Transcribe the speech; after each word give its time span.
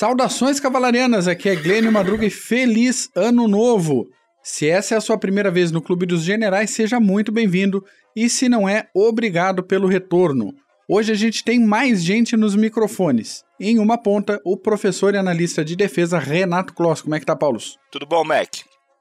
Saudações 0.00 0.58
cavalarianas, 0.58 1.28
aqui 1.28 1.46
é 1.46 1.54
Glênio 1.54 1.92
Madruga 1.92 2.24
e 2.24 2.30
feliz 2.30 3.10
ano 3.14 3.46
novo! 3.46 4.08
Se 4.42 4.66
essa 4.66 4.94
é 4.94 4.96
a 4.96 5.00
sua 5.00 5.18
primeira 5.18 5.50
vez 5.50 5.70
no 5.70 5.82
Clube 5.82 6.06
dos 6.06 6.22
Generais, 6.22 6.70
seja 6.70 6.98
muito 6.98 7.30
bem-vindo 7.30 7.84
e 8.16 8.26
se 8.30 8.48
não 8.48 8.66
é, 8.66 8.88
obrigado 8.94 9.62
pelo 9.62 9.86
retorno. 9.86 10.54
Hoje 10.88 11.12
a 11.12 11.14
gente 11.14 11.44
tem 11.44 11.60
mais 11.60 12.02
gente 12.02 12.34
nos 12.34 12.56
microfones. 12.56 13.44
Em 13.60 13.78
uma 13.78 13.98
ponta, 13.98 14.40
o 14.42 14.56
professor 14.56 15.14
e 15.14 15.18
analista 15.18 15.62
de 15.62 15.76
defesa 15.76 16.18
Renato 16.18 16.72
Kloss. 16.72 17.02
Como 17.02 17.14
é 17.14 17.20
que 17.20 17.26
tá, 17.26 17.36
Paulo? 17.36 17.58
Tudo 17.92 18.06
bom, 18.06 18.24
Mac? 18.24 18.54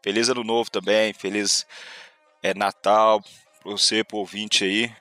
Feliz 0.03 0.27
ano 0.27 0.43
novo 0.43 0.69
também, 0.69 1.13
feliz 1.13 1.65
é, 2.43 2.53
Natal 2.53 3.21
para 3.63 3.71
você, 3.71 4.03
pro 4.03 4.17
ouvinte 4.17 4.65
aí. 4.65 4.91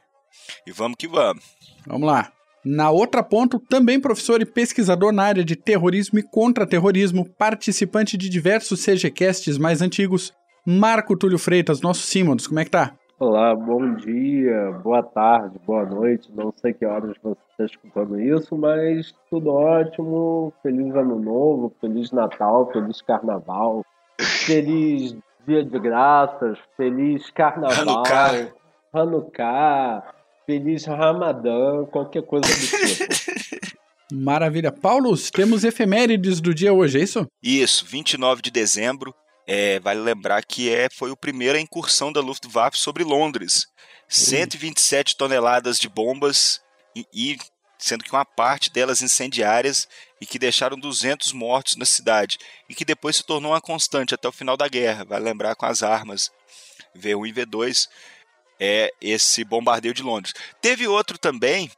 E 0.64 0.70
vamos 0.70 0.96
que 0.96 1.08
vamos. 1.08 1.42
Vamos 1.84 2.06
lá. 2.06 2.37
Na 2.64 2.90
outra 2.90 3.22
ponta, 3.22 3.60
também 3.68 4.00
professor 4.00 4.40
e 4.40 4.46
pesquisador 4.46 5.12
na 5.12 5.22
área 5.22 5.44
de 5.44 5.56
terrorismo 5.56 6.18
e 6.18 6.22
contra-terrorismo, 6.22 7.28
participante 7.38 8.16
de 8.16 8.28
diversos 8.28 8.84
CGCasts 8.84 9.56
mais 9.58 9.80
antigos, 9.80 10.32
Marco 10.66 11.16
Túlio 11.16 11.38
Freitas, 11.38 11.80
nosso 11.80 12.02
Simons. 12.02 12.46
Como 12.46 12.60
é 12.60 12.64
que 12.64 12.70
tá? 12.70 12.94
Olá, 13.20 13.52
bom 13.52 13.94
dia, 13.94 14.70
boa 14.84 15.02
tarde, 15.02 15.58
boa 15.66 15.84
noite. 15.84 16.30
Não 16.32 16.52
sei 16.56 16.72
que 16.72 16.86
horas 16.86 17.16
você 17.20 17.40
está 17.50 17.64
escutando 17.64 18.20
isso, 18.20 18.56
mas 18.56 19.12
tudo 19.28 19.50
ótimo. 19.50 20.52
Feliz 20.62 20.94
Ano 20.94 21.18
Novo, 21.18 21.74
Feliz 21.80 22.12
Natal, 22.12 22.70
Feliz 22.72 23.02
Carnaval, 23.02 23.84
Feliz 24.20 25.16
Dia 25.46 25.64
de 25.64 25.78
Graças, 25.80 26.58
Feliz 26.76 27.28
Carnaval, 27.30 28.04
Hanukkah. 28.04 28.52
Hanukkah, 28.92 30.02
Feliz 30.48 30.86
Ramadã, 30.86 31.84
qualquer 31.84 32.22
coisa 32.22 32.48
do 32.48 32.66
tipo. 32.66 33.76
Maravilha. 34.10 34.72
Paulo, 34.72 35.14
temos 35.30 35.62
efemérides 35.62 36.40
do 36.40 36.54
dia 36.54 36.72
hoje, 36.72 36.98
é 36.98 37.02
isso? 37.02 37.26
Isso, 37.42 37.84
29 37.84 38.40
de 38.40 38.50
dezembro. 38.50 39.14
É, 39.46 39.78
vale 39.78 40.00
lembrar 40.00 40.42
que 40.42 40.70
é, 40.70 40.88
foi 40.90 41.12
a 41.12 41.16
primeira 41.16 41.60
incursão 41.60 42.10
da 42.10 42.22
Luftwaffe 42.22 42.78
sobre 42.78 43.04
Londres. 43.04 43.66
127 44.08 45.18
toneladas 45.18 45.78
de 45.78 45.86
bombas 45.86 46.62
e, 46.96 47.04
e 47.12 47.36
sendo 47.78 48.02
que 48.02 48.10
uma 48.10 48.24
parte 48.24 48.72
delas 48.72 49.02
incendiárias 49.02 49.86
e 50.18 50.24
que 50.24 50.38
deixaram 50.38 50.78
200 50.78 51.30
mortos 51.34 51.76
na 51.76 51.84
cidade 51.84 52.38
e 52.70 52.74
que 52.74 52.86
depois 52.86 53.16
se 53.16 53.22
tornou 53.22 53.52
uma 53.52 53.60
constante 53.60 54.14
até 54.14 54.26
o 54.26 54.32
final 54.32 54.56
da 54.56 54.66
guerra. 54.66 55.04
Vale 55.04 55.26
lembrar 55.26 55.54
com 55.56 55.66
as 55.66 55.82
armas 55.82 56.30
V1 56.96 57.28
e 57.28 57.32
V2 57.34 57.86
é 58.60 58.92
esse 59.00 59.44
bombardeio 59.44 59.94
de 59.94 60.02
Londres. 60.02 60.34
Teve 60.60 60.86
outro 60.88 61.18
também 61.18 61.70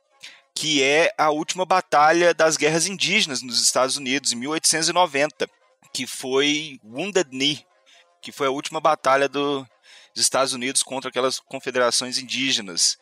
que 0.55 0.83
é 0.83 1.13
a 1.17 1.31
última 1.31 1.65
batalha 1.65 2.35
das 2.35 2.57
guerras 2.57 2.87
indígenas 2.87 3.41
nos 3.41 3.63
Estados 3.63 3.97
Unidos 3.97 4.33
em 4.33 4.37
1890 4.37 5.49
que 5.93 6.07
foi 6.07 6.79
Wounded 6.85 7.31
Knee, 7.31 7.65
que 8.23 8.33
foi 8.33 8.47
a 8.47 8.51
última 8.51 8.81
batalha 8.81 9.29
do, 9.29 9.63
dos 10.15 10.23
Estados 10.23 10.53
Unidos 10.53 10.83
contra 10.83 11.11
aquelas 11.11 11.41
confederações 11.41 12.19
indígenas. 12.19 12.99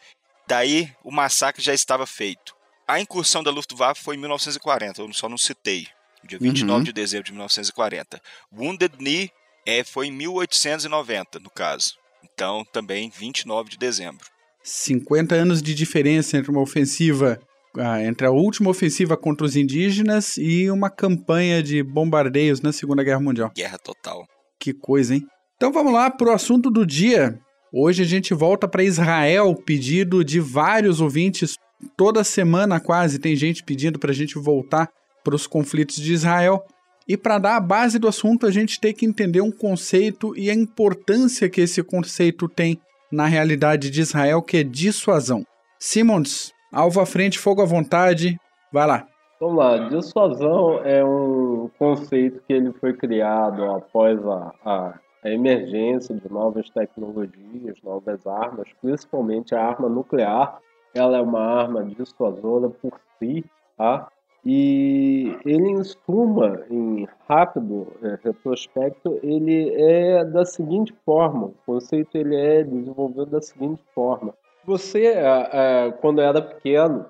Daí 0.47 0.93
o 1.05 1.11
massacre 1.11 1.63
já 1.63 1.75
estava 1.75 2.07
feito. 2.07 2.57
A 2.87 2.99
incursão 2.99 3.43
da 3.43 3.51
Luftwaffe 3.51 4.03
foi 4.03 4.17
em 4.17 4.19
1940, 4.19 5.03
eu 5.03 5.13
só 5.13 5.29
não 5.29 5.37
citei. 5.37 5.87
Dia 6.25 6.39
29 6.39 6.79
Uhum. 6.79 6.85
de 6.85 6.93
dezembro 6.93 7.27
de 7.27 7.33
1940. 7.33 8.21
Wounded 8.53 8.97
Knee 8.97 9.31
é, 9.67 9.85
foi 9.85 10.07
em 10.07 10.13
1890, 10.13 11.39
no 11.39 11.51
caso. 11.51 11.99
Então, 12.35 12.65
também 12.73 13.11
29 13.11 13.71
de 13.71 13.79
dezembro. 13.79 14.27
50 14.63 15.35
anos 15.35 15.63
de 15.63 15.75
diferença 15.75 16.37
entre 16.37 16.51
uma 16.51 16.61
ofensiva, 16.61 17.39
ah, 17.77 18.03
entre 18.03 18.27
a 18.27 18.31
última 18.31 18.71
ofensiva 18.71 19.17
contra 19.17 19.47
os 19.47 19.57
indígenas 19.57 20.37
e 20.37 20.71
uma 20.71 20.91
campanha 20.91 21.63
de 21.63 21.83
bombardeios 21.83 22.61
na 22.61 22.73
Segunda 22.73 23.03
Guerra 23.03 23.21
Mundial. 23.21 23.51
Guerra 23.55 23.79
total. 23.79 24.25
Que 24.61 24.73
coisa, 24.73 25.15
hein? 25.15 25.27
Então 25.57 25.73
vamos 25.73 25.93
lá 25.93 26.11
pro 26.11 26.33
assunto 26.33 26.71
do 26.71 26.85
dia. 26.85 27.39
Hoje 27.73 28.03
a 28.03 28.07
gente 28.07 28.33
volta 28.33 28.69
para 28.69 28.83
Israel, 28.83 29.55
pedido 29.55 30.25
de 30.25 30.41
vários 30.41 31.01
ouvintes. 31.01 31.55
Toda 31.97 32.25
semana 32.25 32.81
quase 32.81 33.19
tem 33.19 33.37
gente 33.37 33.63
pedindo 33.63 33.99
para 33.99 34.11
a 34.11 34.15
gente 34.15 34.39
voltar 34.39 34.89
para 35.25 35.35
os 35.35 35.47
conflitos 35.47 35.97
de 35.97 36.13
Israel. 36.13 36.63
E 37.09 37.17
para 37.17 37.39
dar 37.39 37.57
a 37.57 37.61
base 37.61 37.99
do 37.99 38.07
assunto, 38.07 38.47
a 38.47 38.51
gente 38.51 38.79
tem 38.79 38.93
que 38.93 39.07
entender 39.07 39.41
um 39.41 39.51
conceito 39.51 40.37
e 40.37 40.51
a 40.51 40.55
importância 40.55 41.49
que 41.49 41.63
esse 41.63 41.83
conceito 41.83 42.47
tem 42.47 42.79
na 43.11 43.25
realidade 43.25 43.91
de 43.91 44.03
Israel, 44.03 44.43
que 44.43 44.59
é 44.59 44.63
dissuasão. 44.63 45.43
Simons, 45.79 46.53
alvo 46.71 47.01
à 47.01 47.07
frente, 47.07 47.39
fogo 47.39 47.63
à 47.63 47.65
vontade. 47.65 48.39
Vai 48.71 48.87
lá. 48.87 49.07
Vamos 49.41 49.57
lá, 49.57 49.89
dissuasão 49.89 50.81
é 50.85 51.03
um 51.03 51.71
conceito 51.79 52.43
que 52.47 52.53
ele 52.53 52.73
foi 52.73 52.93
criado 52.93 53.65
após 53.71 54.19
a, 54.27 54.53
a, 54.65 54.95
a 55.25 55.31
emergência 55.31 56.15
de 56.15 56.31
novas 56.31 56.69
tecnologias, 56.71 57.79
novas 57.85 58.27
armas, 58.27 58.69
principalmente 58.83 59.55
a 59.55 59.63
arma 59.65 59.89
nuclear. 59.89 60.59
Ela 60.93 61.19
é 61.19 61.21
uma 61.21 61.41
arma 61.41 61.85
dissuasora 61.85 62.69
por 62.69 63.01
si, 63.19 63.45
tá? 63.77 64.09
E 64.45 65.37
ele, 65.45 65.71
em 65.71 65.85
suma, 65.85 66.63
em 66.71 67.09
rápido 67.29 67.89
eh, 68.03 68.19
retrospecto, 68.23 69.19
ele 69.23 69.75
é 69.75 70.25
da 70.25 70.45
seguinte 70.45 70.95
forma, 71.05 71.47
o 71.47 71.55
conceito 71.67 72.17
ele 72.17 72.37
é 72.37 72.63
desenvolvido 72.63 73.27
da 73.27 73.41
seguinte 73.41 73.83
forma. 73.95 74.33
Você, 74.65 75.07
eh, 75.07 75.51
eh, 75.53 75.93
quando 76.01 76.21
era 76.21 76.41
pequeno, 76.41 77.07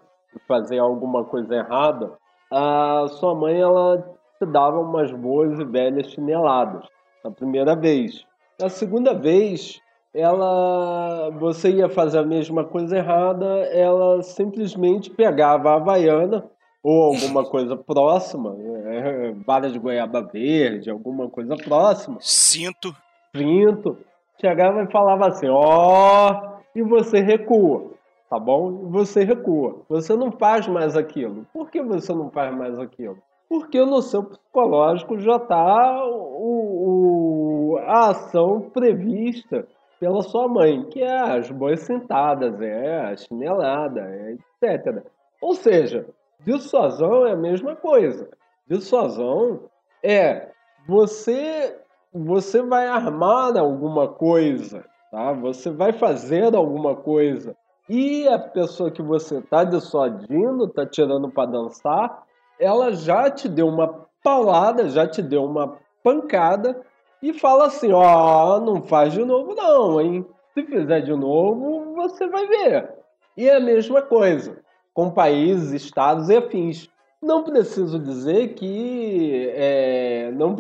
fazer 0.47 0.79
alguma 0.79 1.25
coisa 1.25 1.55
errada, 1.55 2.13
a 2.51 3.07
sua 3.09 3.35
mãe 3.35 3.61
ela 3.61 3.99
te 4.39 4.47
dava 4.47 4.81
umas 4.81 5.13
boas 5.13 5.59
e 5.59 5.65
velhas 5.65 6.11
chineladas 6.11 6.87
na 7.25 7.31
primeira 7.31 7.77
vez. 7.77 8.25
Na 8.59 8.69
segunda 8.69 9.13
vez, 9.13 9.81
ela 10.15 11.31
você 11.39 11.71
ia 11.71 11.89
fazer 11.89 12.19
a 12.19 12.25
mesma 12.25 12.65
coisa 12.65 12.97
errada, 12.97 13.47
ela 13.73 14.23
simplesmente 14.23 15.11
pegava 15.11 15.71
a 15.71 15.75
havaiana 15.75 16.45
ou 16.83 17.15
alguma 17.15 17.45
coisa 17.45 17.77
próxima, 17.77 18.57
é, 18.87 19.33
bala 19.33 19.69
de 19.71 19.79
goiaba 19.79 20.23
verde, 20.23 20.91
alguma 20.91 21.29
coisa 21.29 21.57
próxima, 21.57 22.19
Cinto. 22.21 22.95
printo, 23.33 23.99
chegava 24.41 24.83
e 24.83 24.91
falava 24.91 25.27
assim, 25.29 25.49
ó, 25.51 26.59
e 26.75 26.83
você 26.83 27.21
recua, 27.21 27.91
tá 28.31 28.39
bom? 28.39 28.83
E 28.87 28.91
você 28.91 29.25
recua. 29.25 29.81
Você 29.89 30.15
não 30.17 30.31
faz 30.31 30.67
mais 30.69 30.97
aquilo. 30.97 31.45
Por 31.53 31.71
que 31.71 31.83
você 31.83 32.13
não 32.15 32.31
faz 32.31 32.55
mais 32.57 32.79
aquilo? 32.79 33.19
Porque 33.49 33.83
no 33.85 34.01
seu 34.03 34.23
psicológico 34.25 35.19
já 35.19 35.37
está 35.37 36.05
o, 36.05 37.73
o- 37.73 37.79
a 37.79 38.11
ação 38.11 38.61
prevista 38.73 39.67
pela 39.99 40.23
sua 40.23 40.47
mãe, 40.47 40.85
que 40.85 41.01
é 41.03 41.19
as 41.19 41.51
boas 41.51 41.81
sentadas, 41.81 42.61
é 42.61 43.01
a 43.01 43.17
chinelada, 43.17 44.01
é 44.03 44.37
etc. 44.63 45.03
Ou 45.41 45.55
seja, 45.55 46.07
dissuasão 46.45 47.27
é 47.27 47.33
a 47.33 47.37
mesma 47.37 47.77
coisa. 47.77 48.29
Dissuasão 48.67 49.63
é 50.03 50.49
você 50.87 51.79
você 52.13 52.63
vai 52.63 52.87
armar 52.89 53.57
alguma 53.57 54.09
coisa, 54.09 54.85
tá? 55.11 55.33
Você 55.33 55.71
vai 55.71 55.93
fazer 55.93 56.55
alguma 56.55 56.97
coisa 56.97 57.55
e 57.89 58.27
a 58.29 58.39
pessoa 58.39 58.91
que 58.91 59.03
você 59.03 59.41
tá 59.43 59.65
dissuadindo, 59.65 60.69
tá 60.69 60.87
tirando 60.87 61.31
para 61.31 61.51
dançar, 61.51 62.23
ela 62.59 62.93
já 62.93 63.31
te 63.31 63.49
deu 63.49 63.69
uma 63.69 64.07
paulada, 64.23 64.89
já 64.89 65.07
te 65.07 65.23
deu 65.23 65.45
uma 65.45 65.79
pancada 66.03 66.83
e 67.23 67.33
fala 67.33 67.67
assim: 67.67 67.93
ó, 67.93 68.61
não 68.61 68.83
faz 68.83 69.13
de 69.13 69.25
novo 69.25 69.55
não, 69.55 70.01
hein? 70.01 70.27
Se 70.55 70.65
fizer 70.65 71.01
de 71.01 71.15
novo, 71.15 71.95
você 71.95 72.27
vai 72.29 72.47
ver. 72.47 72.95
E 73.37 73.49
é 73.49 73.57
a 73.57 73.61
mesma 73.61 74.03
coisa 74.03 74.59
com 74.99 75.11
países, 75.11 75.71
estados 75.85 76.29
e 76.29 76.37
afins. 76.37 76.91
Não 77.23 77.45
preciso 77.45 78.01
dizer 78.01 78.55
que 78.55 79.49
é, 79.55 80.33
não, 80.33 80.57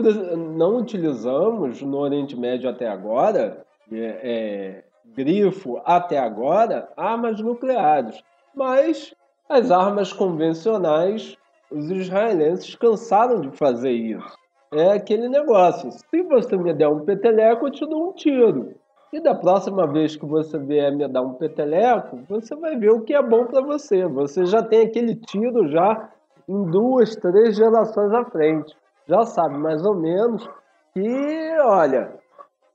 não 0.55 0.76
utilizamos 0.76 1.82
no 1.82 1.99
Oriente 1.99 2.38
Médio 2.38 2.70
até 2.70 2.87
agora, 2.87 3.67
é, 3.90 3.96
é, 3.99 4.85
grifo 5.06 5.82
até 5.85 6.20
agora, 6.20 6.88
armas 6.96 7.40
nucleares. 7.40 8.23
Mas 8.55 9.12
as 9.49 9.73
armas 9.73 10.12
convencionais, 10.12 11.37
os 11.69 11.90
israelenses 11.90 12.76
cansaram 12.76 13.40
de 13.40 13.50
fazer 13.56 13.90
isso. 13.90 14.37
É 14.70 14.93
aquele 14.93 15.29
negócio: 15.29 15.90
se 15.90 16.23
você 16.23 16.56
me 16.56 16.73
der 16.73 16.87
um 16.87 17.00
peteleco, 17.00 17.67
eu 17.67 17.73
te 17.73 17.85
dou 17.85 18.11
um 18.11 18.12
tiro. 18.12 18.76
E 19.12 19.20
da 19.20 19.34
próxima 19.34 19.87
vez 19.87 20.16
que 20.16 20.26
você 20.26 20.58
vier 20.58 20.94
me 20.94 21.08
dar 21.08 21.22
um 21.22 21.34
peteleco, 21.34 22.19
você 22.28 22.55
vai 22.55 22.76
ver 22.76 22.90
o 22.90 23.00
que 23.00 23.14
é 23.14 23.22
bom 23.22 23.46
para 23.46 23.62
você. 23.62 24.05
Você 24.06 24.44
já 24.44 24.62
tem 24.62 24.82
aquele 24.82 25.14
tiro 25.14 25.66
já 25.69 26.10
em 26.46 26.64
duas, 26.64 27.16
três 27.16 27.56
gerações 27.56 28.12
à 28.12 28.25
frente. 28.26 28.76
Já 29.06 29.25
sabe 29.25 29.56
mais 29.56 29.84
ou 29.84 29.94
menos 29.94 30.49
que, 30.93 31.56
olha, 31.60 32.12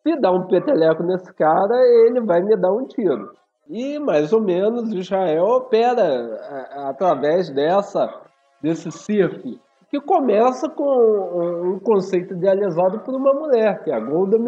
se 0.02 0.16
dá 0.20 0.32
um 0.32 0.48
peteleco 0.48 1.04
nesse 1.04 1.32
cara, 1.34 1.76
ele 2.08 2.20
vai 2.22 2.42
me 2.42 2.56
dar 2.56 2.72
um 2.72 2.86
tiro. 2.88 3.32
E 3.70 4.00
mais 4.00 4.34
ou 4.34 4.42
menos 4.42 4.92
Israel 4.92 5.46
opera 5.46 6.04
a- 6.04 6.90
através 6.90 7.50
dessa 7.50 8.22
desse 8.62 8.92
circo. 8.92 9.60
Que 9.94 10.02
começa 10.02 10.68
com 10.68 11.76
um 11.76 11.78
conceito 11.78 12.34
idealizado 12.34 13.02
por 13.02 13.14
uma 13.14 13.32
mulher, 13.32 13.84
que 13.84 13.92
é 13.92 13.94
a 13.94 14.00
Golda, 14.00 14.40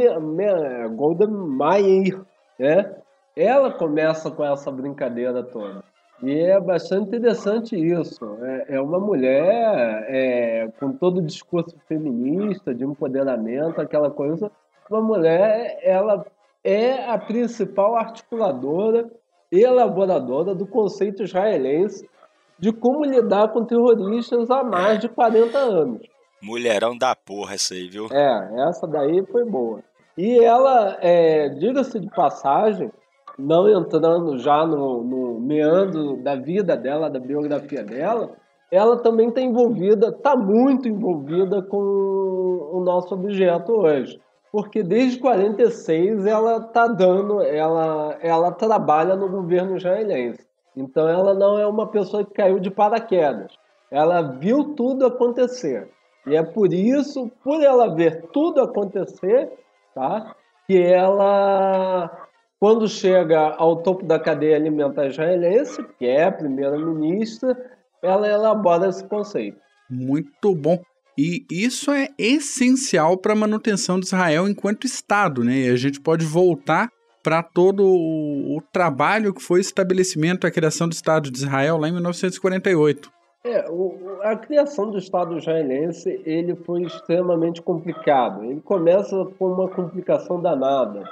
Golda 0.90 1.28
Meir, 1.28 2.20
né? 2.58 2.96
Ela 3.36 3.72
começa 3.72 4.32
com 4.32 4.44
essa 4.44 4.72
brincadeira 4.72 5.44
toda. 5.44 5.84
E 6.24 6.34
é 6.36 6.60
bastante 6.60 7.10
interessante 7.10 7.76
isso. 7.76 8.26
É, 8.42 8.78
é 8.78 8.82
uma 8.82 9.00
mulher 9.00 10.08
é, 10.10 10.68
com 10.80 10.94
todo 10.94 11.20
o 11.20 11.22
discurso 11.22 11.76
feminista, 11.88 12.74
de 12.74 12.84
empoderamento, 12.84 13.80
aquela 13.80 14.10
coisa. 14.10 14.52
Uma 14.90 15.02
mulher, 15.02 15.78
ela 15.84 16.26
é 16.64 17.08
a 17.08 17.20
principal 17.20 17.96
articuladora 17.96 19.12
e 19.52 19.60
elaboradora 19.60 20.56
do 20.56 20.66
conceito 20.66 21.22
israelense 21.22 22.10
de 22.58 22.72
como 22.72 23.04
lidar 23.04 23.50
com 23.50 23.66
terroristas 23.66 24.50
há 24.50 24.64
mais 24.64 25.00
de 25.00 25.10
40 25.10 25.58
anos. 25.58 26.02
Mulherão 26.42 26.98
da 26.98 27.16
porra 27.16 27.56
essa 27.56 27.74
aí, 27.74 27.88
viu? 27.88 28.08
É, 28.12 28.68
essa 28.70 28.88
daí 28.88 29.26
foi 29.26 29.44
boa. 29.46 29.82
E 30.18 30.40
ela, 30.40 30.98
é, 31.02 31.50
diga-se 31.50 32.00
de 32.00 32.10
passagem, 32.10 32.92
não 33.38 33.68
entrando 33.68 34.38
já 34.38 34.66
no, 34.66 35.04
no 35.04 35.40
meandro 35.40 36.18
da 36.18 36.36
vida 36.36 36.78
dela, 36.78 37.10
da 37.10 37.20
biografia 37.20 37.84
dela, 37.84 38.32
ela 38.72 38.98
também 38.98 39.30
está 39.30 39.42
envolvida, 39.42 40.08
está 40.08 40.36
muito 40.36 40.88
envolvida 40.88 41.62
com 41.62 41.78
o 41.78 42.82
nosso 42.84 43.14
objeto 43.14 43.74
hoje. 43.74 44.20
Porque 44.52 44.82
desde 44.82 45.20
46 45.20 46.26
ela 46.26 46.58
está 46.58 46.88
dando, 46.88 47.42
ela, 47.42 48.18
ela 48.22 48.52
trabalha 48.52 49.16
no 49.16 49.28
governo 49.28 49.76
israelense. 49.76 50.46
Então 50.76 51.08
ela 51.08 51.34
não 51.34 51.58
é 51.58 51.66
uma 51.66 51.88
pessoa 51.88 52.26
que 52.26 52.34
caiu 52.34 52.60
de 52.60 52.70
paraquedas. 52.70 53.52
Ela 53.90 54.22
viu 54.22 54.76
tudo 54.76 55.06
acontecer. 55.06 55.90
E 56.28 56.36
é 56.36 56.44
por 56.44 56.74
isso, 56.74 57.32
por 57.44 57.62
ela 57.62 57.94
ver 57.94 58.24
tudo 58.34 58.62
acontecer, 58.62 59.50
tá? 59.94 60.36
Que 60.68 60.78
ela, 60.78 62.28
quando 62.60 62.88
chega 62.88 63.56
ao 63.58 63.78
topo 63.84 64.04
da 64.04 64.20
cadeia 64.20 64.56
alimentar 64.56 65.06
israelense, 65.06 65.84
que 66.00 66.06
é 66.08 66.24
a 66.24 66.32
primeira-ministra, 66.32 67.56
ela 68.02 68.28
elabora 68.28 68.90
esse 68.90 69.04
conceito. 69.08 69.60
Muito 69.90 70.56
bom. 70.56 70.82
E 71.18 71.46
isso 71.50 71.92
é 71.92 72.10
essencial 72.18 73.18
para 73.18 73.34
a 73.34 73.38
manutenção 73.38 74.00
de 74.00 74.08
Israel 74.08 74.50
enquanto 74.50 74.86
Estado, 74.86 75.44
né? 75.44 75.60
E 75.60 75.70
a 75.70 75.76
gente 75.76 76.02
pode 76.02 76.26
voltar 76.26 76.90
para 77.26 77.42
todo 77.42 77.84
o, 77.84 78.62
trabalho 78.72 79.34
que 79.34 79.42
foi 79.42 79.58
o 79.58 79.62
estabelecimento, 79.62 80.46
a 80.46 80.52
criação 80.52 80.88
do 80.88 80.94
Estado 80.94 81.32
de 81.32 81.40
Israel 81.40 81.76
lá 81.76 81.90
em 81.90 81.92
1948. 81.92 83.12
É, 83.44 83.68
o, 83.68 84.20
a 84.22 84.36
criação 84.36 84.92
do 84.92 85.00
Estado 85.00 85.36
israelense 85.36 86.22
ele 86.24 86.56
foi 86.56 86.84
extremamente 86.84 87.64
complicado. 87.64 88.44
Ele 88.44 88.62
começa 88.62 89.26
com 89.40 89.54
uma 89.54 89.68
complicação 89.68 90.40
danada, 90.40 91.04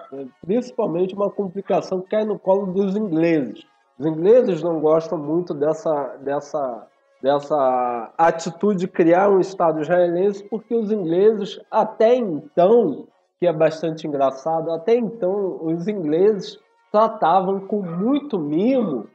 principalmente 0.46 1.16
uma 1.16 1.32
complicação 1.32 2.00
que 2.00 2.10
cai 2.10 2.24
no 2.24 2.38
colo 2.38 2.68
dos 2.72 2.96
ingleses. 2.96 3.64
Os 3.98 4.06
ingleses 4.06 4.62
não 4.62 4.80
gostam 4.80 5.18
muito 5.18 5.52
dessa, 5.52 6.16
dessa, 6.22 6.88
dessa 7.24 8.14
atitude 8.16 8.82
de 8.82 8.88
criar 8.88 9.32
um 9.32 9.40
Estado 9.40 9.82
israelense, 9.82 10.44
porque 10.44 10.76
os 10.76 10.92
ingleses, 10.92 11.60
até 11.72 12.16
então, 12.16 13.08
que 13.44 13.48
é 13.48 13.52
bastante 13.52 14.08
engraçado. 14.08 14.72
Até 14.72 14.96
então, 14.96 15.60
os 15.62 15.86
ingleses 15.86 16.58
tratavam 16.90 17.60
com 17.60 17.82
muito 17.82 18.40
mimo 18.40 19.06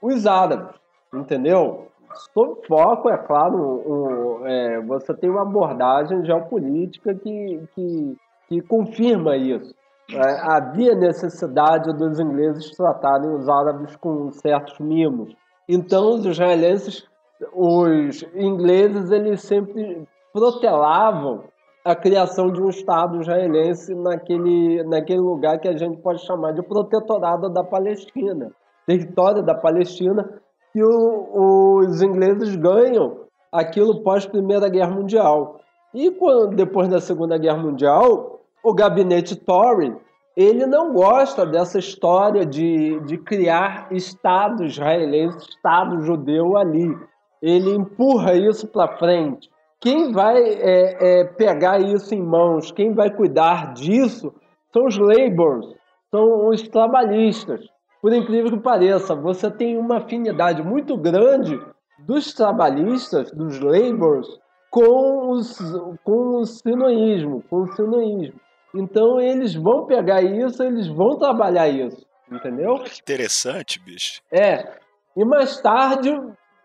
os 0.00 0.26
árabes, 0.26 0.74
entendeu? 1.12 1.88
Sob 2.32 2.66
foco, 2.66 3.10
é 3.10 3.18
claro, 3.18 4.40
é, 4.46 4.80
você 4.80 5.12
tem 5.12 5.28
uma 5.28 5.42
abordagem 5.42 6.24
geopolítica 6.24 7.14
que, 7.14 7.62
que, 7.74 8.16
que 8.48 8.60
confirma 8.62 9.36
isso. 9.36 9.74
É, 10.14 10.40
havia 10.50 10.94
necessidade 10.94 11.92
dos 11.92 12.18
ingleses 12.18 12.74
tratarem 12.74 13.34
os 13.34 13.50
árabes 13.50 13.94
com 13.96 14.32
certos 14.32 14.78
mimos. 14.78 15.36
Então, 15.68 16.14
os 16.14 16.24
israelenses, 16.24 17.06
os 17.52 18.22
ingleses, 18.34 19.10
eles 19.10 19.42
sempre 19.42 20.08
protelavam 20.32 21.44
a 21.88 21.96
criação 21.96 22.52
de 22.52 22.60
um 22.60 22.68
Estado 22.68 23.18
israelense 23.18 23.94
naquele, 23.94 24.84
naquele 24.84 25.20
lugar 25.20 25.58
que 25.58 25.66
a 25.66 25.74
gente 25.74 25.96
pode 26.02 26.22
chamar 26.26 26.52
de 26.52 26.62
protetorado 26.62 27.48
da 27.48 27.64
Palestina, 27.64 28.52
território 28.86 29.42
da 29.42 29.54
Palestina, 29.54 30.22
que 30.70 30.84
o, 30.84 31.78
os 31.78 32.02
ingleses 32.02 32.54
ganham 32.56 33.20
aquilo 33.50 34.02
pós 34.02 34.26
Primeira 34.26 34.68
Guerra 34.68 34.90
Mundial. 34.90 35.60
E 35.94 36.10
quando, 36.10 36.54
depois 36.54 36.90
da 36.90 37.00
Segunda 37.00 37.38
Guerra 37.38 37.62
Mundial, 37.62 38.38
o 38.62 38.74
gabinete 38.74 39.34
Tory 39.34 39.96
ele 40.36 40.66
não 40.66 40.92
gosta 40.92 41.46
dessa 41.46 41.78
história 41.78 42.44
de, 42.44 43.00
de 43.06 43.16
criar 43.16 43.88
Estado 43.90 44.62
israelense, 44.62 45.38
Estado 45.38 46.02
judeu 46.02 46.54
ali. 46.56 46.94
Ele 47.40 47.74
empurra 47.74 48.34
isso 48.34 48.68
para 48.68 48.98
frente. 48.98 49.48
Quem 49.80 50.10
vai 50.12 50.42
é, 50.42 51.20
é, 51.20 51.24
pegar 51.24 51.80
isso 51.80 52.14
em 52.14 52.22
mãos, 52.22 52.72
quem 52.72 52.92
vai 52.92 53.10
cuidar 53.10 53.72
disso, 53.74 54.34
são 54.72 54.86
os 54.86 54.98
laborers, 54.98 55.66
são 56.10 56.48
os 56.48 56.62
trabalhistas. 56.62 57.64
Por 58.02 58.12
incrível 58.12 58.50
que 58.50 58.62
pareça, 58.62 59.14
você 59.14 59.50
tem 59.50 59.78
uma 59.78 59.98
afinidade 59.98 60.62
muito 60.62 60.96
grande 60.96 61.60
dos 62.00 62.32
trabalhistas, 62.32 63.30
dos 63.30 63.60
laborers, 63.60 64.28
com, 64.70 65.30
os, 65.30 65.58
com 66.04 66.40
o 66.40 66.44
sinoísmo, 66.44 67.42
com 67.48 67.62
o 67.62 67.72
sinoísmo. 67.72 68.40
Então 68.74 69.20
eles 69.20 69.54
vão 69.54 69.86
pegar 69.86 70.22
isso, 70.22 70.62
eles 70.62 70.86
vão 70.88 71.16
trabalhar 71.16 71.68
isso, 71.68 72.04
entendeu? 72.30 72.78
Que 72.84 73.00
interessante, 73.00 73.80
bicho. 73.80 74.20
É. 74.30 74.78
E 75.16 75.24
mais 75.24 75.60
tarde 75.60 76.10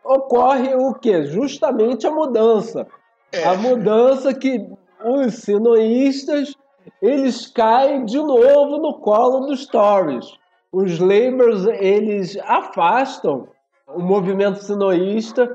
ocorre 0.04 0.76
o 0.76 0.94
que? 0.94 1.26
Justamente 1.26 2.06
a 2.06 2.12
mudança. 2.12 2.88
É. 3.34 3.44
A 3.46 3.56
mudança 3.56 4.32
que 4.34 4.64
os 5.04 5.34
sinoístas 5.36 6.56
eles 7.02 7.48
caem 7.48 8.06
de 8.06 8.18
novo 8.18 8.78
no 8.78 8.94
colo 9.00 9.48
dos 9.48 9.66
Tories. 9.66 10.38
Os 10.72 11.00
Labours 11.00 11.66
eles 11.66 12.38
afastam 12.46 13.48
o 13.88 14.02
movimento 14.02 14.64
sinoísta 14.64 15.50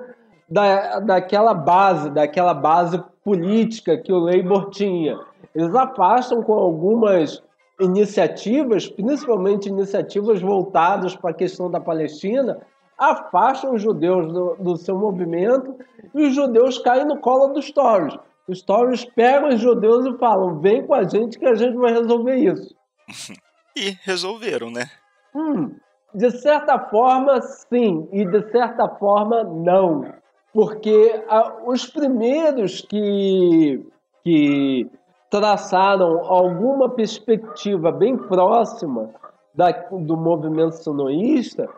da, 0.49 0.99
daquela 0.99 1.55
base, 1.55 2.11
daquela 2.11 2.53
base 2.53 3.03
política 3.25 3.97
que 3.97 4.13
o 4.13 4.19
Labour 4.19 4.71
tinha. 4.71 5.19
Eles 5.55 5.75
afastam 5.75 6.43
com 6.43 6.55
algumas 6.55 7.43
iniciativas, 7.81 8.89
principalmente 8.89 9.69
iniciativas 9.69 10.41
voltadas 10.41 11.15
para 11.15 11.31
a 11.31 11.35
questão 11.35 11.71
da 11.71 11.79
Palestina, 11.79 12.59
afastam 12.99 13.75
os 13.75 13.83
judeus 13.83 14.33
do, 14.33 14.57
do 14.57 14.77
seu 14.77 14.99
movimento 14.99 15.77
e 16.15 16.27
os 16.27 16.35
judeus 16.35 16.79
caem 16.79 17.07
no 17.07 17.19
colo 17.19 17.49
dos 17.49 17.71
Tories. 17.71 18.19
Os 18.49 18.63
Tories 18.63 19.05
pegam 19.05 19.51
os 19.51 19.61
judeus 19.61 20.07
e 20.07 20.19
falam: 20.19 20.59
vem 20.59 20.85
com 20.85 20.95
a 20.95 21.05
gente 21.05 21.39
que 21.39 21.47
a 21.47 21.55
gente 21.55 21.77
vai 21.77 21.93
resolver 21.93 22.37
isso. 22.37 22.75
e 23.77 23.97
resolveram, 24.03 24.71
né? 24.71 24.91
Hum, 25.35 25.71
de 26.13 26.31
certa 26.31 26.79
forma, 26.79 27.41
sim, 27.41 28.09
e 28.11 28.25
de 28.25 28.51
certa 28.51 28.89
forma, 28.89 29.45
não. 29.45 30.13
Porque 30.53 31.23
os 31.67 31.87
primeiros 31.87 32.81
que, 32.81 33.87
que 34.25 34.91
traçaram 35.31 36.25
alguma 36.25 36.89
perspectiva 36.89 37.93
bem 37.93 38.17
próxima 38.17 39.11
da, 39.55 39.71
do 39.71 40.17
movimento 40.17 40.73
sonoísta 40.73 41.69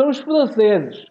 são 0.00 0.08
os 0.08 0.18
franceses, 0.20 1.04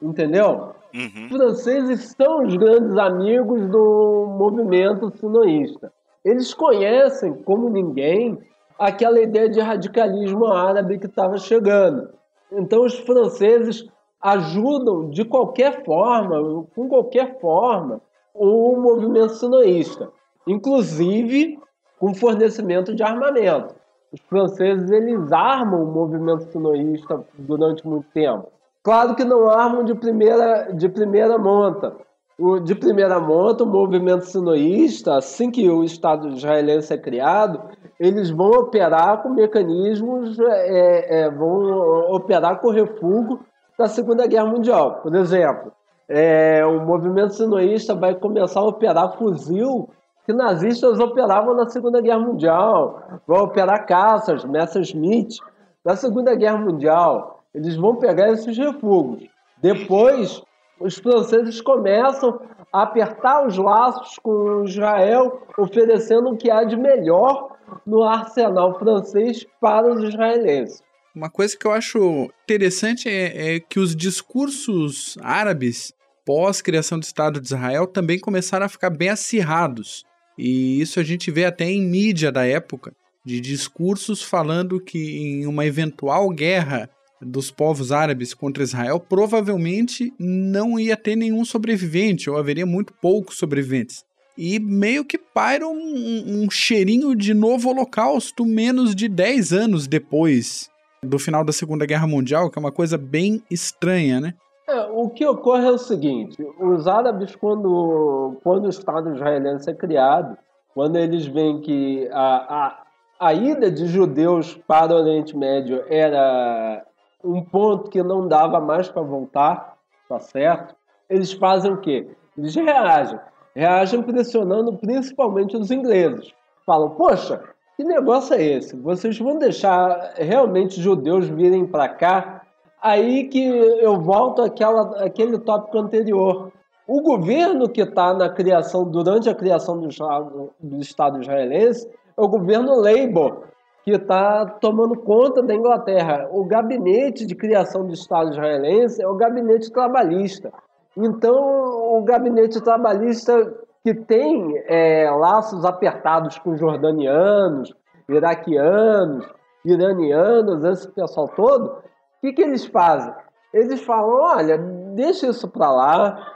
entendeu? 0.00 0.70
Uhum. 0.94 1.26
Os 1.26 1.36
franceses 1.36 2.14
são 2.16 2.44
os 2.44 2.56
grandes 2.56 2.96
amigos 2.96 3.68
do 3.68 4.26
movimento 4.38 5.10
sinoísta. 5.18 5.92
Eles 6.24 6.54
conhecem, 6.54 7.34
como 7.34 7.68
ninguém, 7.68 8.38
aquela 8.78 9.20
ideia 9.20 9.48
de 9.48 9.60
radicalismo 9.60 10.46
árabe 10.46 11.00
que 11.00 11.06
estava 11.06 11.36
chegando. 11.36 12.10
Então, 12.52 12.84
os 12.84 12.96
franceses 13.00 13.84
ajudam 14.22 15.10
de 15.10 15.24
qualquer 15.24 15.84
forma, 15.84 16.64
com 16.76 16.88
qualquer 16.88 17.40
forma, 17.40 18.00
o 18.32 18.76
movimento 18.76 19.34
sinoísta, 19.34 20.12
inclusive 20.46 21.58
com 21.98 22.14
fornecimento 22.14 22.94
de 22.94 23.02
armamento. 23.02 23.74
Os 24.12 24.20
franceses 24.20 24.90
eles 24.90 25.30
armam 25.32 25.82
o 25.82 25.92
movimento 25.92 26.50
sinoísta 26.50 27.24
durante 27.38 27.86
muito 27.86 28.06
tempo. 28.12 28.48
Claro 28.82 29.14
que 29.14 29.24
não 29.24 29.48
armam 29.48 29.84
de 29.84 29.94
primeira, 29.94 30.72
de 30.72 30.88
primeira 30.88 31.36
monta. 31.36 31.94
O, 32.38 32.60
de 32.60 32.74
primeira 32.74 33.18
monta, 33.18 33.64
o 33.64 33.66
movimento 33.66 34.24
sinoísta, 34.24 35.16
assim 35.16 35.50
que 35.50 35.68
o 35.68 35.82
Estado 35.82 36.28
israelense 36.28 36.94
é 36.94 36.96
criado, 36.96 37.60
eles 37.98 38.30
vão 38.30 38.50
operar 38.50 39.22
com 39.22 39.30
mecanismos, 39.30 40.38
é, 40.38 41.22
é, 41.22 41.30
vão 41.30 42.14
operar 42.14 42.60
com 42.60 42.70
refúgio 42.70 43.40
da 43.76 43.88
Segunda 43.88 44.26
Guerra 44.26 44.46
Mundial. 44.46 45.00
Por 45.02 45.14
exemplo, 45.16 45.72
é, 46.08 46.64
o 46.64 46.80
movimento 46.86 47.34
sinoísta 47.34 47.94
vai 47.94 48.14
começar 48.14 48.60
a 48.60 48.68
operar 48.68 49.18
fuzil 49.18 49.90
que 50.28 50.32
nazistas 50.34 51.00
operavam 51.00 51.54
na 51.54 51.70
Segunda 51.70 52.02
Guerra 52.02 52.18
Mundial, 52.18 53.22
vai 53.26 53.40
operar 53.40 53.86
caças, 53.86 54.44
Messerschmitt, 54.44 55.40
na 55.82 55.96
Segunda 55.96 56.34
Guerra 56.34 56.58
Mundial. 56.58 57.42
Eles 57.54 57.76
vão 57.76 57.96
pegar 57.96 58.30
esses 58.30 58.58
refugos. 58.58 59.26
Depois, 59.56 60.42
os 60.78 60.98
franceses 60.98 61.62
começam 61.62 62.42
a 62.70 62.82
apertar 62.82 63.46
os 63.46 63.56
laços 63.56 64.18
com 64.22 64.64
Israel, 64.64 65.40
oferecendo 65.56 66.28
o 66.28 66.36
que 66.36 66.50
há 66.50 66.62
de 66.62 66.76
melhor 66.76 67.56
no 67.86 68.02
arsenal 68.02 68.78
francês 68.78 69.46
para 69.58 69.90
os 69.90 70.04
israelenses. 70.04 70.82
Uma 71.16 71.30
coisa 71.30 71.56
que 71.56 71.66
eu 71.66 71.72
acho 71.72 72.28
interessante 72.44 73.08
é, 73.08 73.54
é 73.54 73.60
que 73.60 73.80
os 73.80 73.96
discursos 73.96 75.16
árabes 75.22 75.94
pós-criação 76.26 76.98
do 76.98 77.04
Estado 77.04 77.40
de 77.40 77.46
Israel 77.46 77.86
também 77.86 78.20
começaram 78.20 78.66
a 78.66 78.68
ficar 78.68 78.90
bem 78.90 79.08
acirrados. 79.08 80.06
E 80.38 80.80
isso 80.80 81.00
a 81.00 81.02
gente 81.02 81.30
vê 81.32 81.44
até 81.44 81.68
em 81.68 81.82
mídia 81.82 82.30
da 82.30 82.46
época, 82.46 82.94
de 83.24 83.40
discursos 83.40 84.22
falando 84.22 84.80
que 84.80 85.18
em 85.18 85.46
uma 85.46 85.66
eventual 85.66 86.30
guerra 86.30 86.88
dos 87.20 87.50
povos 87.50 87.90
árabes 87.90 88.32
contra 88.32 88.62
Israel, 88.62 89.00
provavelmente 89.00 90.12
não 90.18 90.78
ia 90.78 90.96
ter 90.96 91.16
nenhum 91.16 91.44
sobrevivente, 91.44 92.30
ou 92.30 92.36
haveria 92.36 92.64
muito 92.64 92.92
poucos 92.92 93.36
sobreviventes. 93.36 94.04
E 94.36 94.60
meio 94.60 95.04
que 95.04 95.18
paira 95.18 95.66
um, 95.66 96.44
um 96.44 96.48
cheirinho 96.48 97.16
de 97.16 97.34
novo 97.34 97.70
holocausto 97.70 98.46
menos 98.46 98.94
de 98.94 99.08
10 99.08 99.52
anos 99.52 99.88
depois 99.88 100.70
do 101.02 101.18
final 101.18 101.44
da 101.44 101.52
Segunda 101.52 101.84
Guerra 101.84 102.06
Mundial, 102.06 102.48
que 102.48 102.56
é 102.58 102.60
uma 102.60 102.70
coisa 102.70 102.96
bem 102.96 103.42
estranha, 103.50 104.20
né? 104.20 104.34
É, 104.68 104.82
o 104.92 105.08
que 105.08 105.26
ocorre 105.26 105.66
é 105.66 105.70
o 105.70 105.78
seguinte: 105.78 106.36
os 106.60 106.86
árabes, 106.86 107.34
quando, 107.34 108.36
quando 108.44 108.66
o 108.66 108.68
Estado 108.68 109.14
israelense 109.14 109.70
é 109.70 109.74
criado, 109.74 110.36
quando 110.74 110.96
eles 110.96 111.26
veem 111.26 111.60
que 111.60 112.06
a, 112.12 112.82
a, 113.18 113.28
a 113.28 113.34
ida 113.34 113.70
de 113.70 113.86
judeus 113.86 114.60
para 114.66 114.92
o 114.92 114.98
Oriente 114.98 115.34
Médio 115.34 115.82
era 115.88 116.84
um 117.24 117.42
ponto 117.42 117.90
que 117.90 118.02
não 118.02 118.28
dava 118.28 118.60
mais 118.60 118.90
para 118.90 119.00
voltar, 119.00 119.76
tá 120.06 120.20
certo? 120.20 120.76
Eles 121.08 121.32
fazem 121.32 121.72
o 121.72 121.78
quê? 121.78 122.06
Eles 122.36 122.54
reagem. 122.54 123.18
Reagem 123.54 124.02
pressionando 124.02 124.74
principalmente 124.74 125.56
os 125.56 125.70
ingleses. 125.70 126.32
Falam, 126.66 126.90
poxa, 126.90 127.42
que 127.76 127.82
negócio 127.82 128.34
é 128.34 128.42
esse? 128.42 128.76
Vocês 128.76 129.18
vão 129.18 129.38
deixar 129.38 130.12
realmente 130.16 130.80
judeus 130.80 131.26
virem 131.26 131.66
para 131.66 131.88
cá? 131.88 132.37
Aí 132.80 133.24
que 133.28 133.44
eu 133.44 134.00
volto 134.00 134.42
àquela, 134.42 135.04
àquele 135.04 135.38
tópico 135.38 135.78
anterior. 135.78 136.52
O 136.86 137.02
governo 137.02 137.68
que 137.68 137.82
está 137.82 138.14
na 138.14 138.30
criação, 138.30 138.84
durante 138.84 139.28
a 139.28 139.34
criação 139.34 139.78
do 139.78 139.88
Estado, 139.88 140.50
do 140.58 140.80
Estado 140.80 141.20
israelense, 141.20 141.88
é 142.16 142.22
o 142.22 142.28
governo 142.28 142.80
Labour, 142.80 143.42
que 143.84 143.90
está 143.90 144.46
tomando 144.46 144.96
conta 144.96 145.42
da 145.42 145.54
Inglaterra. 145.54 146.28
O 146.32 146.44
gabinete 146.44 147.26
de 147.26 147.34
criação 147.34 147.86
do 147.86 147.92
Estado 147.92 148.30
israelense 148.30 149.02
é 149.02 149.08
o 149.08 149.14
gabinete 149.14 149.70
trabalhista. 149.70 150.52
Então, 150.96 151.96
o 151.96 152.02
gabinete 152.02 152.60
trabalhista 152.60 153.54
que 153.84 153.94
tem 153.94 154.62
é, 154.66 155.10
laços 155.10 155.64
apertados 155.64 156.38
com 156.38 156.56
jordanianos, 156.56 157.72
iraquianos, 158.08 159.26
iranianos, 159.64 160.64
esse 160.64 160.88
pessoal 160.90 161.28
todo, 161.28 161.76
o 162.18 162.20
que, 162.20 162.32
que 162.32 162.42
eles 162.42 162.66
fazem? 162.66 163.14
Eles 163.52 163.82
falam: 163.82 164.10
olha, 164.10 164.58
deixa 164.94 165.28
isso 165.28 165.48
para 165.48 165.70
lá, 165.70 166.34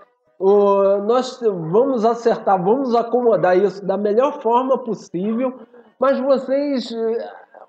nós 1.07 1.41
vamos 1.41 2.05
acertar, 2.05 2.63
vamos 2.63 2.95
acomodar 2.95 3.57
isso 3.57 3.85
da 3.85 3.97
melhor 3.97 4.41
forma 4.41 4.79
possível, 4.79 5.55
mas 5.99 6.19
vocês 6.19 6.93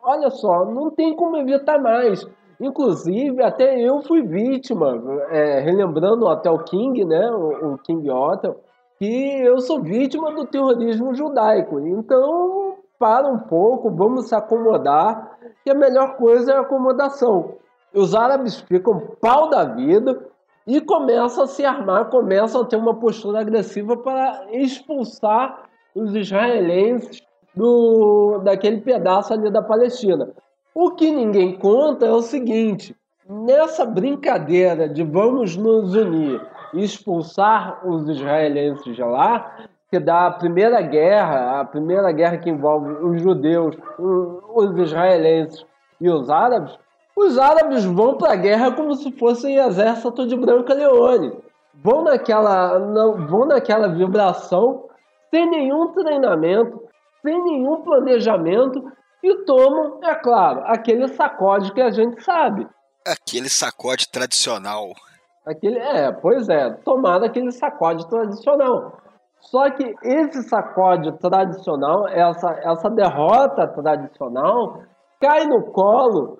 olha 0.03 0.29
só, 0.29 0.65
não 0.65 0.91
tem 0.91 1.15
como 1.15 1.37
evitar 1.37 1.79
mais. 1.79 2.27
Inclusive, 2.59 3.41
até 3.41 3.79
eu 3.79 4.01
fui 4.01 4.21
vítima, 4.21 5.01
é, 5.29 5.59
relembrando 5.59 6.25
o 6.25 6.29
Hotel 6.29 6.57
King, 6.59 7.03
né, 7.05 7.31
o, 7.31 7.73
o 7.73 7.77
King 7.79 8.09
Hotel, 8.09 8.57
que 8.99 9.41
eu 9.41 9.59
sou 9.59 9.81
vítima 9.81 10.31
do 10.31 10.45
terrorismo 10.45 11.15
judaico. 11.15 11.79
Então, 11.79 12.75
para 12.99 13.27
um 13.27 13.39
pouco, 13.39 13.89
vamos 13.89 14.27
se 14.27 14.35
acomodar, 14.35 15.37
que 15.63 15.71
a 15.71 15.75
melhor 15.75 16.15
coisa 16.15 16.53
é 16.53 16.55
a 16.55 16.61
acomodação. 16.61 17.55
Os 17.93 18.15
árabes 18.15 18.59
ficam 18.61 18.99
pau 19.21 19.49
da 19.49 19.63
vida 19.65 20.19
e 20.65 20.81
começam 20.81 21.43
a 21.43 21.47
se 21.47 21.63
armar, 21.63 22.09
começam 22.09 22.61
a 22.61 22.65
ter 22.65 22.77
uma 22.77 22.95
postura 22.95 23.41
agressiva 23.41 23.97
para 23.97 24.47
expulsar 24.51 25.63
os 25.95 26.15
israelenses 26.15 27.21
do, 27.55 28.39
daquele 28.43 28.81
pedaço 28.81 29.33
ali 29.33 29.51
da 29.51 29.61
Palestina. 29.61 30.29
O 30.73 30.91
que 30.91 31.11
ninguém 31.11 31.57
conta 31.57 32.05
é 32.05 32.11
o 32.11 32.21
seguinte: 32.21 32.95
nessa 33.29 33.85
brincadeira 33.85 34.89
de 34.89 35.03
vamos 35.03 35.55
nos 35.55 35.93
unir 35.93 36.41
e 36.73 36.83
expulsar 36.83 37.87
os 37.87 38.09
israelenses 38.09 38.95
de 38.95 39.03
lá, 39.03 39.67
que 39.91 39.99
dá 39.99 40.25
a 40.25 40.31
primeira 40.31 40.81
guerra, 40.81 41.59
a 41.59 41.65
primeira 41.65 42.11
guerra 42.11 42.37
que 42.37 42.49
envolve 42.49 42.91
os 43.05 43.21
judeus, 43.21 43.77
os 43.99 44.75
israelenses 44.79 45.63
e 46.01 46.09
os 46.09 46.31
árabes, 46.31 46.75
os 47.15 47.37
árabes 47.37 47.83
vão 47.85 48.17
para 48.17 48.33
a 48.33 48.35
guerra 48.35 48.71
como 48.71 48.95
se 48.95 49.11
fossem 49.11 49.57
exército 49.57 50.27
de 50.27 50.35
Branca 50.35 50.73
Leone. 50.73 51.31
Vão 51.73 52.03
naquela, 52.03 52.79
não, 52.79 53.27
vão 53.27 53.45
naquela 53.45 53.87
vibração 53.87 54.85
sem 55.29 55.49
nenhum 55.49 55.91
treinamento, 55.93 56.81
sem 57.21 57.43
nenhum 57.43 57.81
planejamento 57.81 58.83
e 59.23 59.45
tomam, 59.45 59.99
é 60.03 60.15
claro, 60.15 60.61
aquele 60.65 61.07
sacode 61.07 61.71
que 61.73 61.81
a 61.81 61.89
gente 61.89 62.21
sabe. 62.23 62.67
Aquele 63.07 63.49
sacode 63.49 64.09
tradicional. 64.09 64.89
Aquele, 65.45 65.79
é, 65.79 66.11
pois 66.11 66.47
é, 66.49 66.71
tomar 66.85 67.23
aquele 67.23 67.51
sacode 67.51 68.07
tradicional. 68.09 68.97
Só 69.39 69.69
que 69.71 69.93
esse 70.03 70.43
sacode 70.43 71.11
tradicional, 71.19 72.07
essa, 72.07 72.51
essa 72.63 72.89
derrota 72.89 73.67
tradicional, 73.67 74.83
cai 75.19 75.45
no 75.45 75.63
colo 75.71 76.39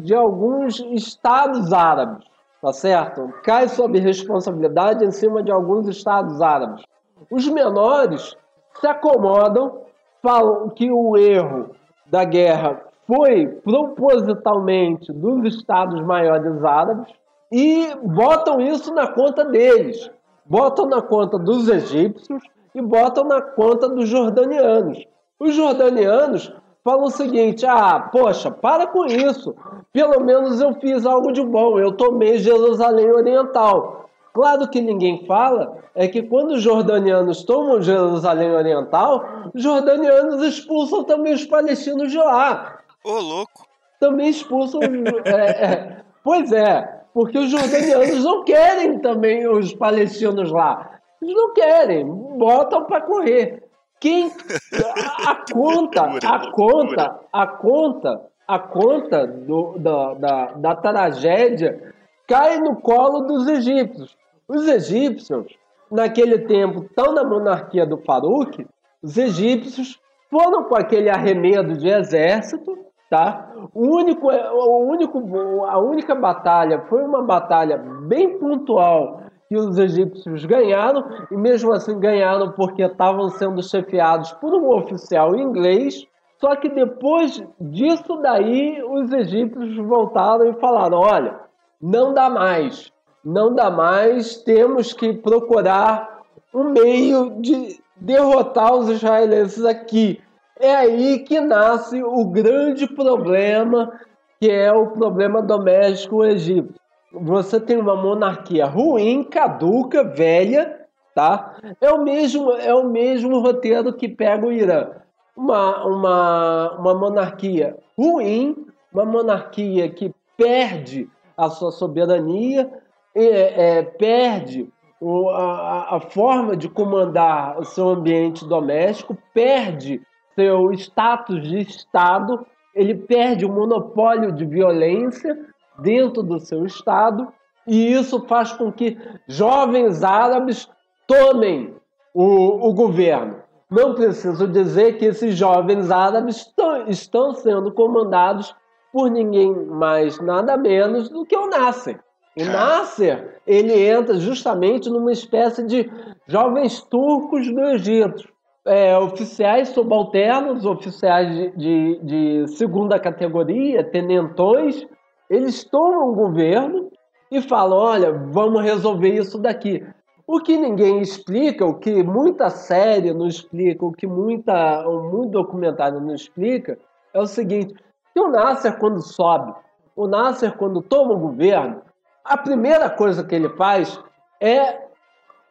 de 0.00 0.14
alguns 0.14 0.80
estados 0.80 1.72
árabes, 1.72 2.24
tá 2.60 2.72
certo? 2.72 3.32
Cai 3.44 3.68
sob 3.68 3.98
responsabilidade 3.98 5.04
em 5.04 5.10
cima 5.10 5.42
de 5.42 5.50
alguns 5.50 5.88
estados 5.88 6.40
árabes. 6.40 6.82
Os 7.30 7.46
menores 7.48 8.36
se 8.80 8.86
acomodam 8.86 9.82
falam 10.22 10.70
que 10.70 10.90
o 10.90 11.16
erro 11.16 11.74
da 12.06 12.24
guerra 12.24 12.80
foi 13.06 13.46
propositalmente 13.46 15.12
dos 15.12 15.54
Estados 15.54 16.00
maiores 16.02 16.64
árabes 16.64 17.12
e 17.50 17.94
botam 18.02 18.60
isso 18.60 18.94
na 18.94 19.08
conta 19.08 19.44
deles. 19.44 20.10
Botam 20.44 20.86
na 20.86 21.02
conta 21.02 21.38
dos 21.38 21.68
egípcios 21.68 22.42
e 22.74 22.80
botam 22.80 23.24
na 23.24 23.42
conta 23.42 23.88
dos 23.88 24.08
jordanianos. 24.08 25.04
Os 25.38 25.54
jordanianos 25.54 26.52
falam 26.84 27.04
o 27.04 27.10
seguinte: 27.10 27.66
ah, 27.66 28.08
poxa, 28.12 28.50
para 28.50 28.86
com 28.86 29.06
isso. 29.06 29.54
Pelo 29.92 30.20
menos 30.20 30.60
eu 30.60 30.74
fiz 30.74 31.04
algo 31.04 31.32
de 31.32 31.42
bom, 31.42 31.78
eu 31.78 31.92
tomei 31.92 32.38
Jerusalém 32.38 33.10
Oriental. 33.10 34.08
Claro 34.32 34.68
que 34.68 34.80
ninguém 34.80 35.26
fala 35.26 35.76
é 35.94 36.08
que 36.08 36.22
quando 36.22 36.52
os 36.52 36.62
jordanianos 36.62 37.44
tomam 37.44 37.82
Jerusalém 37.82 38.50
Oriental, 38.50 39.24
os 39.54 39.62
jordanianos 39.62 40.42
expulsam 40.42 41.04
também 41.04 41.34
os 41.34 41.44
palestinos 41.44 42.10
de 42.10 42.16
lá. 42.16 42.78
Ô, 43.04 43.18
louco! 43.18 43.66
Também 44.00 44.28
expulsam. 44.30 44.80
é, 45.26 45.64
é, 45.64 45.96
pois 46.24 46.50
é, 46.50 47.02
porque 47.12 47.38
os 47.38 47.50
jordanianos 47.50 48.24
não 48.24 48.42
querem 48.42 48.98
também 49.00 49.46
os 49.46 49.74
palestinos 49.74 50.50
lá. 50.50 50.98
Eles 51.20 51.34
não 51.34 51.52
querem, 51.52 52.06
botam 52.06 52.84
para 52.84 53.02
correr. 53.02 53.61
Quem 54.02 54.26
a, 54.26 55.30
a 55.30 55.44
conta, 55.52 56.02
a 56.26 56.50
conta, 56.50 57.20
a 57.32 57.46
conta, 57.46 58.20
a 58.48 58.58
conta 58.58 59.24
do, 59.28 59.78
da, 59.78 60.14
da, 60.14 60.46
da 60.54 60.74
tragédia 60.74 61.94
cai 62.26 62.58
no 62.58 62.80
colo 62.80 63.20
dos 63.20 63.46
egípcios. 63.46 64.16
Os 64.48 64.66
egípcios, 64.66 65.56
naquele 65.88 66.40
tempo, 66.48 66.84
tão 66.96 67.14
na 67.14 67.22
monarquia 67.22 67.86
do 67.86 67.96
Farouk, 67.96 68.66
os 69.00 69.16
egípcios 69.16 70.00
foram 70.28 70.64
com 70.64 70.74
aquele 70.74 71.08
arremedo 71.08 71.78
de 71.78 71.88
exército, 71.88 72.76
tá? 73.08 73.52
O 73.72 73.86
único, 73.86 74.28
o 74.28 74.84
único, 74.84 75.64
a 75.64 75.78
única 75.78 76.12
batalha 76.16 76.80
foi 76.88 77.04
uma 77.04 77.22
batalha 77.22 77.76
bem 77.76 78.36
pontual 78.36 79.21
que 79.52 79.58
os 79.58 79.78
egípcios 79.78 80.44
ganharam, 80.46 81.04
e 81.30 81.36
mesmo 81.36 81.72
assim 81.72 82.00
ganharam 82.00 82.52
porque 82.52 82.82
estavam 82.82 83.28
sendo 83.28 83.62
chefiados 83.62 84.32
por 84.32 84.54
um 84.54 84.70
oficial 84.70 85.36
inglês. 85.36 86.06
Só 86.40 86.56
que 86.56 86.68
depois 86.68 87.44
disso 87.60 88.16
daí, 88.16 88.82
os 88.82 89.12
egípcios 89.12 89.76
voltaram 89.76 90.48
e 90.48 90.54
falaram: 90.54 91.00
olha, 91.00 91.38
não 91.80 92.14
dá 92.14 92.30
mais 92.30 92.90
não 93.24 93.54
dá 93.54 93.70
mais, 93.70 94.36
temos 94.36 94.92
que 94.92 95.12
procurar 95.12 96.22
um 96.52 96.70
meio 96.70 97.40
de 97.40 97.80
derrotar 97.96 98.74
os 98.74 98.88
israelenses 98.88 99.64
aqui. 99.64 100.20
É 100.58 100.74
aí 100.74 101.20
que 101.20 101.40
nasce 101.40 102.02
o 102.02 102.24
grande 102.24 102.86
problema, 102.86 103.92
que 104.40 104.50
é 104.50 104.72
o 104.72 104.88
problema 104.88 105.40
doméstico 105.40 106.24
egípcio. 106.24 106.81
Você 107.12 107.60
tem 107.60 107.76
uma 107.76 107.94
monarquia 107.94 108.66
ruim, 108.66 109.22
caduca, 109.22 110.02
velha, 110.02 110.80
tá? 111.14 111.56
É 111.80 111.90
o 111.90 112.02
mesmo, 112.02 112.52
é 112.52 112.74
o 112.74 112.88
mesmo 112.88 113.40
roteiro 113.40 113.92
que 113.92 114.08
pega 114.08 114.46
o 114.46 114.52
Irã. 114.52 114.90
Uma, 115.36 115.84
uma, 115.84 116.78
uma 116.78 116.94
monarquia 116.94 117.76
ruim, 117.96 118.66
uma 118.92 119.04
monarquia 119.04 119.88
que 119.88 120.14
perde 120.36 121.08
a 121.36 121.50
sua 121.50 121.70
soberania, 121.70 122.70
é, 123.14 123.78
é, 123.78 123.82
perde 123.82 124.68
o, 125.00 125.28
a, 125.30 125.96
a 125.96 126.00
forma 126.00 126.56
de 126.56 126.68
comandar 126.68 127.58
o 127.58 127.64
seu 127.64 127.88
ambiente 127.88 128.46
doméstico, 128.46 129.16
perde 129.34 130.00
seu 130.34 130.72
status 130.72 131.42
de 131.42 131.60
Estado, 131.60 132.46
ele 132.74 132.94
perde 132.94 133.44
o 133.44 133.52
monopólio 133.52 134.32
de 134.32 134.46
violência 134.46 135.51
dentro 135.82 136.22
do 136.22 136.38
seu 136.38 136.64
Estado, 136.64 137.28
e 137.66 137.92
isso 137.92 138.26
faz 138.26 138.52
com 138.52 138.72
que 138.72 138.96
jovens 139.28 140.02
árabes 140.02 140.68
tomem 141.06 141.74
o, 142.14 142.68
o 142.68 142.72
governo. 142.72 143.42
Não 143.70 143.94
preciso 143.94 144.46
dizer 144.46 144.98
que 144.98 145.06
esses 145.06 145.34
jovens 145.34 145.90
árabes 145.90 146.36
estão, 146.36 146.88
estão 146.88 147.34
sendo 147.34 147.72
comandados 147.72 148.54
por 148.92 149.10
ninguém 149.10 149.50
mais, 149.66 150.20
nada 150.20 150.56
menos 150.56 151.08
do 151.08 151.24
que 151.24 151.34
o 151.34 151.48
Nasser. 151.48 151.98
O 152.38 152.44
Nasser, 152.44 153.40
ele 153.46 153.88
entra 153.88 154.14
justamente 154.14 154.90
numa 154.90 155.12
espécie 155.12 155.66
de 155.66 155.90
jovens 156.26 156.82
turcos 156.82 157.50
do 157.50 157.60
Egito. 157.60 158.30
É, 158.64 158.96
oficiais 158.96 159.70
subalternos, 159.70 160.64
oficiais 160.64 161.34
de, 161.34 161.50
de, 161.56 162.00
de, 162.04 162.48
segunda 162.56 162.98
categoria, 162.98 163.82
tenentões, 163.82 164.86
eles 165.32 165.64
tomam 165.64 166.10
o 166.10 166.14
governo 166.14 166.90
e 167.30 167.40
falam: 167.40 167.78
olha, 167.78 168.12
vamos 168.12 168.62
resolver 168.62 169.08
isso 169.08 169.38
daqui. 169.38 169.84
O 170.26 170.38
que 170.40 170.58
ninguém 170.58 171.00
explica, 171.00 171.64
o 171.64 171.78
que 171.78 172.02
muita 172.02 172.50
série 172.50 173.14
não 173.14 173.26
explica, 173.26 173.84
o 173.84 173.92
que 173.92 174.06
muita, 174.06 174.84
muito 174.84 175.30
documentário 175.30 176.00
não 176.00 176.14
explica, 176.14 176.78
é 177.14 177.18
o 177.18 177.26
seguinte: 177.26 177.74
que 178.12 178.20
o 178.20 178.28
Nasser, 178.28 178.78
quando 178.78 179.00
sobe, 179.00 179.54
o 179.96 180.06
Nasser, 180.06 180.54
quando 180.58 180.82
toma 180.82 181.14
o 181.14 181.18
governo, 181.18 181.80
a 182.22 182.36
primeira 182.36 182.90
coisa 182.90 183.24
que 183.24 183.34
ele 183.34 183.48
faz 183.48 183.98
é 184.38 184.82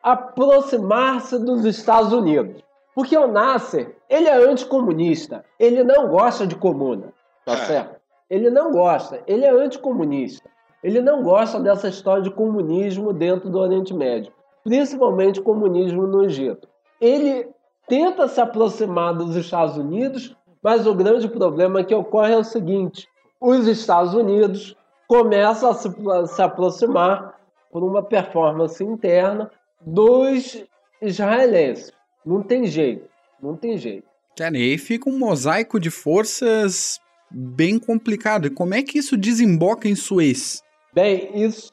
aproximar-se 0.03 1.39
dos 1.39 1.65
Estados 1.65 2.13
Unidos. 2.13 2.63
Porque 2.93 3.17
o 3.17 3.27
Nasser, 3.27 3.95
ele 4.07 4.27
é 4.27 4.35
anticomunista, 4.35 5.43
ele 5.57 5.83
não 5.83 6.07
gosta 6.07 6.45
de 6.45 6.55
comuna, 6.55 7.11
tá 7.45 7.53
é. 7.53 7.57
certo? 7.57 8.00
Ele 8.31 8.50
não 8.50 8.71
gosta, 8.71 9.21
ele 9.27 9.43
é 9.43 9.51
anticomunista. 9.51 10.50
Ele 10.81 11.01
não 11.01 11.21
gosta 11.21 11.59
dessa 11.59 11.89
história 11.89 12.23
de 12.23 12.31
comunismo 12.31 13.11
dentro 13.11 13.50
do 13.50 13.59
Oriente 13.59 13.93
Médio, 13.93 14.31
principalmente 14.63 15.41
comunismo 15.41 16.07
no 16.07 16.23
Egito. 16.23 16.65
Ele 17.01 17.50
tenta 17.89 18.29
se 18.29 18.39
aproximar 18.39 19.13
dos 19.13 19.35
Estados 19.35 19.75
Unidos, 19.75 20.33
mas 20.63 20.87
o 20.87 20.96
grande 20.96 21.27
problema 21.27 21.83
que 21.83 21.94
ocorre 21.94 22.31
é 22.31 22.37
o 22.37 22.44
seguinte: 22.44 23.05
os 23.41 23.67
Estados 23.67 24.13
Unidos 24.13 24.77
começa 25.09 25.70
a 25.70 25.74
se, 25.74 25.89
a 26.09 26.25
se 26.25 26.41
aproximar 26.41 27.37
por 27.70 27.83
uma 27.83 28.01
performance 28.01 28.81
interna 28.81 29.51
dos 29.81 30.63
israelenses. 31.01 31.91
Não 32.25 32.41
tem 32.41 32.65
jeito, 32.65 33.09
não 33.44 33.57
tem 33.57 33.77
jeito. 33.77 34.07
E 34.39 34.44
aí 34.44 34.77
fica 34.77 35.09
um 35.09 35.20
mosaico 35.20 35.77
de 35.81 35.91
forças 35.91 37.01
bem 37.31 37.79
complicado. 37.79 38.48
E 38.48 38.50
como 38.50 38.74
é 38.74 38.81
que 38.81 38.98
isso 39.00 39.17
desemboca 39.17 39.87
em 39.87 39.96
Suez? 39.96 40.63
Bem, 40.94 41.31
isso, 41.41 41.72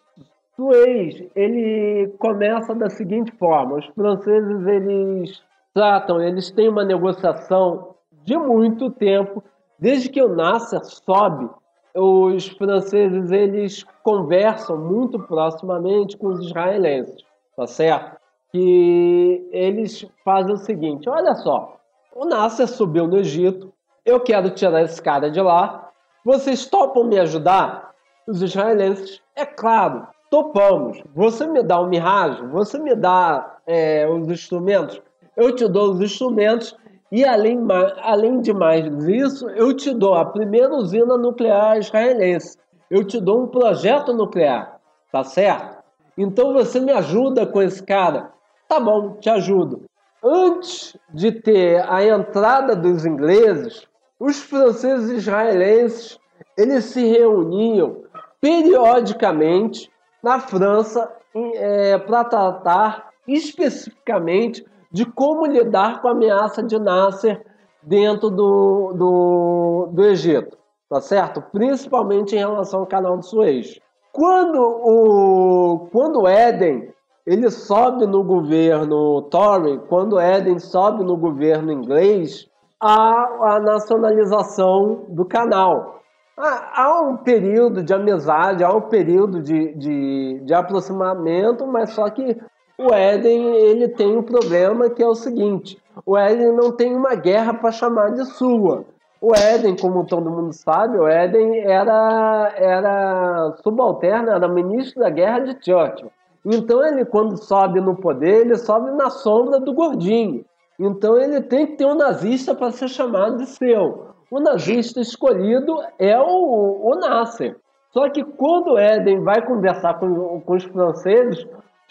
Suez, 0.57 1.23
ele 1.35 2.09
começa 2.19 2.75
da 2.75 2.91
seguinte 2.91 3.33
forma: 3.39 3.77
os 3.77 3.87
franceses 3.87 4.67
eles 4.67 5.43
tratam, 5.75 6.23
eles 6.23 6.51
têm 6.51 6.69
uma 6.69 6.85
negociação 6.85 7.95
de 8.25 8.37
muito 8.37 8.91
tempo, 8.91 9.43
desde 9.79 10.09
que 10.09 10.23
o 10.23 10.35
Nasser 10.35 10.85
sobe 10.85 11.49
os 11.95 12.49
franceses 12.49 13.31
eles 13.31 13.85
conversam 14.03 14.77
muito 14.77 15.19
proximamente 15.19 16.17
com 16.17 16.29
os 16.29 16.47
israelenses, 16.47 17.23
tá 17.57 17.67
certo? 17.67 18.19
Que 18.53 19.49
eles 19.53 20.07
fazem 20.25 20.55
o 20.55 20.59
seguinte: 20.59 21.09
olha 21.09 21.35
só, 21.35 21.77
o 22.15 22.25
Nasser 22.25 22.69
subiu 22.69 23.07
no 23.07 23.19
Egito, 23.19 23.73
eu 24.09 24.21
quero 24.21 24.51
tirar 24.51 24.83
esse 24.83 25.01
cara 25.01 25.31
de 25.31 25.41
lá, 25.41 25.91
vocês 26.25 26.67
topam 26.67 27.05
me 27.05 27.19
ajudar? 27.19 27.93
Os 28.27 28.43
israelenses, 28.43 29.23
é 29.37 29.45
claro, 29.47 30.07
topamos. 30.31 31.03
Você 31.15 31.47
me 31.47 31.63
dá 31.63 31.81
um 31.81 31.89
mirage, 31.89 32.43
você 32.47 32.79
me 32.79 32.95
dá 32.95 33.59
é, 33.67 34.07
os 34.09 34.29
instrumentos, 34.29 35.01
eu 35.37 35.55
te 35.55 35.69
dou 35.69 35.93
os 35.93 36.01
instrumentos 36.01 36.77
e 37.11 37.25
além, 37.25 37.67
além 38.03 38.41
de 38.41 38.53
mais 38.53 38.85
disso, 38.99 39.49
eu 39.51 39.75
te 39.75 39.95
dou 39.95 40.15
a 40.15 40.25
primeira 40.25 40.75
usina 40.75 41.17
nuclear 41.17 41.79
israelense. 41.79 42.59
Eu 42.91 43.05
te 43.05 43.21
dou 43.21 43.43
um 43.43 43.47
projeto 43.47 44.13
nuclear, 44.13 44.79
tá 45.13 45.25
certo? 45.25 45.79
Então 46.17 46.53
você 46.53 46.81
me 46.81 46.93
ajuda 46.93 47.47
com 47.47 47.63
esse 47.63 47.83
cara. 47.83 48.33
Tá 48.67 48.81
bom, 48.81 49.13
te 49.15 49.31
ajudo. 49.31 49.83
Antes 50.23 50.97
de 51.11 51.33
ter 51.33 51.89
a 51.89 52.05
entrada 52.05 52.75
dos 52.75 53.07
ingleses, 53.07 53.87
os 54.19 54.41
franceses 54.41 55.11
israelenses 55.11 56.19
eles 56.57 56.85
se 56.87 57.05
reuniam 57.07 58.03
periodicamente 58.41 59.91
na 60.23 60.41
França 60.41 61.11
é, 61.35 61.99
para 61.99 62.25
tratar 62.25 63.11
especificamente 63.27 64.65
de 64.91 65.05
como 65.05 65.47
lidar 65.47 66.01
com 66.01 66.09
a 66.09 66.13
ameaça 66.13 66.63
de 66.63 66.79
Nasser 66.79 67.45
dentro 67.83 68.31
do, 68.31 68.93
do, 68.95 69.89
do 69.93 70.05
Egito, 70.05 70.57
tá 70.89 71.01
certo? 71.01 71.43
Principalmente 71.53 72.35
em 72.35 72.39
relação 72.39 72.81
ao 72.81 72.87
canal 72.87 73.19
de 73.19 73.27
Suez. 73.27 73.79
Quando 74.13 74.61
o 74.61 75.89
quando 75.93 76.27
Éden 76.27 76.93
ele 77.27 77.51
sobe 77.51 78.07
no 78.07 78.25
governo 78.25 79.23
Tory, 79.23 79.79
quando 79.89 80.19
Éden 80.19 80.59
sobe 80.59 81.05
no 81.05 81.17
governo 81.17 81.71
inglês, 81.71 82.49
há 82.81 83.55
a 83.55 83.61
nacionalização 83.61 85.07
do 85.09 85.25
canal. 85.25 86.03
Há 86.37 87.01
um 87.03 87.17
período 87.17 87.83
de 87.83 87.93
amizade, 87.93 88.63
há 88.63 88.73
um 88.73 88.83
período 88.83 89.43
de, 89.43 89.75
de, 89.75 90.41
de 90.45 90.55
aproximamento, 90.55 91.67
mas 91.67 91.91
só 91.91 92.09
que 92.09 92.37
o 92.79 92.95
Éden 92.95 93.57
ele 93.57 93.89
tem 93.89 94.17
um 94.17 94.23
problema 94.23 94.89
que 94.89 95.03
é 95.03 95.07
o 95.07 95.17
seguinte: 95.17 95.83
o 96.07 96.17
Éden 96.17 96.53
não 96.53 96.71
tem 96.71 96.95
uma 96.95 97.17
guerra 97.17 97.55
para 97.55 97.73
chamar 97.73 98.13
de 98.13 98.25
sua. 98.25 98.85
O 99.21 99.35
Éden, 99.35 99.75
como 99.75 100.07
todo 100.07 100.31
mundo 100.31 100.53
sabe, 100.53 100.97
o 100.97 101.09
Éden 101.09 101.59
era, 101.59 102.53
era 102.55 103.57
subalterno, 103.65 104.31
era 104.31 104.47
ministro 104.47 105.01
da 105.01 105.11
guerra 105.11 105.41
de 105.41 105.59
Churchill. 105.61 106.13
Então 106.45 106.87
ele, 106.87 107.05
quando 107.05 107.37
sobe 107.37 107.81
no 107.81 107.97
poder, 107.97 108.43
ele 108.43 108.57
sobe 108.57 108.93
na 108.93 109.11
sombra 109.11 109.59
do 109.59 109.75
gordinho. 109.75 110.45
Então 110.79 111.19
ele 111.19 111.41
tem 111.41 111.67
que 111.67 111.77
ter 111.77 111.87
um 111.87 111.95
nazista 111.95 112.55
para 112.55 112.71
ser 112.71 112.89
chamado 112.89 113.39
de 113.39 113.47
seu. 113.47 114.09
O 114.31 114.39
nazista 114.39 115.01
escolhido 115.01 115.77
é 115.99 116.19
o, 116.21 116.91
o 116.91 116.95
Nasser. 116.97 117.57
Só 117.91 118.09
que 118.11 118.23
quando 118.23 118.79
Éden 118.79 119.23
vai 119.23 119.45
conversar 119.45 119.99
com, 119.99 120.41
com 120.41 120.55
os 120.55 120.65
franceses, 120.65 121.47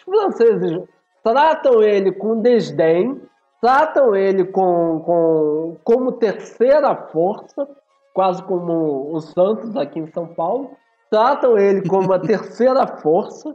franceses 0.06 0.80
tratam 1.23 1.82
ele 1.82 2.12
com 2.12 2.39
desdém, 2.39 3.19
tratam 3.60 4.15
ele 4.15 4.45
com, 4.45 5.02
com, 5.04 5.78
como 5.84 6.13
terceira 6.13 6.95
força, 6.95 7.67
quase 8.13 8.41
como 8.43 9.13
o 9.13 9.19
Santos 9.19 9.76
aqui 9.76 10.00
em 10.00 10.08
São 10.08 10.28
Paulo, 10.28 10.71
tratam 11.10 11.58
ele 11.58 11.88
como 11.88 12.13
a 12.13 12.19
terceira 12.19 12.88
força 12.88 13.54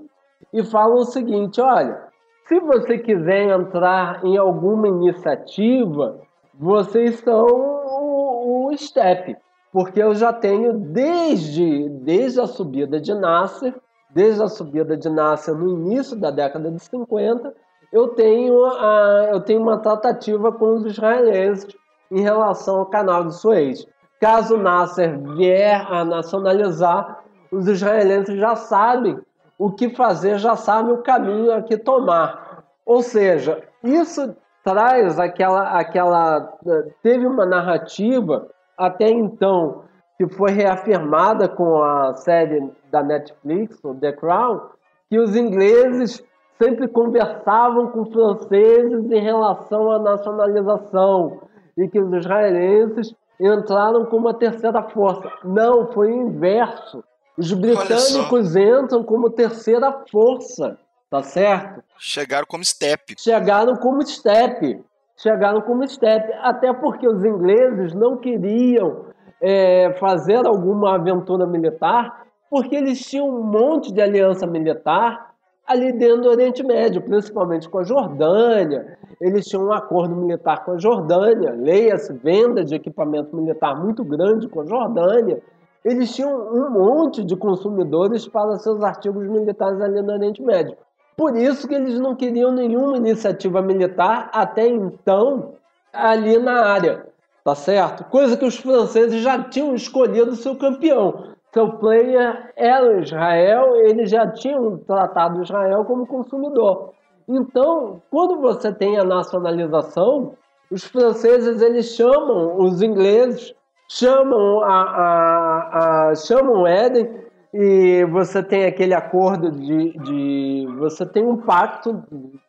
e 0.53 0.65
falam 0.65 0.97
o 0.97 1.05
seguinte: 1.05 1.61
olha, 1.61 2.12
se 2.47 2.61
você 2.61 2.99
quiser 2.99 3.51
entrar 3.51 4.25
em 4.25 4.37
alguma 4.37 4.89
iniciativa, 4.89 6.21
vocês 6.55 7.21
são 7.21 7.47
o, 7.47 8.69
o 8.69 8.77
STEP, 8.77 9.37
porque 9.73 10.03
eu 10.03 10.15
já 10.15 10.33
tenho 10.33 10.73
desde, 10.75 11.89
desde 11.89 12.41
a 12.41 12.47
subida 12.47 13.01
de 13.01 13.15
Nasser 13.15 13.75
desde 14.15 14.43
a 14.43 14.49
subida 14.49 14.97
de 14.97 15.09
Nasser 15.09 15.55
no 15.55 15.69
início 15.71 16.17
da 16.17 16.31
década 16.31 16.71
de 16.71 16.79
50, 16.83 17.55
eu 17.93 18.09
tenho, 18.09 18.65
a, 18.67 19.29
eu 19.33 19.41
tenho 19.41 19.61
uma 19.61 19.79
tratativa 19.79 20.53
com 20.53 20.75
os 20.75 20.87
israelenses 20.87 21.75
em 22.11 22.21
relação 22.21 22.81
ao 22.81 22.87
canal 22.87 23.25
de 23.25 23.35
Suez. 23.35 23.87
Caso 24.21 24.57
Nasser 24.57 25.19
vier 25.35 25.85
a 25.91 26.05
nacionalizar, 26.05 27.23
os 27.51 27.67
israelenses 27.67 28.39
já 28.39 28.55
sabem 28.55 29.19
o 29.63 29.71
que 29.71 29.91
fazer, 29.91 30.39
já 30.39 30.57
sabe 30.57 30.91
o 30.91 31.03
caminho 31.03 31.55
a 31.55 31.63
que 31.63 31.77
tomar. 31.77 32.65
Ou 32.85 33.01
seja, 33.01 33.63
isso 33.85 34.35
traz 34.65 35.21
aquela, 35.21 35.79
aquela. 35.79 36.59
Teve 37.01 37.29
uma 37.29 37.47
narrativa 37.47 38.49
até 38.77 39.09
então 39.09 39.85
que 40.19 40.27
foi 40.27 40.51
reafirmada 40.51 41.49
com 41.49 41.81
a 41.81 42.13
série 42.15 42.73
da 42.91 43.05
Netflix, 43.05 43.81
The 44.01 44.11
Crown, 44.11 44.63
que 45.09 45.21
os 45.21 45.37
ingleses 45.37 46.25
sempre 46.61 46.89
conversavam 46.89 47.87
com 47.87 48.05
franceses 48.07 49.13
em 49.13 49.21
relação 49.21 49.93
à 49.93 49.99
nacionalização 50.01 51.41
e 51.79 51.87
que 51.87 52.01
os 52.01 52.13
israelenses 52.13 53.15
entraram 53.39 54.07
como 54.07 54.29
a 54.29 54.35
terceira 54.35 54.83
força. 54.83 55.31
Não, 55.45 55.87
foi 55.93 56.09
o 56.09 56.17
inverso. 56.17 57.05
Os 57.37 57.53
britânicos 57.53 58.55
entram 58.57 59.03
como 59.03 59.31
terceira 59.31 59.91
força, 60.11 60.79
tá 61.11 61.23
certo? 61.23 61.83
Chegaram 61.99 62.47
como 62.47 62.65
step. 62.65 63.15
Chegaram 63.19 63.77
como 63.77 64.07
step. 64.07 64.85
Chegaram 65.17 65.61
como 65.63 65.89
step. 65.89 66.33
Até 66.43 66.73
porque 66.73 67.09
os 67.09 67.25
ingleses 67.25 67.95
não 67.95 68.17
queriam 68.17 69.07
é, 69.41 69.93
fazer 69.99 70.47
alguma 70.47 70.95
aventura 70.95 71.47
militar, 71.47 72.27
porque 72.51 72.77
eles 72.77 73.01
tinham 73.01 73.29
um 73.29 73.43
monte 73.43 73.93
de 73.93 74.01
aliança 74.01 74.47
militar 74.47 75.33
ali 75.67 75.93
dentro 75.93 76.23
do 76.23 76.29
Oriente 76.29 76.63
Médio, 76.63 77.01
principalmente 77.01 77.69
com 77.69 77.79
a 77.79 77.85
Jordânia. 77.85 78.99
Eles 79.21 79.47
tinham 79.47 79.67
um 79.67 79.73
acordo 79.73 80.15
militar 80.15 80.65
com 80.65 80.73
a 80.73 80.79
Jordânia, 80.79 81.53
leia-se 81.53 82.13
venda 82.13 82.65
de 82.65 82.75
equipamento 82.75 83.35
militar 83.35 83.75
muito 83.75 84.05
grande 84.05 84.49
com 84.49 84.61
a 84.61 84.67
Jordânia. 84.67 85.43
Eles 85.85 86.15
tinham 86.15 86.31
um 86.31 86.71
monte 86.71 87.25
de 87.25 87.37
consumidores 87.37 88.27
para 88.29 88.59
seus 88.59 88.83
artigos 88.83 89.27
militares 89.27 89.81
ali 89.81 90.01
no 90.01 90.13
Oriente 90.13 90.43
Médio. 90.43 90.77
Por 91.17 91.37
isso 91.37 91.69
que 91.69 91.75
eles 91.75 91.99
não 91.99 92.15
queriam 92.15 92.53
nenhuma 92.53 92.97
iniciativa 92.97 93.61
militar 93.61 94.31
até 94.33 94.67
então 94.67 95.55
ali 95.93 96.39
na 96.39 96.65
área 96.67 97.13
tá 97.45 97.55
certo? 97.55 98.05
Coisa 98.05 98.37
que 98.37 98.45
os 98.45 98.57
franceses 98.57 99.23
já 99.23 99.43
tinham 99.43 99.75
escolhido 99.75 100.37
seu 100.37 100.57
campeão. 100.57 101.33
Seu 101.53 101.73
player 101.73 102.53
era 102.57 103.01
Israel, 103.01 103.77
eles 103.77 104.11
já 104.11 104.27
tinham 104.27 104.79
tratado 104.79 105.43
Israel 105.43 105.85
como 105.85 106.07
consumidor. 106.07 106.93
Então, 107.29 108.01
quando 108.11 108.41
você 108.41 108.73
tem 108.73 108.99
a 108.99 109.05
nacionalização, 109.05 110.35
os 110.71 110.85
franceses 110.85 111.61
eles 111.61 111.95
chamam 111.95 112.59
os 112.59 112.81
ingleses, 112.81 113.55
chamam 113.95 114.63
a, 114.63 114.83
a, 114.83 116.09
a 116.09 116.15
chamam 116.15 116.67
Éden 116.67 117.11
e 117.53 118.05
você 118.07 118.43
tem 118.43 118.65
aquele 118.65 118.95
acordo 118.95 119.51
de, 119.51 119.99
de 119.99 120.67
você 120.79 121.05
tem 121.05 121.25
um 121.27 121.37
pacto 121.37 122.03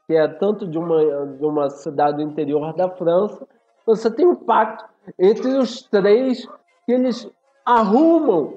que 0.07 0.15
é 0.15 0.27
tanto 0.27 0.65
de 0.65 0.77
uma, 0.77 1.25
de 1.25 1.45
uma 1.45 1.69
cidade 1.69 2.17
do 2.17 2.23
interior 2.23 2.73
da 2.73 2.89
França 2.89 3.45
você 3.85 4.09
tem 4.09 4.25
um 4.25 4.35
pacto 4.35 4.85
entre 5.19 5.49
os 5.57 5.81
três 5.81 6.47
que 6.85 6.93
eles 6.93 7.29
arrumam 7.65 8.53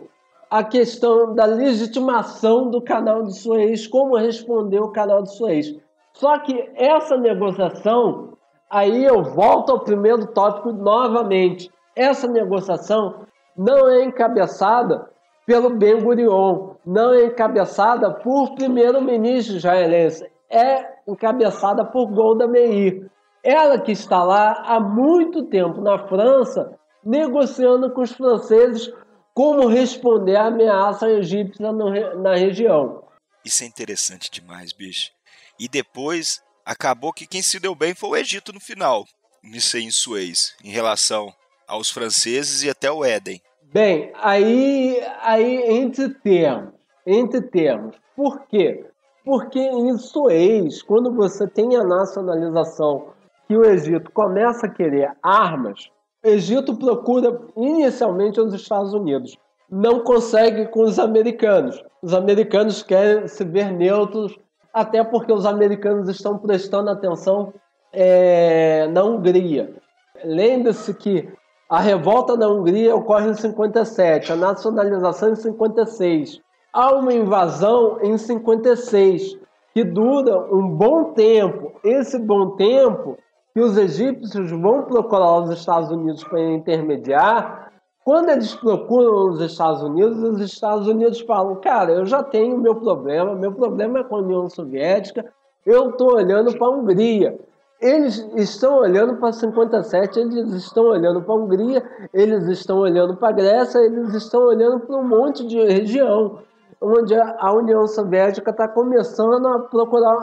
a 0.49 0.63
questão 0.63 1.35
da 1.35 1.45
legitimação 1.45 2.71
do 2.71 2.81
canal 2.81 3.25
de 3.25 3.37
Suez, 3.37 3.89
como 3.89 4.17
responder 4.17 4.79
o 4.79 4.93
canal 4.93 5.23
de 5.23 5.35
Suez. 5.35 5.75
Só 6.13 6.39
que 6.39 6.71
essa 6.77 7.17
negociação, 7.17 8.35
aí 8.71 9.05
eu 9.05 9.25
volto 9.25 9.73
ao 9.73 9.81
primeiro 9.81 10.27
tópico 10.29 10.73
novamente. 10.73 11.69
Essa 11.97 12.29
negociação 12.29 13.27
não 13.57 13.89
é 13.89 14.05
encabeçada 14.05 15.11
pelo 15.47 15.71
Ben 15.71 15.99
Gurion, 15.99 16.75
não 16.85 17.15
é 17.15 17.25
encabeçada 17.25 18.11
por 18.11 18.55
primeiro-ministro 18.55 19.57
israelense, 19.57 20.31
é 20.51 20.97
encabeçada 21.09 21.85
por 21.85 22.09
Golda 22.09 22.47
Meir. 22.47 23.11
Ela 23.43 23.81
que 23.81 23.93
está 23.93 24.23
lá 24.23 24.65
há 24.67 24.79
muito 24.79 25.45
tempo 25.45 25.81
na 25.81 26.07
França, 26.07 26.79
negociando 27.03 27.91
com 27.93 28.03
os 28.03 28.13
franceses 28.13 28.93
como 29.33 29.69
responder 29.69 30.37
à 30.37 30.47
ameaça 30.47 31.09
egípcia 31.09 31.73
no, 31.73 31.91
na 32.21 32.35
região. 32.35 33.05
Isso 33.45 33.63
é 33.63 33.67
interessante 33.67 34.31
demais, 34.31 34.73
bicho. 34.73 35.13
E 35.59 35.69
depois, 35.69 36.43
acabou 36.65 37.13
que 37.13 37.27
quem 37.27 37.41
se 37.41 37.61
deu 37.61 37.75
bem 37.75 37.95
foi 37.95 38.11
o 38.11 38.17
Egito 38.17 38.53
no 38.53 38.61
final, 38.61 39.05
nisso 39.43 39.79
em 39.79 39.91
Suez, 39.91 40.57
em 40.65 40.71
relação 40.71 41.33
aos 41.67 41.91
franceses 41.91 42.63
e 42.63 42.71
até 42.71 42.91
o 42.91 43.05
Éden. 43.05 43.41
Bem, 43.73 44.13
aí, 44.23 45.03
aí 45.23 45.79
entre 45.79 46.09
termos, 46.09 46.73
entre 47.07 47.43
termos. 47.43 47.97
Por 48.15 48.47
quê? 48.47 48.87
Porque 49.25 49.59
em 49.59 49.99
Suez, 49.99 50.83
quando 50.83 51.13
você 51.13 51.47
tem 51.49 51.77
a 51.77 51.85
nacionalização 51.85 53.09
que 53.47 53.57
o 53.57 53.65
Egito 53.65 54.11
começa 54.13 54.67
a 54.67 54.71
querer 54.71 55.13
armas, 55.23 55.91
o 56.25 56.29
Egito 56.29 56.77
procura 56.77 57.41
inicialmente 57.57 58.41
os 58.41 58.55
Estados 58.55 58.95
Unidos. 58.95 59.37
Não 59.69 60.01
consegue 60.01 60.67
com 60.67 60.83
os 60.83 60.99
americanos. 60.99 61.83
Os 62.01 62.15
americanos 62.15 62.83
querem 62.83 63.27
se 63.27 63.45
ver 63.45 63.73
neutros, 63.73 64.39
até 64.73 65.03
porque 65.03 65.33
os 65.33 65.45
americanos 65.45 66.09
estão 66.09 66.39
prestando 66.39 66.91
atenção 66.91 67.53
é, 67.93 68.87
na 68.89 69.03
Hungria. 69.03 69.75
Lembre-se 70.25 70.95
que 70.95 71.29
a 71.69 71.81
revolta 71.81 72.37
na 72.37 72.49
Hungria 72.49 72.95
ocorre 72.95 73.31
em 73.31 73.35
57, 73.35 74.33
a 74.33 74.37
nacionalização 74.37 75.33
em 75.33 75.35
56. 75.35 76.41
Há 76.73 76.93
uma 76.95 77.13
invasão 77.13 77.99
em 78.03 78.17
56, 78.17 79.37
que 79.75 79.83
dura 79.83 80.53
um 80.55 80.69
bom 80.69 81.13
tempo. 81.13 81.73
Esse 81.83 82.19
bom 82.19 82.51
tempo 82.51 83.19
que 83.53 83.61
os 83.61 83.77
egípcios 83.77 84.51
vão 84.51 84.83
procurar 84.83 85.41
os 85.41 85.51
Estados 85.51 85.91
Unidos 85.91 86.23
para 86.25 86.41
intermediar, 86.41 87.73
quando 88.07 88.29
eles 88.29 88.55
procuram 88.55 89.31
os 89.31 89.41
Estados 89.41 89.83
Unidos, 89.83 90.23
os 90.23 90.41
Estados 90.41 90.87
Unidos 90.87 91.21
falam: 91.23 91.57
cara, 91.57 91.91
eu 91.91 92.07
já 92.07 92.23
tenho 92.23 92.57
meu 92.57 92.77
problema, 92.77 93.35
meu 93.35 93.51
problema 93.51 93.99
é 93.99 94.05
com 94.05 94.15
a 94.15 94.21
União 94.21 94.49
Soviética, 94.49 95.25
eu 95.67 95.91
estou 95.91 96.15
olhando 96.15 96.57
para 96.57 96.69
a 96.69 96.71
Hungria. 96.71 97.37
Eles 97.81 98.19
estão 98.37 98.79
olhando 98.79 99.17
para 99.17 99.33
57, 99.33 100.19
eles 100.19 100.53
estão 100.55 100.85
olhando 100.85 101.23
para 101.23 101.35
a 101.35 101.37
Hungria, 101.37 101.83
eles 102.13 102.49
estão 102.49 102.79
olhando 102.79 103.17
para 103.17 103.29
a 103.29 103.33
Grécia, 103.33 103.79
eles 103.81 104.15
estão 104.15 104.41
olhando 104.43 104.81
para 104.81 104.97
um 104.97 105.07
monte 105.07 105.47
de 105.47 105.59
região 105.59 106.39
onde 106.81 107.15
a 107.15 107.53
União 107.53 107.87
Soviética 107.87 108.51
está 108.51 108.69
começando 108.69 109.47
a 109.47 109.61
procurar 109.61 110.17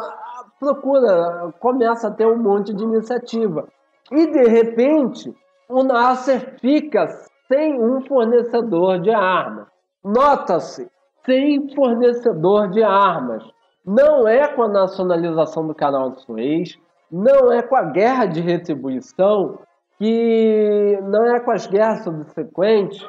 procura, 0.59 1.53
começa 1.59 2.07
a 2.07 2.11
ter 2.11 2.25
um 2.25 2.37
monte 2.37 2.73
de 2.73 2.83
iniciativa. 2.83 3.67
E 4.11 4.27
de 4.27 4.43
repente, 4.43 5.35
o 5.67 5.83
Nasser 5.83 6.57
fica 6.59 7.07
sem 7.47 7.81
um 7.81 8.01
fornecedor 8.05 8.99
de 8.99 9.11
armas. 9.11 9.67
Nota-se, 10.03 10.89
sem 11.25 11.73
fornecedor 11.75 12.69
de 12.69 12.81
armas. 12.81 13.43
Não 13.85 14.27
é 14.27 14.47
com 14.47 14.63
a 14.63 14.69
nacionalização 14.69 15.67
do 15.67 15.75
canal 15.75 16.11
de 16.11 16.21
Suez, 16.21 16.79
não 17.13 17.51
é 17.51 17.61
com 17.61 17.75
a 17.75 17.83
guerra 17.83 18.25
de 18.25 18.41
retribuição, 18.41 19.59
que 19.99 20.97
não 21.03 21.35
é 21.35 21.39
com 21.39 21.51
as 21.51 21.67
guerras 21.67 22.03
subsequentes 22.03 23.07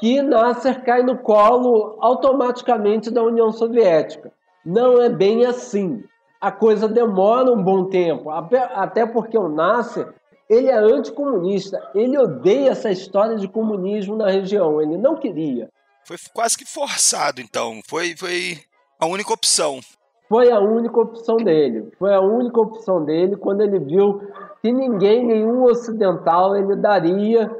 que 0.00 0.20
Nasser 0.20 0.82
cai 0.82 1.04
no 1.04 1.16
colo 1.16 1.96
automaticamente 2.00 3.08
da 3.08 3.22
União 3.22 3.52
Soviética. 3.52 4.32
Não 4.64 5.00
é 5.00 5.08
bem 5.08 5.46
assim 5.46 6.02
a 6.40 6.50
coisa 6.50 6.88
demora 6.88 7.50
um 7.52 7.62
bom 7.62 7.84
tempo, 7.84 8.30
até 8.30 9.06
porque 9.06 9.38
o 9.38 9.48
Nasser 9.48 10.12
ele 10.50 10.68
é 10.68 10.76
anticomunista, 10.76 11.80
ele 11.94 12.18
odeia 12.18 12.70
essa 12.70 12.90
história 12.90 13.36
de 13.36 13.48
comunismo 13.48 14.16
na 14.16 14.28
região, 14.28 14.82
ele 14.82 14.96
não 14.96 15.16
queria. 15.16 15.68
Foi 16.04 16.16
quase 16.32 16.58
que 16.58 16.64
forçado, 16.64 17.40
então, 17.40 17.80
foi, 17.88 18.16
foi 18.16 18.60
a 18.98 19.06
única 19.06 19.32
opção. 19.32 19.80
Foi 20.28 20.50
a 20.50 20.58
única 20.58 21.00
opção 21.00 21.36
dele, 21.36 21.92
foi 21.98 22.12
a 22.12 22.20
única 22.20 22.60
opção 22.60 23.04
dele 23.04 23.36
quando 23.36 23.60
ele 23.60 23.78
viu 23.78 24.20
que 24.60 24.72
ninguém, 24.72 25.24
nenhum 25.24 25.62
ocidental, 25.64 26.56
ele 26.56 26.74
daria 26.74 27.50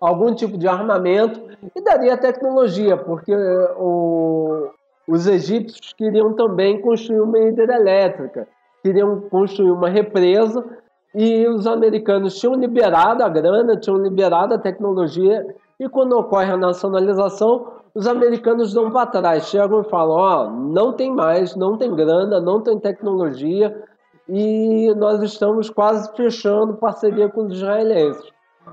algum 0.00 0.34
tipo 0.34 0.56
de 0.56 0.68
armamento 0.68 1.40
e 1.74 1.80
daria 1.80 2.16
tecnologia, 2.16 2.96
porque 2.96 3.34
o, 3.76 4.68
os 5.08 5.26
egípcios 5.26 5.92
queriam 5.92 6.32
também 6.34 6.80
construir 6.80 7.20
uma 7.20 7.38
hidrelétrica, 7.38 8.46
queriam 8.82 9.20
construir 9.22 9.70
uma 9.70 9.88
represa 9.88 10.64
e 11.14 11.46
os 11.48 11.66
americanos 11.66 12.38
tinham 12.38 12.54
liberado 12.54 13.22
a 13.22 13.28
grana, 13.28 13.76
tinham 13.76 13.98
liberado 13.98 14.54
a 14.54 14.58
tecnologia 14.58 15.46
e 15.78 15.88
quando 15.88 16.16
ocorre 16.16 16.52
a 16.52 16.56
nacionalização, 16.56 17.81
os 17.94 18.06
americanos 18.06 18.72
dão 18.72 18.90
para 18.90 19.06
trás, 19.06 19.48
chegam 19.48 19.80
e 19.80 19.90
falam: 19.90 20.16
ó, 20.16 20.44
oh, 20.44 20.50
não 20.50 20.92
tem 20.92 21.10
mais, 21.10 21.54
não 21.54 21.76
tem 21.76 21.94
grana, 21.94 22.40
não 22.40 22.60
tem 22.60 22.78
tecnologia 22.78 23.84
e 24.28 24.94
nós 24.96 25.22
estamos 25.22 25.68
quase 25.68 26.10
fechando 26.16 26.74
parceria 26.74 27.28
com 27.28 27.46
os 27.46 27.56
israelenses. 27.56 28.30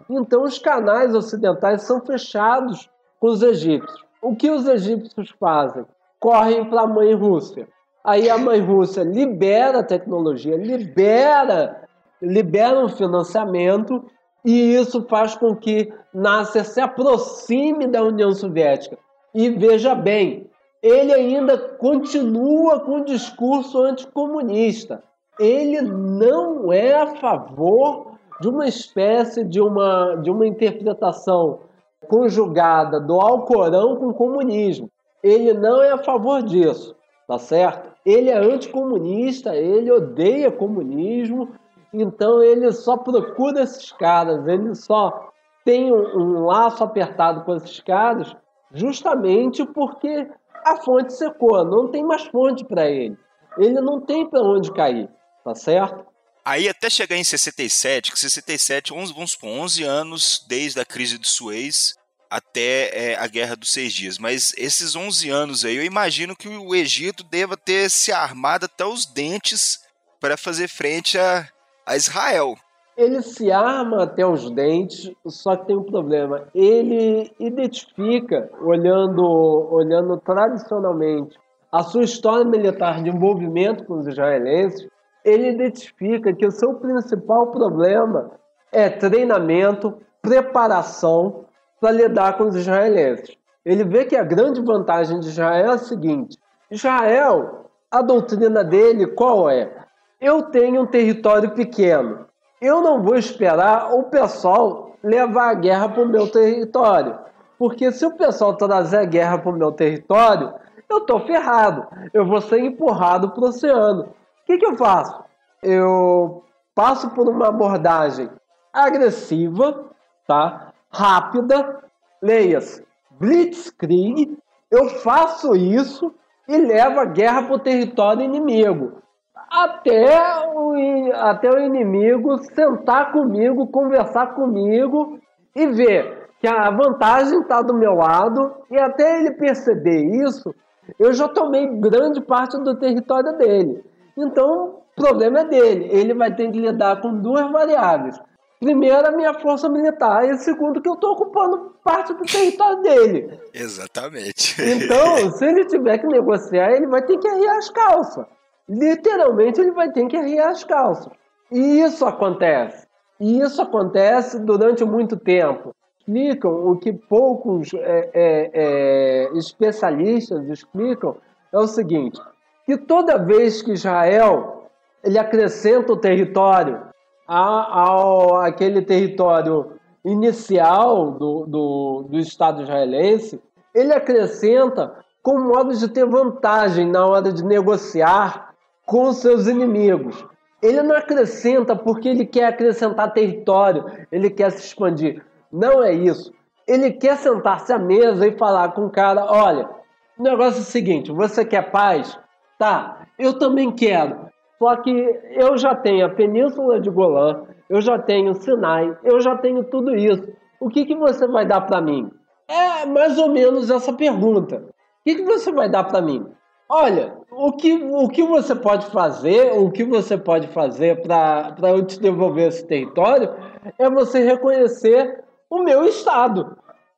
Então 0.09 0.43
os 0.43 0.59
canais 0.59 1.13
ocidentais 1.15 1.83
são 1.83 1.99
fechados 2.01 2.89
com 3.19 3.27
os 3.27 3.41
egípcios. 3.41 4.05
O 4.21 4.35
que 4.35 4.49
os 4.49 4.67
egípcios 4.67 5.29
fazem? 5.39 5.85
correm 6.19 6.65
para 6.65 6.81
a 6.81 6.87
mãe 6.87 7.13
Rússia. 7.13 7.67
Aí 8.03 8.29
a 8.29 8.37
mãe 8.37 8.59
Rússia 8.59 9.03
libera 9.03 9.79
a 9.79 9.83
tecnologia, 9.83 10.55
libera, 10.55 11.83
libera 12.21 12.79
um 12.79 12.89
financiamento 12.89 14.05
e 14.43 14.75
isso 14.75 15.05
faz 15.07 15.35
com 15.35 15.55
que 15.55 15.91
Nasser 16.13 16.65
se 16.65 16.81
aproxime 16.81 17.87
da 17.87 18.03
União 18.03 18.31
Soviética. 18.33 18.97
E 19.33 19.49
veja 19.49 19.93
bem, 19.93 20.49
ele 20.81 21.13
ainda 21.13 21.57
continua 21.57 22.79
com 22.79 23.01
o 23.01 23.05
discurso 23.05 23.79
anticomunista. 23.81 25.03
Ele 25.39 25.81
não 25.81 26.71
é 26.71 26.93
a 26.93 27.15
favor 27.15 28.13
de 28.41 28.47
uma 28.47 28.67
espécie 28.67 29.43
de 29.43 29.61
uma, 29.61 30.15
de 30.15 30.31
uma 30.31 30.47
interpretação 30.47 31.59
conjugada 32.07 32.99
do 32.99 33.19
Alcorão 33.19 33.97
com 33.97 34.07
o 34.07 34.13
comunismo. 34.13 34.89
Ele 35.21 35.53
não 35.53 35.81
é 35.81 35.91
a 35.91 35.97
favor 35.97 36.41
disso, 36.41 36.95
tá 37.27 37.37
certo? 37.37 37.89
Ele 38.05 38.29
é 38.29 38.37
anticomunista, 38.37 39.55
ele 39.55 39.91
odeia 39.91 40.49
comunismo, 40.49 41.49
então 41.93 42.41
ele 42.41 42.71
só 42.71 42.95
procura 42.95 43.61
esses 43.61 43.91
caras, 43.91 44.47
ele 44.47 44.73
só 44.73 45.29
tem 45.65 45.91
um, 45.91 46.17
um 46.17 46.45
laço 46.45 46.83
apertado 46.83 47.41
com 47.41 47.55
esses 47.55 47.79
caras 47.81 48.35
justamente 48.73 49.65
porque 49.65 50.27
a 50.65 50.77
fonte 50.77 51.13
secou, 51.13 51.63
não 51.63 51.87
tem 51.87 52.03
mais 52.03 52.23
fonte 52.25 52.63
para 52.63 52.89
ele. 52.89 53.17
Ele 53.57 53.81
não 53.81 53.99
tem 53.99 54.27
para 54.27 54.41
onde 54.41 54.71
cair, 54.71 55.09
tá 55.43 55.55
certo? 55.55 56.05
Aí 56.45 56.67
até 56.67 56.89
chegar 56.89 57.15
em 57.15 57.23
67, 57.23 58.11
que 58.11 58.19
67, 58.19 58.93
11, 58.93 59.13
vamos 59.13 59.31
supor, 59.31 59.49
11 59.49 59.83
anos 59.83 60.45
desde 60.47 60.79
a 60.79 60.85
crise 60.85 61.17
de 61.17 61.29
Suez 61.29 61.95
até 62.29 62.89
é, 62.93 63.15
a 63.17 63.27
Guerra 63.27 63.55
dos 63.55 63.71
Seis 63.71 63.93
Dias. 63.93 64.17
Mas 64.17 64.53
esses 64.55 64.95
11 64.95 65.29
anos 65.29 65.65
aí, 65.65 65.75
eu 65.75 65.83
imagino 65.83 66.35
que 66.35 66.47
o 66.47 66.75
Egito 66.75 67.23
deva 67.23 67.57
ter 67.57 67.89
se 67.89 68.11
armado 68.11 68.65
até 68.65 68.85
os 68.85 69.05
dentes 69.05 69.81
para 70.19 70.37
fazer 70.37 70.67
frente 70.67 71.17
a, 71.17 71.47
a 71.85 71.95
Israel. 71.95 72.57
Ele 72.99 73.21
se 73.21 73.49
arma 73.49 74.03
até 74.03 74.25
os 74.25 74.51
dentes, 74.51 75.09
só 75.25 75.55
que 75.55 75.67
tem 75.67 75.77
um 75.77 75.83
problema. 75.83 76.49
Ele 76.53 77.31
identifica, 77.39 78.49
olhando, 78.61 79.23
olhando 79.71 80.17
tradicionalmente, 80.17 81.39
a 81.71 81.81
sua 81.81 82.03
história 82.03 82.43
militar 82.43 83.01
de 83.01 83.09
envolvimento 83.09 83.85
com 83.85 83.99
os 83.99 84.05
israelenses, 84.07 84.85
ele 85.23 85.47
identifica 85.47 86.33
que 86.33 86.45
o 86.45 86.51
seu 86.51 86.73
principal 86.73 87.47
problema 87.47 88.31
é 88.69 88.89
treinamento, 88.89 89.95
preparação 90.21 91.45
para 91.79 91.91
lidar 91.91 92.37
com 92.37 92.49
os 92.49 92.55
israelenses. 92.57 93.33
Ele 93.63 93.85
vê 93.85 94.03
que 94.03 94.17
a 94.17 94.25
grande 94.25 94.59
vantagem 94.59 95.21
de 95.21 95.29
Israel 95.29 95.71
é 95.71 95.73
a 95.75 95.77
seguinte: 95.77 96.37
Israel, 96.69 97.69
a 97.89 98.01
doutrina 98.01 98.61
dele 98.61 99.07
qual 99.07 99.49
é? 99.49 99.71
Eu 100.19 100.43
tenho 100.43 100.81
um 100.81 100.85
território 100.85 101.51
pequeno. 101.51 102.27
Eu 102.61 102.81
não 102.81 103.01
vou 103.01 103.15
esperar 103.15 103.93
o 103.93 104.03
pessoal 104.03 104.91
levar 105.03 105.49
a 105.49 105.53
guerra 105.53 105.89
para 105.89 106.03
o 106.03 106.07
meu 106.07 106.29
território. 106.29 107.17
Porque 107.57 107.91
se 107.91 108.05
o 108.05 108.15
pessoal 108.15 108.55
trazer 108.55 108.97
a 108.97 109.05
guerra 109.05 109.37
para 109.37 109.51
o 109.51 109.57
meu 109.57 109.71
território, 109.71 110.53
eu 110.89 110.99
estou 110.99 111.19
ferrado. 111.21 111.87
Eu 112.13 112.25
vou 112.25 112.41
ser 112.41 112.59
empurrado 112.59 113.29
para 113.29 113.43
o 113.43 113.47
oceano. 113.47 114.03
O 114.03 114.45
que, 114.45 114.57
que 114.57 114.65
eu 114.65 114.75
faço? 114.75 115.23
Eu 115.61 116.43
passo 116.73 117.09
por 117.11 117.27
uma 117.27 117.47
abordagem 117.47 118.29
agressiva, 118.73 119.85
tá? 120.27 120.69
rápida, 120.91 121.83
leias 122.21 122.81
Blitzkrieg. 123.11 124.37
Eu 124.71 124.89
faço 124.89 125.55
isso 125.55 126.13
e 126.47 126.57
levo 126.57 126.99
a 126.99 127.05
guerra 127.05 127.43
para 127.43 127.55
o 127.55 127.59
território 127.59 128.23
inimigo 128.23 129.01
até 129.49 130.47
o, 130.53 130.73
até 131.15 131.49
o 131.49 131.59
inimigo 131.59 132.37
sentar 132.53 133.11
comigo, 133.11 133.67
conversar 133.67 134.35
comigo 134.35 135.19
e 135.55 135.65
ver 135.67 136.29
que 136.39 136.47
a 136.47 136.69
vantagem 136.69 137.41
está 137.41 137.61
do 137.61 137.73
meu 137.73 137.95
lado 137.95 138.53
e 138.71 138.77
até 138.79 139.19
ele 139.19 139.31
perceber 139.31 140.05
isso, 140.25 140.53
eu 140.99 141.11
já 141.11 141.27
tomei 141.27 141.67
grande 141.79 142.21
parte 142.21 142.57
do 142.57 142.75
território 142.75 143.37
dele. 143.37 143.83
Então, 144.17 144.81
o 144.97 145.01
problema 145.01 145.41
é 145.41 145.45
dele. 145.45 145.89
Ele 145.91 146.13
vai 146.13 146.33
ter 146.33 146.51
que 146.51 146.59
lidar 146.59 147.01
com 147.01 147.19
duas 147.19 147.51
variáveis. 147.51 148.19
Primeiro, 148.59 149.07
a 149.07 149.11
minha 149.11 149.33
força 149.35 149.69
militar, 149.69 150.27
e 150.27 150.37
segundo, 150.37 150.81
que 150.81 150.89
eu 150.89 150.93
estou 150.93 151.13
ocupando 151.13 151.73
parte 151.83 152.13
do 152.13 152.23
território 152.23 152.81
dele. 152.81 153.39
Exatamente. 153.53 154.61
Então, 154.61 155.31
se 155.31 155.45
ele 155.45 155.65
tiver 155.65 155.97
que 155.97 156.07
negociar, 156.07 156.71
ele 156.71 156.87
vai 156.87 157.01
ter 157.01 157.17
que 157.17 157.27
arriar 157.27 157.57
as 157.57 157.69
calças 157.69 158.25
literalmente 158.69 159.59
ele 159.59 159.71
vai 159.71 159.91
ter 159.91 160.05
que 160.07 160.15
arriar 160.15 160.49
as 160.49 160.63
calças. 160.63 161.11
E 161.51 161.81
isso 161.81 162.05
acontece. 162.05 162.87
E 163.19 163.41
isso 163.41 163.61
acontece 163.61 164.39
durante 164.39 164.85
muito 164.85 165.17
tempo. 165.17 165.75
Explicam 165.99 166.69
o 166.69 166.77
que 166.77 166.93
poucos 166.93 167.73
é, 167.73 168.09
é, 168.13 168.51
é, 168.53 169.37
especialistas 169.37 170.47
explicam 170.47 171.17
é 171.51 171.57
o 171.57 171.67
seguinte: 171.67 172.21
que 172.65 172.77
toda 172.77 173.17
vez 173.17 173.61
que 173.61 173.73
Israel 173.73 174.69
ele 175.03 175.17
acrescenta 175.17 175.91
o 175.91 175.97
território 175.97 176.81
ao, 177.27 178.37
aquele 178.37 178.81
território 178.81 179.73
inicial 180.03 181.11
do, 181.11 181.45
do, 181.45 182.05
do 182.09 182.17
Estado 182.17 182.63
israelense, 182.63 183.41
ele 183.73 183.93
acrescenta 183.93 184.95
com 185.21 185.39
modo 185.39 185.75
de 185.75 185.87
ter 185.89 186.05
vantagem 186.05 186.87
na 186.87 187.05
hora 187.05 187.31
de 187.31 187.43
negociar 187.43 188.48
com 188.89 189.13
seus 189.13 189.45
inimigos. 189.45 190.25
Ele 190.63 190.81
não 190.81 190.95
acrescenta 190.95 191.75
porque 191.75 192.09
ele 192.09 192.25
quer 192.25 192.45
acrescentar 192.45 193.13
território, 193.13 193.85
ele 194.11 194.31
quer 194.31 194.49
se 194.51 194.65
expandir. 194.65 195.23
Não 195.51 195.83
é 195.83 195.93
isso. 195.93 196.33
Ele 196.67 196.91
quer 196.93 197.15
sentar-se 197.17 197.71
à 197.71 197.77
mesa 197.77 198.25
e 198.25 198.35
falar 198.35 198.69
com 198.69 198.87
o 198.87 198.89
cara: 198.89 199.25
olha, 199.29 199.69
o 200.17 200.23
negócio 200.23 200.57
é 200.57 200.61
o 200.61 200.65
seguinte, 200.65 201.11
você 201.11 201.45
quer 201.45 201.69
paz? 201.69 202.19
Tá, 202.57 203.05
eu 203.17 203.37
também 203.37 203.71
quero. 203.71 204.27
Só 204.57 204.75
que 204.77 204.91
eu 205.35 205.55
já 205.55 205.75
tenho 205.75 206.07
a 206.07 206.09
Península 206.09 206.79
de 206.79 206.89
Golã, 206.89 207.43
eu 207.69 207.79
já 207.81 207.99
tenho 207.99 208.33
Sinai, 208.33 208.97
eu 209.03 209.21
já 209.21 209.37
tenho 209.37 209.63
tudo 209.65 209.95
isso. 209.95 210.27
O 210.59 210.67
que, 210.67 210.83
que 210.85 210.95
você 210.95 211.27
vai 211.27 211.45
dar 211.45 211.61
para 211.61 211.79
mim? 211.79 212.09
É 212.47 212.87
mais 212.87 213.19
ou 213.19 213.29
menos 213.29 213.69
essa 213.69 213.93
pergunta. 213.93 214.57
O 214.57 215.03
que, 215.05 215.15
que 215.15 215.23
você 215.23 215.51
vai 215.51 215.69
dar 215.69 215.83
para 215.83 216.01
mim? 216.01 216.25
Olha, 216.67 217.18
o 217.31 217.51
que, 217.53 217.73
o 217.73 218.07
que 218.07 218.23
você 218.23 218.55
pode 218.55 218.85
fazer, 218.87 219.53
o 219.57 219.71
que 219.71 219.83
você 219.83 220.17
pode 220.17 220.47
fazer 220.47 221.01
para 221.01 221.69
eu 221.69 221.85
te 221.85 221.99
devolver 221.99 222.47
esse 222.47 222.65
território 222.65 223.33
é 223.77 223.89
você 223.89 224.19
reconhecer 224.23 225.23
o 225.49 225.63
meu 225.63 225.85
Estado. 225.85 226.57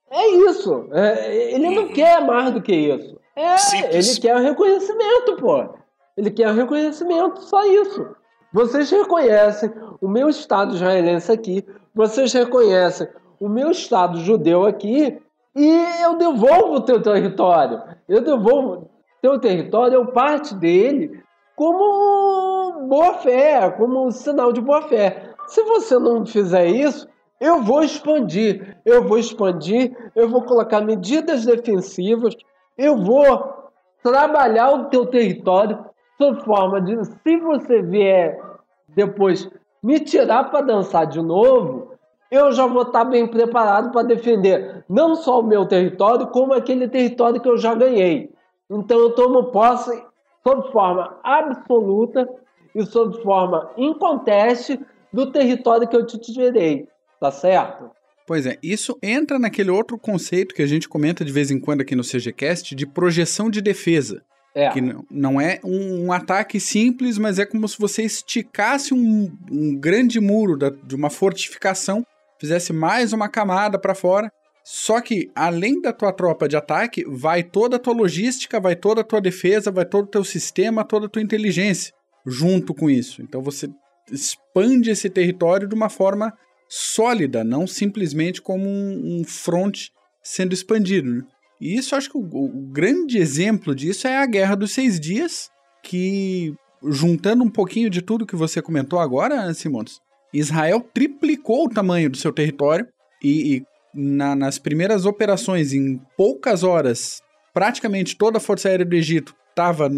É 0.10 0.28
isso. 0.28 0.88
É, 0.91 1.54
ele 1.54 1.70
não 1.70 1.88
quer 1.89 2.26
mais 2.26 2.52
do 2.52 2.62
que 2.62 2.74
isso. 2.74 3.17
É, 3.36 3.56
ele 3.96 4.20
quer 4.20 4.36
o 4.36 4.41
reconhecimento, 4.41 5.38
pô. 5.38 5.70
Ele 6.17 6.30
quer 6.30 6.50
o 6.50 6.56
reconhecimento, 6.56 7.41
só 7.41 7.63
isso. 7.65 8.08
Vocês 8.54 8.91
reconhecem 8.91 9.72
o 10.02 10.08
meu 10.08 10.28
Estado 10.28 10.76
israelense 10.76 11.32
aqui, 11.32 11.65
vocês 11.96 12.34
reconhecem 12.34 13.08
o 13.39 13.48
meu 13.48 13.72
Estado 13.72 14.20
judeu 14.20 14.65
aqui, 14.65 15.17
e 15.56 15.86
eu 16.02 16.17
devolvo 16.17 16.76
o 16.76 16.82
teu 16.82 17.02
território. 17.02 17.82
Eu 18.08 18.22
devolvo 18.22 18.90
teu 19.21 19.39
território, 19.39 19.95
eu 19.95 20.07
parte 20.07 20.55
dele 20.55 21.21
como 21.55 22.88
boa 22.88 23.13
fé, 23.15 23.69
como 23.71 24.12
sinal 24.12 24.51
de 24.51 24.62
boa 24.62 24.81
fé. 24.84 25.29
Se 25.47 25.63
você 25.63 25.99
não 25.99 26.25
fizer 26.25 26.65
isso, 26.67 27.07
eu 27.39 27.62
vou 27.62 27.84
expandir, 27.84 28.77
eu 28.86 29.07
vou 29.07 29.17
expandir, 29.17 29.95
eu 30.15 30.29
vou 30.29 30.43
colocar 30.43 30.81
medidas 30.81 31.45
defensivas, 31.45 32.36
eu 32.77 32.97
vou 32.97 33.69
trabalhar 34.03 34.71
o 34.71 34.86
teu 34.86 35.05
território 35.05 35.86
sob 36.17 36.43
forma 36.43 36.81
de, 36.81 37.03
se 37.03 37.38
você 37.38 37.81
vier 37.81 38.39
depois 38.88 39.49
me 39.84 39.99
tirar 39.99 40.45
para 40.45 40.62
dançar 40.62 41.07
de 41.07 41.21
novo, 41.21 41.91
eu 42.29 42.51
já 42.51 42.65
vou 42.65 42.84
estar 42.84 43.05
bem 43.05 43.27
preparado 43.27 43.91
para 43.91 44.03
defender 44.03 44.86
não 44.88 45.15
só 45.15 45.39
o 45.39 45.43
meu 45.43 45.65
território, 45.65 46.27
como 46.27 46.53
aquele 46.53 46.88
território 46.88 47.41
que 47.41 47.49
eu 47.49 47.57
já 47.57 47.73
ganhei. 47.73 48.31
Então 48.71 48.97
eu 48.97 49.12
tomo 49.12 49.51
posse 49.51 50.01
sob 50.43 50.71
forma 50.71 51.19
absoluta 51.23 52.27
e 52.73 52.86
sob 52.86 53.21
forma 53.21 53.69
inconteste 53.77 54.79
do 55.12 55.29
território 55.29 55.88
que 55.88 55.95
eu 55.95 56.05
te 56.05 56.17
tirei, 56.17 56.88
tá 57.19 57.29
certo? 57.29 57.91
Pois 58.25 58.45
é, 58.45 58.57
isso 58.63 58.97
entra 59.03 59.38
naquele 59.38 59.69
outro 59.69 59.97
conceito 59.97 60.55
que 60.55 60.62
a 60.62 60.65
gente 60.65 60.88
comenta 60.88 61.25
de 61.25 61.34
vez 61.34 61.51
em 61.51 61.60
quando 61.60 61.81
aqui 61.81 61.95
no 61.95 62.03
CGCast 62.03 62.73
de 62.73 62.86
projeção 62.86 63.49
de 63.49 63.62
defesa. 63.62 64.23
É. 64.55 64.69
Que 64.69 64.81
não 65.10 65.39
é 65.39 65.60
um, 65.63 66.07
um, 66.07 66.12
ataque 66.12 66.60
simples, 66.60 67.17
mas 67.17 67.39
é 67.39 67.45
como 67.45 67.67
se 67.67 67.79
você 67.79 68.03
esticasse 68.03 68.93
um, 68.93 69.31
um 69.49 69.75
grande 69.77 70.19
muro 70.19 70.57
da, 70.57 70.69
de 70.69 70.93
uma 70.93 71.10
fortificação, 71.10 72.05
fizesse 72.38 72.73
mais 72.73 73.13
uma 73.13 73.29
camada 73.29 73.79
para 73.79 73.95
fora 73.95 74.31
Só 74.63 75.02
que, 75.02 75.32
além 75.36 75.82
da 75.82 75.91
tua 75.91 76.13
tropa 76.13 76.47
de 76.47 76.56
ataque, 76.56 77.04
vai 77.08 77.43
toda 77.43 77.78
a 77.78 77.80
tua 77.80 77.93
logística, 77.93 78.60
vai 78.60 78.76
toda 78.76 79.02
a 79.02 79.04
tua 79.04 79.19
defesa, 79.19 79.71
vai 79.71 79.86
todo 79.86 80.06
o 80.06 80.12
teu 80.12 80.24
sistema, 80.24 80.84
toda 80.84 81.08
a 81.08 81.10
tua 81.10 81.21
inteligência 81.21 81.93
junto 82.26 82.74
com 82.74 82.89
isso. 82.89 83.21
Então 83.21 83.41
você 83.41 83.69
expande 84.12 84.89
esse 84.89 85.10
território 85.10 85.67
de 85.67 85.76
uma 85.76 85.89
forma 85.89 86.34
sólida, 86.67 87.43
não 87.43 87.67
simplesmente 87.67 88.41
como 88.41 88.67
um, 88.67 89.19
um 89.19 89.24
front 89.24 89.88
sendo 90.24 90.54
expandido. 90.54 91.10
Né? 91.10 91.24
E 91.60 91.76
isso 91.76 91.95
acho 91.95 92.10
que 92.10 92.17
o, 92.17 92.21
o, 92.21 92.71
grande 92.71 93.17
exemplo 93.17 93.76
disso 93.76 94.08
é 94.08 94.17
a 94.17 94.26
Guerra 94.26 94.56
dos 94.56 94.71
Seis 94.71 95.00
Dias, 95.00 95.50
que, 95.84 96.54
juntando 96.84 97.43
um 97.43 97.50
pouquinho 97.50 97.89
de 97.89 98.02
tudo 98.02 98.26
que 98.26 98.36
você 98.36 98.62
comentou 98.62 99.00
agora, 99.00 99.54
Simões, 99.54 100.00
Israel 100.34 100.80
triplicou 100.93 101.65
o 101.65 101.69
tamanho 101.69 102.10
do 102.10 102.17
seu 102.17 102.32
território 102.32 102.88
e, 103.21 103.58
e 103.58 103.65
na, 103.93 104.36
nas 104.36 104.58
primeiras 104.58 105.06
operações, 105.06 105.73
em 105.73 105.99
poucas 106.17 106.63
horas, 106.63 107.21
praticamente 107.54 108.17
toda 108.17 108.38
a 108.38 108.41
Força 108.41 108.69
Aérea 108.69 108.86
do 108.86 108.95
Egito 108.95 109.36
estava 109.49 109.89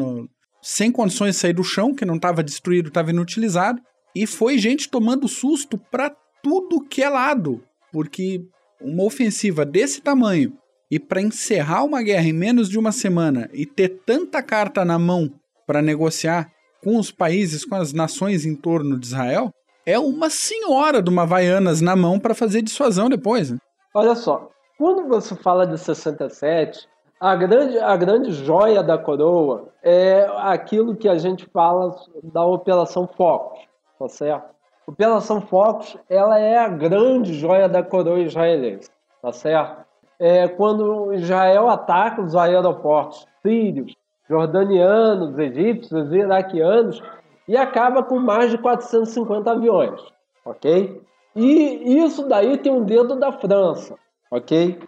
sem 0.62 0.92
condições 0.92 1.36
de 1.36 1.42
sair 1.42 1.54
do 1.54 1.64
chão, 1.64 1.94
que 1.94 2.06
não 2.06 2.16
estava 2.16 2.44
destruído, 2.44 2.88
estava 2.88 3.12
inutilizado, 3.12 3.82
e 4.16 4.26
foi 4.26 4.58
gente 4.58 4.90
tomando 4.90 5.28
susto 5.28 5.78
para 5.78 6.16
tudo 6.42 6.84
que 6.84 7.02
é 7.02 7.10
lado, 7.10 7.64
porque 7.92 8.42
uma 8.82 9.04
ofensiva 9.04 9.66
desse 9.66 10.02
tamanho 10.02 10.54
e 10.92 11.00
para 11.00 11.22
encerrar 11.22 11.84
uma 11.84 12.04
guerra 12.04 12.28
em 12.28 12.34
menos 12.34 12.70
de 12.70 12.78
uma 12.78 12.92
semana 12.92 13.50
e 13.54 13.66
ter 13.66 13.90
tanta 14.06 14.44
carta 14.44 14.86
na 14.86 15.00
mão 15.00 15.32
para 15.66 15.82
negociar 15.82 16.52
com 16.84 16.98
os 16.98 17.12
países, 17.12 17.66
com 17.66 17.76
as 17.76 17.94
nações 17.94 18.46
em 18.46 18.56
torno 18.56 19.00
de 19.00 19.08
Israel, 19.08 19.52
é 19.86 19.98
uma 19.98 20.30
senhora 20.30 21.02
de 21.02 21.10
uma 21.10 21.24
Havaianas 21.24 21.82
na 21.82 21.96
mão 21.96 22.20
para 22.20 22.36
fazer 22.36 22.62
dissuasão 22.62 23.10
depois. 23.10 23.52
Né? 23.52 23.58
Olha 23.96 24.16
só, 24.16 24.50
quando 24.76 25.08
você 25.08 25.36
fala 25.36 25.68
de 25.68 25.78
67, 25.78 26.90
a 27.20 27.36
grande, 27.36 27.78
a 27.78 27.96
grande 27.96 28.32
joia 28.32 28.82
da 28.82 28.98
coroa 28.98 29.70
é 29.84 30.28
aquilo 30.38 30.96
que 30.96 31.08
a 31.08 31.16
gente 31.16 31.46
fala 31.46 31.96
da 32.24 32.44
Operação 32.44 33.08
Focus, 33.08 33.60
tá 34.00 34.10
certo? 34.10 34.50
Operação 34.88 35.42
Focus, 35.42 35.96
ela 36.10 36.40
é 36.40 36.58
a 36.58 36.68
grande 36.68 37.36
joia 37.36 37.70
da 37.70 37.84
coroa 37.84 38.20
israelense, 38.20 38.90
tá 39.22 39.32
certo? 39.32 39.86
É 40.18 40.48
quando 40.48 41.14
Israel 41.14 41.70
ataca 41.70 42.20
os 42.20 42.36
aeroportos 42.36 43.28
sírios, 43.44 43.96
jordanianos, 44.28 45.38
egípcios, 45.38 46.12
iraquianos 46.12 47.00
e 47.48 47.56
acaba 47.56 48.02
com 48.02 48.18
mais 48.18 48.50
de 48.50 48.58
450 48.58 49.52
aviões, 49.52 50.02
ok? 50.44 51.00
E 51.36 52.04
isso 52.04 52.28
daí 52.28 52.58
tem 52.58 52.72
um 52.72 52.84
dedo 52.84 53.16
da 53.16 53.32
França, 53.32 53.96
ok? 54.30 54.80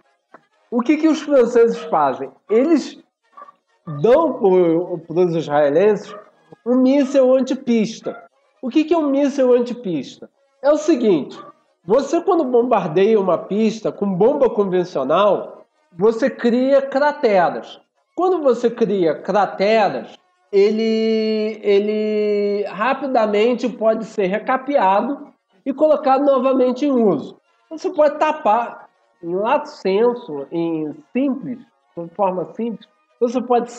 O 0.69 0.81
que, 0.81 0.97
que 0.97 1.07
os 1.07 1.21
franceses 1.21 1.77
fazem? 1.85 2.29
Eles 2.49 2.99
dão 4.01 4.33
para 4.33 5.21
os 5.21 5.35
israelenses 5.35 6.15
um 6.65 6.75
míssil 6.75 7.35
antipista. 7.35 8.23
O 8.61 8.69
que, 8.69 8.83
que 8.83 8.93
é 8.93 8.97
um 8.97 9.09
míssil 9.09 9.53
antipista? 9.53 10.29
É 10.61 10.71
o 10.71 10.77
seguinte: 10.77 11.39
você, 11.83 12.19
quando 12.21 12.43
bombardeia 12.43 13.19
uma 13.19 13.37
pista 13.37 13.91
com 13.91 14.11
bomba 14.11 14.49
convencional, 14.49 15.65
você 15.91 16.29
cria 16.29 16.81
crateras. 16.81 17.79
Quando 18.15 18.41
você 18.41 18.69
cria 18.69 19.13
crateras, 19.15 20.17
ele, 20.51 21.59
ele 21.61 22.65
rapidamente 22.67 23.69
pode 23.69 24.05
ser 24.05 24.27
recapeado 24.27 25.34
e 25.65 25.73
colocado 25.73 26.23
novamente 26.23 26.85
em 26.85 26.91
uso. 26.91 27.37
Você 27.69 27.89
pode 27.89 28.19
tapar 28.19 28.87
em 29.23 29.33
lato 29.33 29.69
senso, 29.69 30.45
em 30.51 30.95
simples, 31.11 31.59
de 31.97 32.07
forma 32.09 32.45
simples, 32.53 32.87
você 33.19 33.41
pode 33.41 33.71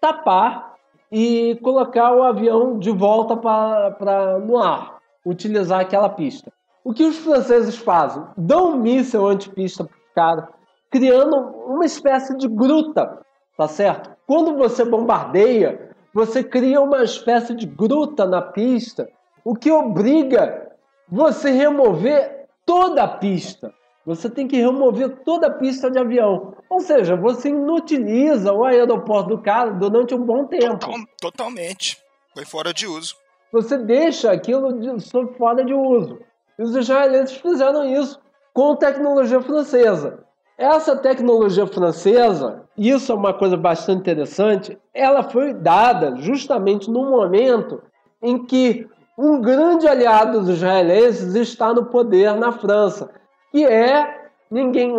tapar 0.00 0.74
e 1.12 1.58
colocar 1.62 2.14
o 2.14 2.22
avião 2.22 2.78
de 2.78 2.90
volta 2.90 3.36
para 3.36 4.38
no 4.38 4.58
ar, 4.58 4.98
utilizar 5.24 5.80
aquela 5.80 6.08
pista. 6.08 6.52
O 6.84 6.92
que 6.92 7.04
os 7.04 7.18
franceses 7.18 7.76
fazem? 7.76 8.24
Dão 8.36 8.72
um 8.72 8.76
míssil 8.76 9.26
antipista 9.26 9.84
para 9.84 9.94
o 9.94 10.14
cara, 10.14 10.48
criando 10.90 11.36
uma 11.36 11.84
espécie 11.84 12.36
de 12.36 12.48
gruta, 12.48 13.20
tá 13.56 13.68
certo? 13.68 14.10
Quando 14.26 14.56
você 14.56 14.84
bombardeia, 14.84 15.90
você 16.12 16.42
cria 16.42 16.80
uma 16.80 17.02
espécie 17.02 17.54
de 17.54 17.66
gruta 17.66 18.26
na 18.26 18.40
pista, 18.40 19.08
o 19.44 19.54
que 19.54 19.70
obriga 19.70 20.67
você 21.10 21.50
remover 21.50 22.46
toda 22.64 23.02
a 23.02 23.08
pista. 23.08 23.72
Você 24.04 24.30
tem 24.30 24.48
que 24.48 24.56
remover 24.56 25.22
toda 25.24 25.48
a 25.48 25.50
pista 25.50 25.90
de 25.90 25.98
avião. 25.98 26.54
Ou 26.70 26.80
seja, 26.80 27.14
você 27.14 27.50
inutiliza 27.50 28.52
o 28.52 28.64
aeroporto 28.64 29.30
do 29.30 29.42
cara 29.42 29.70
durante 29.70 30.14
um 30.14 30.24
bom 30.24 30.46
tempo. 30.46 30.78
Total, 30.78 30.98
totalmente. 31.20 31.98
Foi 32.34 32.44
fora 32.44 32.72
de 32.72 32.86
uso. 32.86 33.16
Você 33.52 33.76
deixa 33.78 34.30
aquilo 34.30 34.80
de, 34.80 35.10
fora 35.36 35.64
de 35.64 35.74
uso. 35.74 36.20
E 36.58 36.62
os 36.62 36.74
israelenses 36.74 37.36
fizeram 37.36 37.84
isso 37.84 38.18
com 38.52 38.76
tecnologia 38.76 39.40
francesa. 39.40 40.24
Essa 40.56 40.96
tecnologia 40.96 41.66
francesa, 41.66 42.64
isso 42.76 43.12
é 43.12 43.14
uma 43.14 43.32
coisa 43.32 43.56
bastante 43.56 44.00
interessante, 44.00 44.76
ela 44.92 45.22
foi 45.22 45.54
dada 45.54 46.16
justamente 46.16 46.90
no 46.90 47.08
momento 47.08 47.80
em 48.20 48.44
que 48.44 48.88
um 49.18 49.40
grande 49.40 49.88
aliado 49.88 50.38
dos 50.38 50.48
israelenses 50.48 51.34
está 51.34 51.74
no 51.74 51.86
poder 51.86 52.36
na 52.36 52.52
França, 52.52 53.10
que 53.50 53.66
é 53.66 54.28
ninguém 54.48 54.94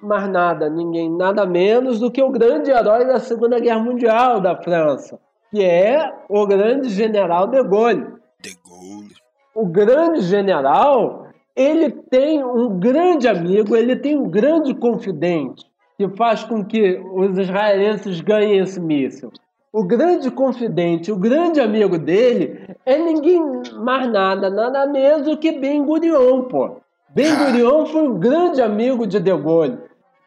mais 0.00 0.28
nada, 0.28 0.70
ninguém 0.70 1.10
nada 1.10 1.44
menos 1.44 1.98
do 1.98 2.08
que 2.08 2.22
o 2.22 2.30
grande 2.30 2.70
herói 2.70 3.04
da 3.04 3.18
Segunda 3.18 3.58
Guerra 3.58 3.80
Mundial 3.80 4.40
da 4.40 4.54
França, 4.54 5.18
que 5.50 5.60
é 5.64 6.08
o 6.28 6.46
grande 6.46 6.88
general 6.88 7.48
de 7.48 7.60
Gaulle. 7.64 8.06
De 8.40 8.56
Gaulle. 8.64 9.14
O 9.52 9.66
grande 9.66 10.20
general, 10.20 11.26
ele 11.56 11.90
tem 11.90 12.44
um 12.44 12.78
grande 12.78 13.26
amigo, 13.26 13.74
ele 13.74 13.96
tem 13.96 14.16
um 14.16 14.28
grande 14.28 14.72
confidente 14.72 15.64
que 15.96 16.08
faz 16.16 16.44
com 16.44 16.64
que 16.64 17.00
os 17.12 17.36
israelenses 17.36 18.20
ganhem 18.20 18.58
esse 18.58 18.80
míssil 18.80 19.32
o 19.74 19.82
grande 19.82 20.30
confidente, 20.30 21.10
o 21.10 21.16
grande 21.16 21.60
amigo 21.60 21.98
dele 21.98 22.76
é 22.86 22.96
ninguém 22.96 23.42
mais 23.72 24.08
nada, 24.08 24.48
nada 24.48 24.86
menos 24.86 25.22
do 25.22 25.36
que 25.36 25.50
Ben 25.50 25.84
Gurion, 25.84 26.42
pô. 26.44 26.76
Ben 27.08 27.34
Gurion 27.34 27.84
foi 27.86 28.06
um 28.06 28.16
grande 28.16 28.62
amigo 28.62 29.04
de 29.04 29.18
De 29.18 29.36
Gaulle. 29.36 29.76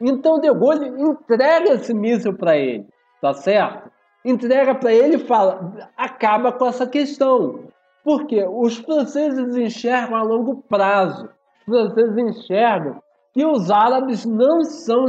Então 0.01 0.41
De 0.41 0.53
Gaulle 0.53 0.89
entrega 1.01 1.75
esse 1.75 1.93
míssil 1.93 2.33
para 2.33 2.57
ele, 2.57 2.85
tá 3.21 3.33
certo? 3.33 3.89
Entrega 4.25 4.75
para 4.75 4.91
ele 4.91 5.15
e 5.15 5.25
fala, 5.25 5.89
acaba 5.95 6.51
com 6.51 6.65
essa 6.65 6.85
questão. 6.85 7.61
Porque 8.03 8.45
os 8.45 8.75
franceses 8.75 9.55
enxergam 9.55 10.17
a 10.17 10.23
longo 10.23 10.61
prazo. 10.67 11.29
Os 11.65 11.73
franceses 11.73 12.17
enxergam 12.17 13.01
que 13.37 13.45
os 13.45 13.69
árabes 13.69 14.25
não 14.25 14.63
são 14.63 15.05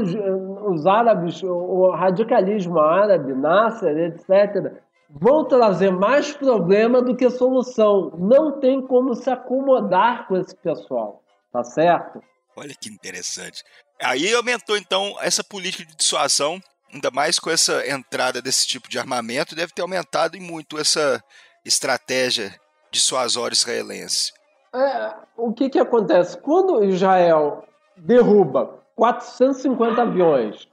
os 0.70 0.84
árabes, 0.84 1.42
o 1.42 1.90
radicalismo 1.92 2.78
árabe, 2.78 3.32
Nasser, 3.32 3.96
etc., 3.96 4.82
vão 5.08 5.48
trazer 5.48 5.90
mais 5.90 6.30
problema 6.30 7.00
do 7.00 7.16
que 7.16 7.30
solução. 7.30 8.12
Não 8.18 8.60
tem 8.60 8.86
como 8.86 9.14
se 9.14 9.30
acomodar 9.30 10.28
com 10.28 10.36
esse 10.36 10.54
pessoal, 10.54 11.22
tá 11.50 11.64
certo? 11.64 12.20
Olha 12.54 12.74
que 12.78 12.90
interessante. 12.90 13.64
Aí 13.98 14.30
aumentou 14.34 14.76
então 14.76 15.16
essa 15.22 15.42
política 15.42 15.86
de 15.86 15.96
dissuasão, 15.96 16.60
ainda 16.92 17.10
mais 17.10 17.38
com 17.38 17.48
essa 17.48 17.88
entrada 17.88 18.42
desse 18.42 18.66
tipo 18.66 18.90
de 18.90 18.98
armamento, 18.98 19.56
deve 19.56 19.72
ter 19.72 19.80
aumentado 19.80 20.36
em 20.36 20.40
muito 20.40 20.78
essa 20.78 21.18
estratégia 21.64 22.54
dissuasória 22.92 23.54
israelense. 23.54 24.34
É, 24.74 25.14
o 25.34 25.50
que, 25.54 25.70
que 25.70 25.78
acontece? 25.78 26.36
Quando 26.42 26.84
Israel 26.84 27.64
derruba 28.00 28.78
450 28.96 30.02
aviões, 30.02 30.68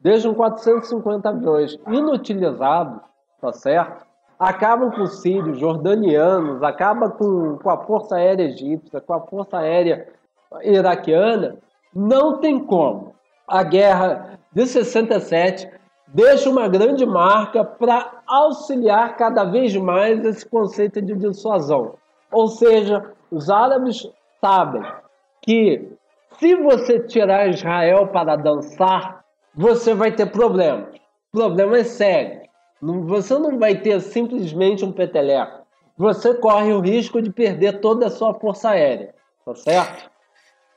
deixam 0.00 0.34
450 0.34 1.28
aviões 1.28 1.78
inutilizados, 1.86 3.00
tá 3.40 3.52
certo? 3.52 4.04
Acabam 4.38 4.90
com 4.90 5.02
os 5.02 5.20
sírios, 5.20 5.58
jordanianos, 5.58 6.62
acaba 6.62 7.08
com, 7.08 7.58
com 7.58 7.70
a 7.70 7.78
Força 7.78 8.16
Aérea 8.16 8.44
Egípcia, 8.44 9.00
com 9.00 9.14
a 9.14 9.20
Força 9.20 9.58
Aérea 9.58 10.08
Iraquiana, 10.62 11.56
não 11.94 12.38
tem 12.38 12.58
como. 12.58 13.14
A 13.46 13.62
guerra 13.62 14.38
de 14.52 14.66
67 14.66 15.70
deixa 16.08 16.50
uma 16.50 16.68
grande 16.68 17.06
marca 17.06 17.64
para 17.64 18.22
auxiliar 18.26 19.16
cada 19.16 19.44
vez 19.44 19.74
mais 19.76 20.24
esse 20.24 20.44
conceito 20.44 21.00
de 21.00 21.14
dissuasão. 21.14 21.94
Ou 22.30 22.48
seja, 22.48 23.12
os 23.30 23.48
árabes 23.48 24.08
sabem 24.40 24.82
que 25.40 25.92
se 26.38 26.54
você 26.56 27.00
tirar 27.00 27.48
Israel 27.48 28.08
para 28.08 28.36
dançar, 28.36 29.24
você 29.54 29.94
vai 29.94 30.12
ter 30.14 30.26
problemas. 30.26 30.98
Problemas 31.30 31.88
sérios. 31.88 32.42
Você 32.80 33.38
não 33.38 33.58
vai 33.58 33.80
ter 33.80 34.00
simplesmente 34.00 34.84
um 34.84 34.92
peteleco. 34.92 35.62
Você 35.96 36.34
corre 36.34 36.72
o 36.72 36.80
risco 36.80 37.22
de 37.22 37.30
perder 37.30 37.80
toda 37.80 38.06
a 38.06 38.10
sua 38.10 38.34
força 38.34 38.70
aérea. 38.70 39.14
Tá 39.44 39.54
certo? 39.54 40.10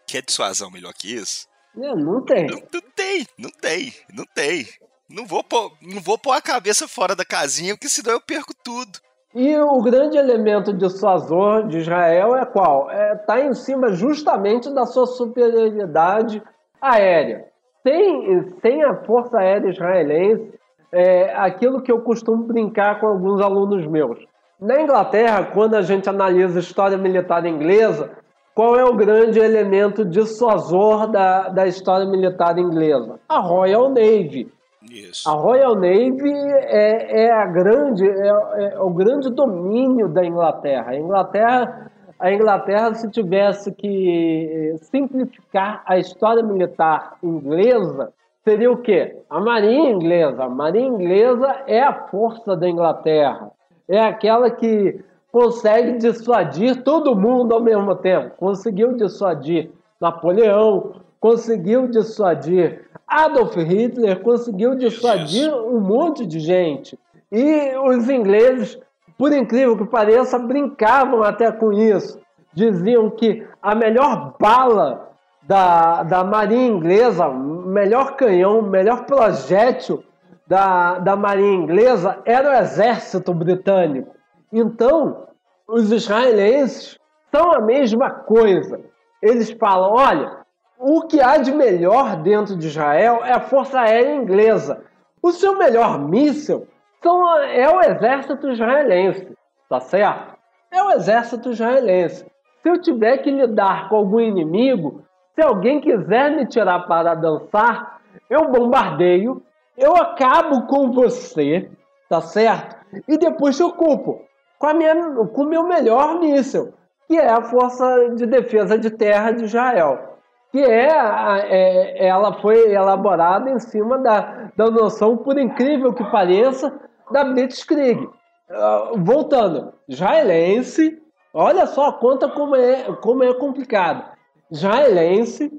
Quer 0.07 0.21
dissuasão 0.21 0.69
melhor 0.69 0.93
que 0.93 1.15
isso? 1.15 1.47
É, 1.77 1.95
não 1.95 2.23
tem. 2.23 2.47
Não, 2.47 2.57
não, 2.71 2.81
tem, 2.95 3.27
não 3.37 3.49
tem, 3.49 3.93
não 4.13 4.25
tem. 4.33 4.67
Não 5.09 5.25
vou, 5.25 5.43
pôr, 5.43 5.71
não 5.81 6.01
vou 6.01 6.17
pôr 6.17 6.31
a 6.31 6.41
cabeça 6.41 6.87
fora 6.87 7.15
da 7.15 7.25
casinha, 7.25 7.75
porque 7.75 7.89
senão 7.89 8.13
eu 8.13 8.21
perco 8.21 8.53
tudo. 8.63 8.99
E 9.35 9.59
o 9.59 9.81
grande 9.81 10.17
elemento 10.17 10.71
dissuasor 10.71 11.67
de 11.67 11.79
Israel 11.79 12.37
é 12.37 12.45
qual? 12.45 12.89
Está 12.89 13.03
é, 13.03 13.15
tá 13.15 13.41
em 13.41 13.53
cima 13.53 13.91
justamente 13.91 14.73
da 14.73 14.85
sua 14.85 15.05
superioridade 15.05 16.41
aérea. 16.81 17.43
Sem, 17.83 18.41
sem 18.61 18.81
a 18.81 18.95
Força 19.03 19.37
Aérea 19.37 19.69
Israelense, 19.69 20.53
é 20.89 21.35
aquilo 21.35 21.81
que 21.81 21.91
eu 21.91 21.99
costumo 21.99 22.45
brincar 22.45 23.01
com 23.01 23.07
alguns 23.07 23.41
alunos 23.41 23.85
meus. 23.85 24.17
Na 24.57 24.81
Inglaterra, 24.81 25.43
quando 25.53 25.75
a 25.75 25.81
gente 25.81 26.09
analisa 26.09 26.57
a 26.57 26.61
história 26.61 26.97
militar 26.97 27.45
inglesa, 27.45 28.11
qual 28.55 28.77
é 28.77 28.85
o 28.85 28.95
grande 28.95 29.37
elemento 29.37 30.05
dissuasor 30.05 31.07
da, 31.07 31.49
da 31.49 31.67
história 31.67 32.05
militar 32.05 32.57
inglesa? 32.57 33.19
A 33.27 33.39
Royal 33.39 33.89
Navy. 33.89 34.49
Isso. 34.91 35.29
A 35.29 35.33
Royal 35.33 35.75
Navy 35.75 36.33
é, 36.33 37.25
é 37.25 37.31
a 37.31 37.45
grande, 37.45 38.07
é, 38.07 38.27
é, 38.27 38.79
o 38.79 38.89
grande 38.89 39.29
domínio 39.29 40.07
da 40.07 40.25
Inglaterra. 40.25 40.91
A 40.91 40.95
Inglaterra, 40.95 41.91
a 42.19 42.31
Inglaterra, 42.31 42.93
se 42.93 43.09
tivesse 43.09 43.71
que 43.71 44.75
simplificar 44.81 45.83
a 45.85 45.97
história 45.97 46.43
militar 46.43 47.17
inglesa, 47.23 48.13
seria 48.43 48.71
o 48.71 48.77
quê? 48.77 49.17
A 49.29 49.39
Marinha 49.39 49.91
Inglesa. 49.91 50.43
A 50.43 50.49
Marinha 50.49 50.87
Inglesa 50.87 51.63
é 51.67 51.81
a 51.81 51.93
força 51.93 52.55
da 52.55 52.69
Inglaterra. 52.69 53.51
É 53.87 53.99
aquela 53.99 54.49
que 54.49 55.03
consegue 55.31 55.97
dissuadir 55.97 56.83
todo 56.83 57.15
mundo 57.15 57.53
ao 57.53 57.61
mesmo 57.61 57.95
tempo. 57.95 58.31
Conseguiu 58.37 58.93
dissuadir 58.93 59.69
Napoleão, 59.99 60.93
conseguiu 61.25 61.87
dissuadir 61.87 62.87
Adolf 63.07 63.55
Hitler, 63.55 64.21
conseguiu 64.21 64.75
dissuadir 64.75 65.51
um 65.51 65.79
monte 65.79 66.23
de 66.23 66.39
gente. 66.39 66.99
E 67.31 67.75
os 67.77 68.07
ingleses, 68.07 68.77
por 69.17 69.33
incrível 69.33 69.75
que 69.75 69.85
pareça, 69.85 70.37
brincavam 70.37 71.23
até 71.23 71.51
com 71.51 71.73
isso. 71.73 72.19
Diziam 72.53 73.09
que 73.09 73.43
a 73.59 73.73
melhor 73.73 74.35
bala 74.39 75.13
da, 75.41 76.03
da 76.03 76.23
Marinha 76.23 76.67
Inglesa, 76.67 77.27
melhor 77.27 78.15
canhão, 78.15 78.61
melhor 78.61 79.07
projétil 79.07 80.03
da, 80.45 80.99
da 80.99 81.15
Marinha 81.15 81.55
Inglesa 81.55 82.19
era 82.23 82.51
o 82.51 82.61
exército 82.61 83.33
britânico. 83.33 84.13
Então, 84.53 85.25
os 85.67 85.91
israelenses 85.91 86.99
são 87.31 87.51
a 87.51 87.61
mesma 87.61 88.11
coisa. 88.11 88.79
Eles 89.23 89.49
falam: 89.49 89.91
olha, 89.91 90.44
o 90.87 91.01
que 91.01 91.19
há 91.19 91.37
de 91.37 91.51
melhor 91.51 92.15
dentro 92.17 92.55
de 92.55 92.67
Israel 92.67 93.25
é 93.25 93.31
a 93.31 93.39
Força 93.39 93.79
Aérea 93.79 94.13
Inglesa. 94.13 94.83
O 95.19 95.31
seu 95.31 95.57
melhor 95.57 95.97
míssil 95.97 96.67
são, 97.01 97.39
é 97.39 97.67
o 97.67 97.81
exército 97.81 98.47
israelense, 98.51 99.35
tá 99.67 99.79
certo? 99.79 100.37
É 100.71 100.83
o 100.83 100.91
exército 100.91 101.49
israelense. 101.49 102.23
Se 102.61 102.69
eu 102.69 102.79
tiver 102.79 103.17
que 103.17 103.31
lidar 103.31 103.89
com 103.89 103.95
algum 103.95 104.19
inimigo, 104.19 105.01
se 105.33 105.41
alguém 105.41 105.81
quiser 105.81 106.29
me 106.29 106.45
tirar 106.45 106.85
para 106.85 107.15
dançar, 107.15 107.99
eu 108.29 108.51
bombardeio, 108.51 109.41
eu 109.75 109.95
acabo 109.95 110.67
com 110.67 110.91
você, 110.91 111.67
tá 112.07 112.21
certo? 112.21 112.75
E 113.07 113.17
depois 113.17 113.57
te 113.57 113.63
ocupo 113.63 114.21
com, 114.59 114.67
a 114.67 114.73
minha, 114.75 114.95
com 115.33 115.41
o 115.41 115.49
meu 115.49 115.63
melhor 115.63 116.19
míssil, 116.19 116.75
que 117.07 117.17
é 117.17 117.27
a 117.27 117.41
Força 117.41 118.11
de 118.15 118.27
Defesa 118.27 118.77
de 118.77 118.91
Terra 118.91 119.31
de 119.31 119.45
Israel. 119.45 120.14
Que 120.55 120.63
é, 120.63 120.87
é 120.87 122.07
ela 122.07 122.39
foi 122.39 122.71
elaborada 122.71 123.51
em 123.51 123.59
cima 123.59 123.97
da, 123.97 124.51
da 124.55 124.71
noção, 124.71 125.17
por 125.17 125.37
incrível 125.37 125.93
que 125.93 126.01
pareça, 126.05 126.73
da 127.11 127.25
Blitzkrieg. 127.25 127.99
Uh, 127.99 128.97
voltando, 129.03 129.73
israelense, 129.85 130.97
olha 131.33 131.67
só, 131.67 131.91
conta 131.91 132.29
como 132.29 132.55
é, 132.55 132.83
como 133.01 133.21
é 133.21 133.33
complicado. 133.33 134.05
Israelense, 134.49 135.51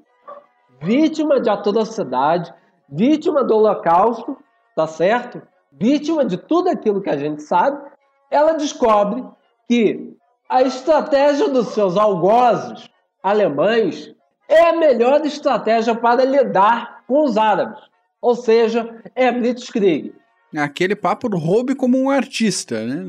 vítima 0.81 1.43
de 1.43 1.51
atrocidade, 1.51 2.55
vítima 2.89 3.45
do 3.45 3.55
Holocausto, 3.55 4.35
tá 4.75 4.87
certo? 4.87 5.43
Vítima 5.71 6.25
de 6.25 6.39
tudo 6.39 6.71
aquilo 6.71 7.03
que 7.03 7.11
a 7.11 7.19
gente 7.19 7.43
sabe, 7.43 7.79
ela 8.31 8.55
descobre 8.55 9.23
que 9.69 10.17
a 10.49 10.63
estratégia 10.63 11.51
dos 11.51 11.69
seus 11.75 11.99
algozes 11.99 12.89
alemães 13.23 14.16
é 14.49 14.71
a 14.71 14.77
melhor 14.77 15.25
estratégia 15.25 15.95
para 15.95 16.25
lidar 16.25 17.03
com 17.07 17.25
os 17.25 17.37
árabes. 17.37 17.81
Ou 18.21 18.35
seja, 18.35 19.03
é 19.15 19.31
Blitzkrieg. 19.31 20.13
Aquele 20.57 20.97
papo 20.97 21.29
roube 21.37 21.75
como 21.75 21.99
um 21.99 22.11
artista, 22.11 22.85
né? 22.85 23.05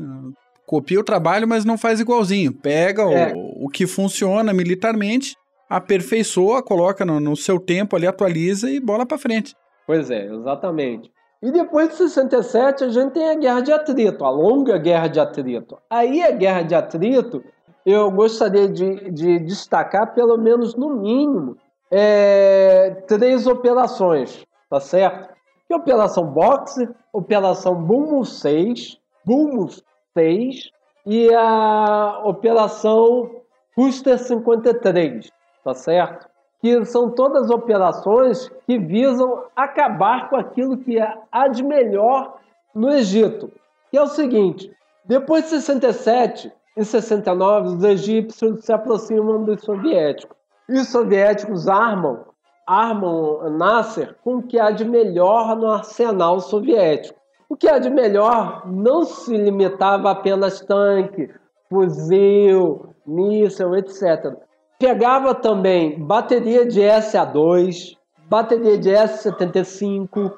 Copia 0.66 1.00
o 1.00 1.04
trabalho, 1.04 1.48
mas 1.48 1.64
não 1.64 1.78
faz 1.78 1.98
igualzinho. 1.98 2.52
Pega 2.52 3.02
é. 3.02 3.32
o, 3.34 3.66
o 3.66 3.68
que 3.68 3.86
funciona 3.86 4.52
militarmente, 4.52 5.34
aperfeiçoa, 5.68 6.62
coloca 6.62 7.04
no, 7.04 7.18
no 7.18 7.34
seu 7.34 7.58
tempo 7.58 7.96
ali, 7.96 8.06
atualiza 8.06 8.70
e 8.70 8.78
bola 8.78 9.06
para 9.06 9.16
frente. 9.16 9.54
Pois 9.86 10.10
é, 10.10 10.26
exatamente. 10.26 11.10
E 11.42 11.50
depois 11.52 11.88
de 11.90 11.96
67, 11.96 12.84
a 12.84 12.88
gente 12.90 13.12
tem 13.12 13.30
a 13.30 13.34
Guerra 13.34 13.60
de 13.60 13.72
Atrito, 13.72 14.24
a 14.24 14.30
longa 14.30 14.76
Guerra 14.76 15.06
de 15.06 15.20
Atrito. 15.20 15.78
Aí 15.88 16.20
a 16.22 16.32
Guerra 16.32 16.62
de 16.62 16.74
Atrito, 16.74 17.42
eu 17.90 18.10
gostaria 18.10 18.68
de, 18.68 19.10
de 19.10 19.38
destacar, 19.38 20.14
pelo 20.14 20.36
menos 20.36 20.74
no 20.74 20.94
mínimo, 20.94 21.56
é, 21.90 23.02
três 23.06 23.46
operações, 23.46 24.44
tá 24.68 24.80
certo? 24.80 25.34
Que 25.66 25.74
é 25.74 25.76
Operação 25.76 26.24
Boxer, 26.24 26.90
Operação 27.12 27.74
Bumo 27.74 28.24
6, 28.24 28.98
Bumo 29.24 29.68
6 30.16 30.70
e 31.06 31.32
a 31.34 32.22
Operação 32.24 33.30
Custer 33.74 34.18
53, 34.18 35.30
tá 35.64 35.74
certo? 35.74 36.28
que 36.60 36.84
são 36.84 37.10
todas 37.10 37.50
operações 37.50 38.50
que 38.66 38.78
visam 38.78 39.44
acabar 39.54 40.28
com 40.28 40.36
aquilo 40.36 40.76
que 40.76 40.98
há 41.30 41.48
de 41.48 41.62
melhor 41.62 42.38
no 42.74 42.90
Egito. 42.90 43.50
Que 43.90 43.96
é 43.96 44.02
o 44.02 44.08
seguinte: 44.08 44.70
depois 45.04 45.44
de 45.44 45.50
67 45.50 46.52
e 46.78 46.84
69, 46.84 47.68
os 47.68 47.84
egípcios 47.84 48.64
se 48.64 48.72
aproximam 48.72 49.44
dos 49.44 49.62
soviéticos. 49.62 50.36
E 50.68 50.78
os 50.78 50.88
soviéticos 50.88 51.66
armam, 51.68 52.24
armam 52.66 53.50
Nasser 53.50 54.16
com 54.22 54.36
o 54.36 54.42
que 54.42 54.58
há 54.58 54.70
de 54.70 54.84
melhor 54.84 55.56
no 55.56 55.70
arsenal 55.70 56.40
soviético. 56.40 57.18
O 57.48 57.56
que 57.56 57.68
há 57.68 57.78
de 57.78 57.90
melhor 57.90 58.62
não 58.66 59.04
se 59.04 59.36
limitava 59.36 60.08
a 60.08 60.12
apenas 60.12 60.60
tanque, 60.60 61.30
fuzil, 61.68 62.94
míssil, 63.06 63.74
etc 63.76 64.36
Pegava 64.78 65.34
também 65.34 65.98
bateria 65.98 66.64
de 66.64 66.80
SA2, 66.80 67.96
bateria 68.28 68.78
de 68.78 68.90
S75, 68.90 70.34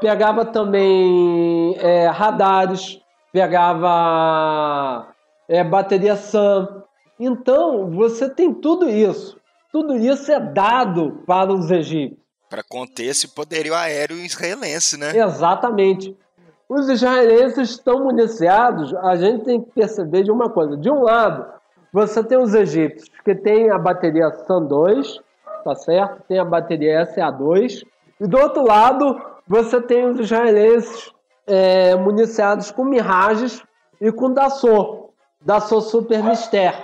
pegava 0.00 0.44
também 0.44 1.74
é, 1.76 2.06
radares, 2.06 3.00
pegava 3.32 5.08
é, 5.50 5.64
bateria 5.64 6.14
SAM. 6.14 6.84
Então, 7.18 7.90
você 7.90 8.30
tem 8.30 8.54
tudo 8.54 8.88
isso. 8.88 9.36
Tudo 9.72 9.96
isso 9.96 10.30
é 10.30 10.38
dado 10.38 11.22
para 11.26 11.52
os 11.52 11.70
egípcios. 11.70 12.20
Para 12.48 12.62
conter 12.62 13.06
esse 13.06 13.28
poderio 13.28 13.74
aéreo 13.74 14.16
israelense, 14.16 14.96
né? 14.96 15.16
Exatamente. 15.16 16.16
Os 16.68 16.88
israelenses 16.88 17.70
estão 17.70 18.04
municiados, 18.04 18.94
a 18.94 19.16
gente 19.16 19.44
tem 19.44 19.60
que 19.60 19.72
perceber 19.72 20.22
de 20.22 20.30
uma 20.30 20.48
coisa. 20.48 20.76
De 20.76 20.88
um 20.88 21.02
lado, 21.02 21.44
você 21.92 22.22
tem 22.22 22.38
os 22.38 22.54
egípcios 22.54 23.10
que 23.24 23.34
tem 23.34 23.70
a 23.70 23.78
bateria 23.78 24.30
SAN2, 24.46 25.20
tá 25.64 25.74
certo? 25.74 26.22
Tem 26.28 26.38
a 26.38 26.44
bateria 26.44 27.06
SA2. 27.06 27.82
E 28.20 28.26
do 28.26 28.38
outro 28.38 28.64
lado, 28.64 29.20
você 29.48 29.80
tem 29.80 30.08
os 30.08 30.20
israelenses 30.20 31.12
é, 31.46 31.96
municiados 31.96 32.70
com 32.70 32.84
Mirages 32.84 33.62
e 34.00 34.12
com 34.12 34.32
Dassault, 34.32 35.09
Dassault 35.42 35.86
Super 35.86 36.22
Mister. 36.22 36.74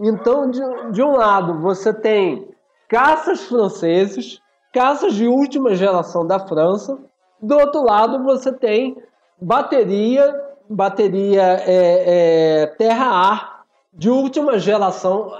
Então, 0.00 0.50
de, 0.50 0.60
de 0.92 1.02
um 1.02 1.16
lado, 1.16 1.60
você 1.60 1.92
tem 1.92 2.48
caças 2.88 3.42
franceses, 3.44 4.40
caças 4.72 5.14
de 5.14 5.26
última 5.26 5.74
geração 5.74 6.26
da 6.26 6.38
França. 6.38 6.98
Do 7.40 7.56
outro 7.56 7.82
lado, 7.84 8.22
você 8.24 8.52
tem 8.52 8.96
bateria, 9.40 10.34
bateria 10.68 11.42
é, 11.42 12.62
é, 12.62 12.66
terra-ar 12.78 13.64
de 13.92 14.08
última 14.08 14.58
geração, 14.58 15.32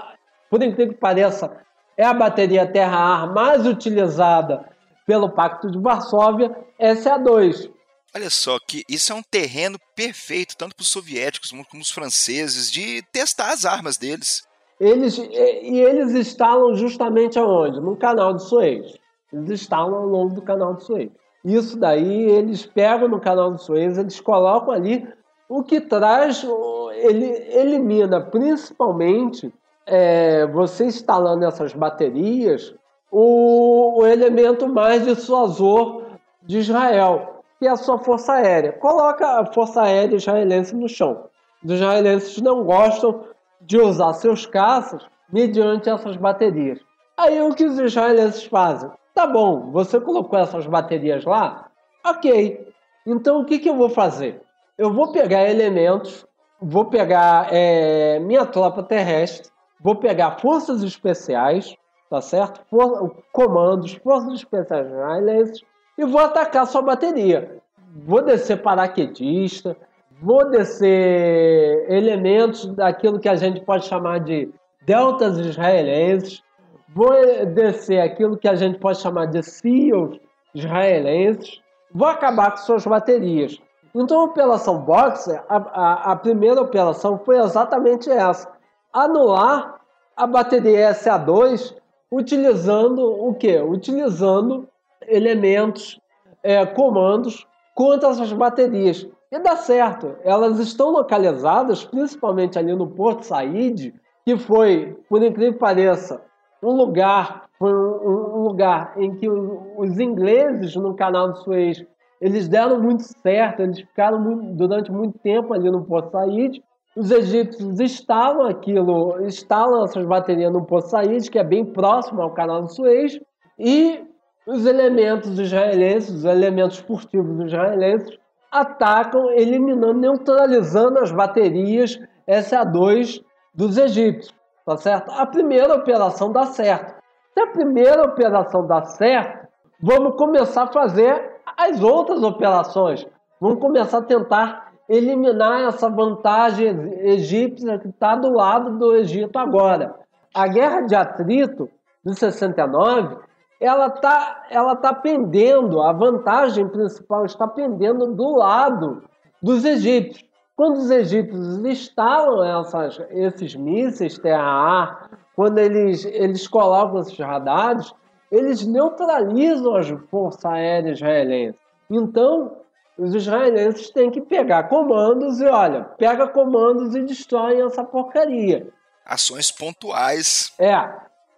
por 0.49 0.61
incrível 0.61 0.93
que 0.93 0.99
pareça, 0.99 1.51
é 1.97 2.05
a 2.05 2.13
bateria 2.13 2.65
terra-ar 2.65 3.33
mais 3.33 3.65
utilizada 3.65 4.65
pelo 5.05 5.29
Pacto 5.29 5.71
de 5.71 5.79
Varsóvia, 5.79 6.55
SA-2. 6.79 7.69
Olha 8.15 8.29
só, 8.29 8.59
que 8.59 8.83
isso 8.87 9.11
é 9.11 9.15
um 9.15 9.23
terreno 9.23 9.79
perfeito, 9.95 10.55
tanto 10.55 10.75
para 10.75 10.83
os 10.83 10.89
soviéticos 10.89 11.51
como 11.69 11.81
os 11.81 11.89
franceses, 11.89 12.71
de 12.71 13.01
testar 13.11 13.51
as 13.51 13.65
armas 13.65 13.97
deles. 13.97 14.47
Eles, 14.79 15.17
e 15.17 15.79
eles 15.79 16.13
instalam 16.13 16.75
justamente 16.75 17.39
aonde? 17.39 17.79
No 17.79 17.95
canal 17.95 18.33
de 18.33 18.43
Suez. 18.43 18.93
Eles 19.31 19.49
instalam 19.49 19.95
ao 19.95 20.05
longo 20.05 20.35
do 20.35 20.41
canal 20.41 20.75
de 20.75 20.83
Suez. 20.83 21.09
Isso 21.43 21.77
daí 21.77 22.29
eles 22.29 22.65
pegam 22.65 23.07
no 23.07 23.19
canal 23.19 23.53
de 23.53 23.63
Suez, 23.63 23.97
eles 23.97 24.19
colocam 24.19 24.73
ali 24.73 25.07
o 25.49 25.63
que 25.63 25.81
traz, 25.81 26.45
ele 26.93 27.25
elimina 27.49 28.21
principalmente 28.21 29.53
é, 29.85 30.45
você 30.47 30.85
instalando 30.85 31.45
essas 31.45 31.73
baterias, 31.73 32.73
o, 33.11 33.99
o 34.01 34.05
elemento 34.05 34.67
mais 34.67 35.03
dissuasor 35.03 36.03
de 36.41 36.59
Israel, 36.59 37.32
que 37.63 37.67
é 37.67 37.71
a 37.71 37.77
sua 37.77 37.97
força 37.97 38.33
aérea. 38.33 38.73
Coloca 38.73 39.39
a 39.39 39.45
força 39.45 39.83
aérea 39.83 40.17
israelense 40.17 40.75
no 40.75 40.89
chão. 40.89 41.29
Os 41.63 41.71
israelenses 41.71 42.41
não 42.41 42.65
gostam 42.65 43.23
de 43.61 43.77
usar 43.77 44.11
seus 44.15 44.45
caças 44.45 45.01
mediante 45.31 45.89
essas 45.89 46.17
baterias. 46.17 46.81
Aí 47.15 47.41
o 47.41 47.55
que 47.55 47.63
os 47.63 47.79
israelenses 47.79 48.43
fazem? 48.43 48.91
Tá 49.15 49.25
bom, 49.25 49.71
você 49.71 49.97
colocou 49.97 50.37
essas 50.37 50.67
baterias 50.67 51.23
lá? 51.23 51.69
Ok. 52.05 52.67
Então 53.07 53.39
o 53.39 53.45
que, 53.45 53.59
que 53.59 53.69
eu 53.69 53.77
vou 53.77 53.87
fazer? 53.87 54.41
Eu 54.77 54.91
vou 54.91 55.13
pegar 55.13 55.49
elementos, 55.49 56.25
vou 56.61 56.83
pegar 56.83 57.47
é, 57.49 58.19
minha 58.19 58.45
tropa 58.45 58.83
terrestre, 58.83 59.49
vou 59.79 59.95
pegar 59.95 60.37
forças 60.39 60.83
especiais, 60.83 61.77
tá 62.09 62.19
certo? 62.19 62.59
For, 62.69 63.15
comandos, 63.31 63.93
forças 63.93 64.33
especiais 64.33 64.85
israelenses 64.85 65.63
e 65.97 66.05
vou 66.05 66.21
atacar 66.21 66.65
sua 66.65 66.81
bateria. 66.81 67.61
Vou 68.05 68.21
descer 68.21 68.61
paraquedista, 68.61 69.77
vou 70.21 70.49
descer 70.49 71.85
elementos 71.91 72.65
daquilo 72.65 73.19
que 73.19 73.29
a 73.29 73.35
gente 73.35 73.61
pode 73.61 73.85
chamar 73.85 74.19
de 74.19 74.51
deltas 74.85 75.37
israelenses, 75.37 76.41
vou 76.89 77.11
descer 77.53 77.99
aquilo 77.99 78.37
que 78.37 78.47
a 78.47 78.55
gente 78.55 78.79
pode 78.79 78.99
chamar 78.99 79.27
de 79.27 79.43
SEALs 79.43 80.19
israelenses, 80.53 81.61
vou 81.93 82.07
acabar 82.07 82.51
com 82.51 82.57
suas 82.57 82.85
baterias. 82.85 83.59
Então, 83.95 84.21
a 84.21 84.23
Operação 84.23 84.79
Boxer, 84.79 85.43
a, 85.47 85.57
a, 85.57 86.11
a 86.13 86.15
primeira 86.15 86.59
operação 86.59 87.19
foi 87.19 87.37
exatamente 87.37 88.09
essa: 88.09 88.51
anular 88.91 89.79
a 90.15 90.25
bateria 90.25 90.91
SA2 90.91 91.75
utilizando 92.11 93.01
o 93.03 93.33
quê? 93.35 93.61
Utilizando 93.61 94.67
elementos, 95.07 95.99
é, 96.41 96.65
comandos 96.65 97.47
contra 97.75 98.09
essas 98.09 98.31
baterias. 98.33 99.07
E 99.31 99.39
dá 99.39 99.55
certo, 99.55 100.15
elas 100.23 100.59
estão 100.59 100.91
localizadas 100.91 101.83
principalmente 101.83 102.59
ali 102.59 102.75
no 102.75 102.87
Porto 102.87 103.23
Said, 103.23 103.93
que 104.25 104.37
foi, 104.37 104.97
por 105.09 105.23
incrível 105.23 105.53
que 105.53 105.59
pareça, 105.59 106.21
um 106.61 106.71
lugar, 106.71 107.45
foi 107.57 107.73
um, 107.73 108.37
um 108.37 108.43
lugar 108.43 108.93
em 108.97 109.15
que 109.15 109.27
os 109.27 109.99
ingleses 109.99 110.75
no 110.75 110.93
canal 110.93 111.33
de 111.33 111.43
Suez 111.43 111.85
eles 112.23 112.47
deram 112.47 112.79
muito 112.81 113.03
certo, 113.03 113.61
eles 113.61 113.81
ficaram 113.81 114.17
muito, 114.17 114.53
durante 114.53 114.89
muito 114.89 115.19
tempo 115.19 115.53
ali 115.53 115.69
no 115.69 115.83
Porto 115.83 116.11
Said. 116.11 116.63
Os 116.95 117.11
egípcios 117.11 117.81
instalam 117.81 118.47
aquilo, 118.47 119.25
instalam 119.25 119.83
essas 119.83 120.05
baterias 120.05 120.53
no 120.53 120.63
Porto 120.63 120.87
Said, 120.87 121.29
que 121.29 121.37
é 121.37 121.43
bem 121.43 121.65
próximo 121.65 122.21
ao 122.21 122.31
canal 122.31 122.63
de 122.63 122.73
Suez, 122.73 123.19
e 123.59 124.05
os 124.45 124.65
elementos 124.65 125.39
israelenses, 125.39 126.15
os 126.15 126.25
elementos 126.25 126.77
furtivos 126.79 127.45
israelenses, 127.45 128.17
atacam, 128.51 129.31
eliminando, 129.31 129.93
neutralizando 129.93 130.99
as 130.99 131.11
baterias 131.11 131.97
SA-2 132.27 133.23
dos 133.53 133.77
egípcios, 133.77 134.33
tá 134.65 134.77
certo? 134.77 135.11
A 135.11 135.25
primeira 135.25 135.75
operação 135.75 136.31
dá 136.31 136.45
certo. 136.45 137.01
Se 137.33 137.41
a 137.41 137.47
primeira 137.47 138.03
operação 138.03 138.67
dá 138.67 138.83
certo, 138.83 139.47
vamos 139.81 140.15
começar 140.17 140.63
a 140.63 140.71
fazer 140.71 141.33
as 141.57 141.81
outras 141.81 142.21
operações. 142.21 143.07
Vamos 143.39 143.59
começar 143.59 143.99
a 143.99 144.03
tentar 144.03 144.73
eliminar 144.87 145.67
essa 145.67 145.89
vantagem 145.89 146.69
egípcia 146.99 147.79
que 147.79 147.87
está 147.87 148.15
do 148.15 148.31
lado 148.31 148.77
do 148.77 148.95
Egito 148.95 149.37
agora. 149.37 149.95
A 150.33 150.47
guerra 150.47 150.81
de 150.81 150.95
atrito 150.95 151.69
de 152.05 152.17
69, 152.17 153.17
ela 153.63 153.87
está 153.87 154.45
ela 154.49 154.75
tá 154.75 154.93
pendendo, 154.93 155.81
a 155.81 155.93
vantagem 155.93 156.67
principal 156.67 157.25
está 157.25 157.47
pendendo 157.47 158.13
do 158.13 158.35
lado 158.35 159.03
dos 159.41 159.63
egípcios. 159.63 160.27
Quando 160.55 160.77
os 160.77 160.91
egípcios 160.91 161.57
instalam 161.65 162.61
essas, 162.61 162.99
esses 163.09 163.55
mísseis 163.55 164.19
terra-ar, 164.19 165.09
quando 165.35 165.57
eles, 165.57 166.03
eles 166.05 166.47
colocam 166.47 166.99
esses 166.99 167.17
radares, 167.17 167.91
eles 168.29 168.65
neutralizam 168.67 169.75
as 169.75 169.89
forças 170.11 170.45
aéreas 170.45 170.97
israelenses. 170.97 171.59
Então, 171.89 172.57
os 172.97 173.15
israelenses 173.15 173.89
têm 173.89 174.11
que 174.11 174.21
pegar 174.21 174.63
comandos 174.63 175.39
e, 175.39 175.45
olha, 175.45 175.85
pega 175.97 176.27
comandos 176.27 176.95
e 176.95 177.01
destrói 177.01 177.61
essa 177.61 177.83
porcaria. 177.83 178.67
Ações 179.05 179.51
pontuais. 179.51 180.53
É. 180.59 180.87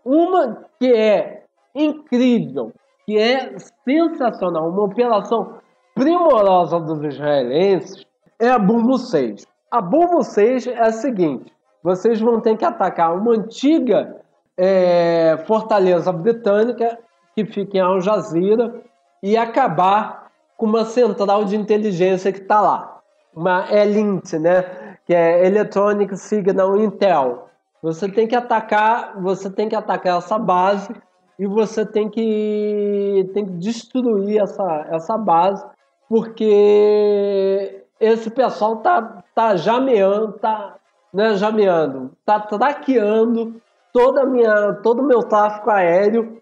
Uma 0.03 0.65
que 0.79 0.91
é 0.91 1.44
incrível, 1.75 2.71
que 3.05 3.17
é 3.17 3.55
sensacional, 3.83 4.69
uma 4.69 4.83
operação 4.83 5.59
primorosa 5.93 6.79
dos 6.79 7.03
israelenses, 7.03 8.05
é 8.39 8.49
a 8.49 8.57
Bumbo 8.57 8.97
6. 8.97 9.45
A 9.69 9.81
Bumbo 9.81 10.23
6 10.23 10.67
é 10.67 10.79
a 10.79 10.91
seguinte: 10.91 11.51
vocês 11.83 12.19
vão 12.19 12.39
ter 12.39 12.57
que 12.57 12.65
atacar 12.65 13.15
uma 13.15 13.33
antiga 13.33 14.21
é, 14.57 15.37
fortaleza 15.45 16.11
britânica 16.11 16.97
que 17.35 17.45
fica 17.45 17.77
em 17.77 17.81
Al 17.81 17.99
Jazeera 17.99 18.81
e 19.21 19.35
acabar 19.35 20.31
com 20.57 20.65
uma 20.65 20.85
central 20.85 21.43
de 21.45 21.55
inteligência 21.55 22.31
que 22.31 22.39
está 22.39 22.61
lá, 22.61 23.01
uma 23.35 23.65
ELINT, 23.69 24.33
né, 24.39 24.97
que 25.05 25.13
é 25.13 25.45
Electronic 25.45 26.15
Signal 26.17 26.77
Intel. 26.77 27.49
Você 27.81 28.09
tem 28.09 28.27
que 28.27 28.35
atacar, 28.35 29.21
você 29.21 29.49
tem 29.49 29.67
que 29.67 29.75
atacar 29.75 30.17
essa 30.17 30.39
base 30.39 30.93
e 31.37 31.45
você 31.45 31.85
tem 31.85 32.09
que 32.09 33.29
tem 33.33 33.45
que 33.45 33.51
destruir 33.53 34.41
essa 34.41 34.87
essa 34.89 35.17
base 35.17 35.65
porque 36.07 37.85
esse 37.99 38.29
pessoal 38.29 38.77
tá 38.77 39.23
tá 39.33 39.55
jameando, 39.55 40.33
tá 40.33 40.75
né, 41.13 41.35
jameando, 41.35 42.11
tá 42.25 42.39
traqueando 42.41 43.61
toda 43.93 44.25
minha, 44.25 44.73
todo 44.83 45.01
o 45.01 45.07
meu 45.07 45.19
tráfego 45.23 45.69
aéreo 45.69 46.41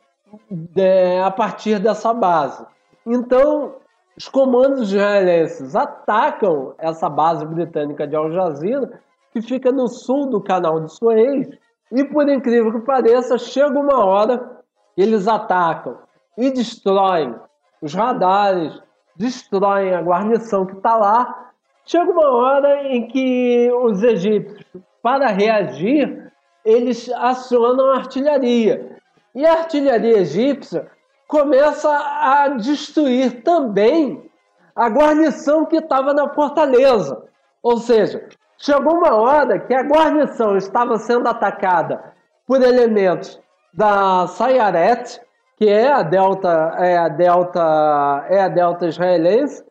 é, 0.76 1.22
a 1.22 1.30
partir 1.30 1.78
dessa 1.78 2.12
base. 2.12 2.66
Então, 3.06 3.76
os 4.18 4.28
comandos 4.28 4.92
israelenses 4.92 5.76
atacam 5.76 6.74
essa 6.80 7.08
base 7.08 7.46
britânica 7.46 8.08
de 8.08 8.16
Al 8.16 8.32
Jazeera, 8.32 9.00
que 9.32 9.42
fica 9.42 9.72
no 9.72 9.88
sul 9.88 10.28
do 10.30 10.42
canal 10.42 10.80
de 10.80 10.92
Suez, 10.92 11.48
e 11.92 12.04
por 12.04 12.28
incrível 12.28 12.72
que 12.72 12.86
pareça, 12.86 13.38
chega 13.38 13.80
uma 13.80 14.04
hora 14.04 14.53
eles 14.98 15.28
atacam 15.28 15.98
e 16.38 16.52
destroem 16.52 17.36
os 17.82 17.94
radares, 17.94 18.80
destroem 19.16 19.94
a 19.94 20.02
guarnição 20.02 20.66
que 20.66 20.76
está 20.76 20.96
lá. 20.96 21.52
Chega 21.86 22.10
uma 22.10 22.32
hora 22.32 22.88
em 22.88 23.08
que 23.08 23.70
os 23.72 24.02
egípcios, 24.04 24.66
para 25.02 25.28
reagir, 25.28 26.32
eles 26.64 27.10
acionam 27.12 27.92
a 27.92 27.98
artilharia. 27.98 28.98
E 29.36 29.46
a 29.46 29.54
artilharia 29.54 30.20
egípcia 30.20 30.90
começa 31.28 31.90
a 31.90 32.50
destruir 32.50 33.44
também 33.44 34.30
a 34.76 34.90
guarnição 34.90 35.66
que 35.66 35.78
estava 35.78 36.14
na 36.14 36.30
fortaleza. 36.30 37.22
Ou 37.62 37.78
seja, 37.78 38.30
chegou 38.58 38.96
uma 38.96 39.16
hora 39.16 39.60
que 39.60 39.74
a 39.74 39.84
guarnição 39.84 40.56
estava 40.56 40.98
sendo 40.98 41.28
atacada 41.28 42.14
por 42.48 42.62
elementos 42.62 43.40
da 43.74 44.28
Sayaret, 44.28 45.20
que 45.58 45.68
é 45.68 45.92
a 45.92 46.04
delta 46.04 46.76
é 46.80 46.98
a 46.98 47.10
delta 47.10 48.26
é 48.30 48.42
a 48.42 48.48
delta 48.48 48.88
israelense, 48.88 49.64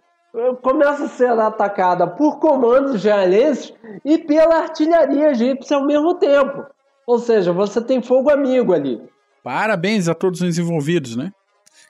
começa 0.62 1.05
a 1.05 1.09
ser 1.09 1.30
atacada 1.38 2.07
por 2.07 2.38
comandos 2.38 2.96
israelenses 2.96 3.72
e 4.05 4.18
pela 4.18 4.61
artilharia 4.61 5.30
egípcia 5.30 5.76
ao 5.76 5.84
mesmo 5.84 6.14
tempo. 6.14 6.64
Ou 7.07 7.18
seja, 7.18 7.53
você 7.53 7.80
tem 7.80 8.00
fogo 8.00 8.30
amigo 8.30 8.72
ali. 8.72 9.03
Parabéns 9.42 10.09
a 10.09 10.14
todos 10.14 10.40
os 10.40 10.59
envolvidos, 10.59 11.16
né? 11.16 11.32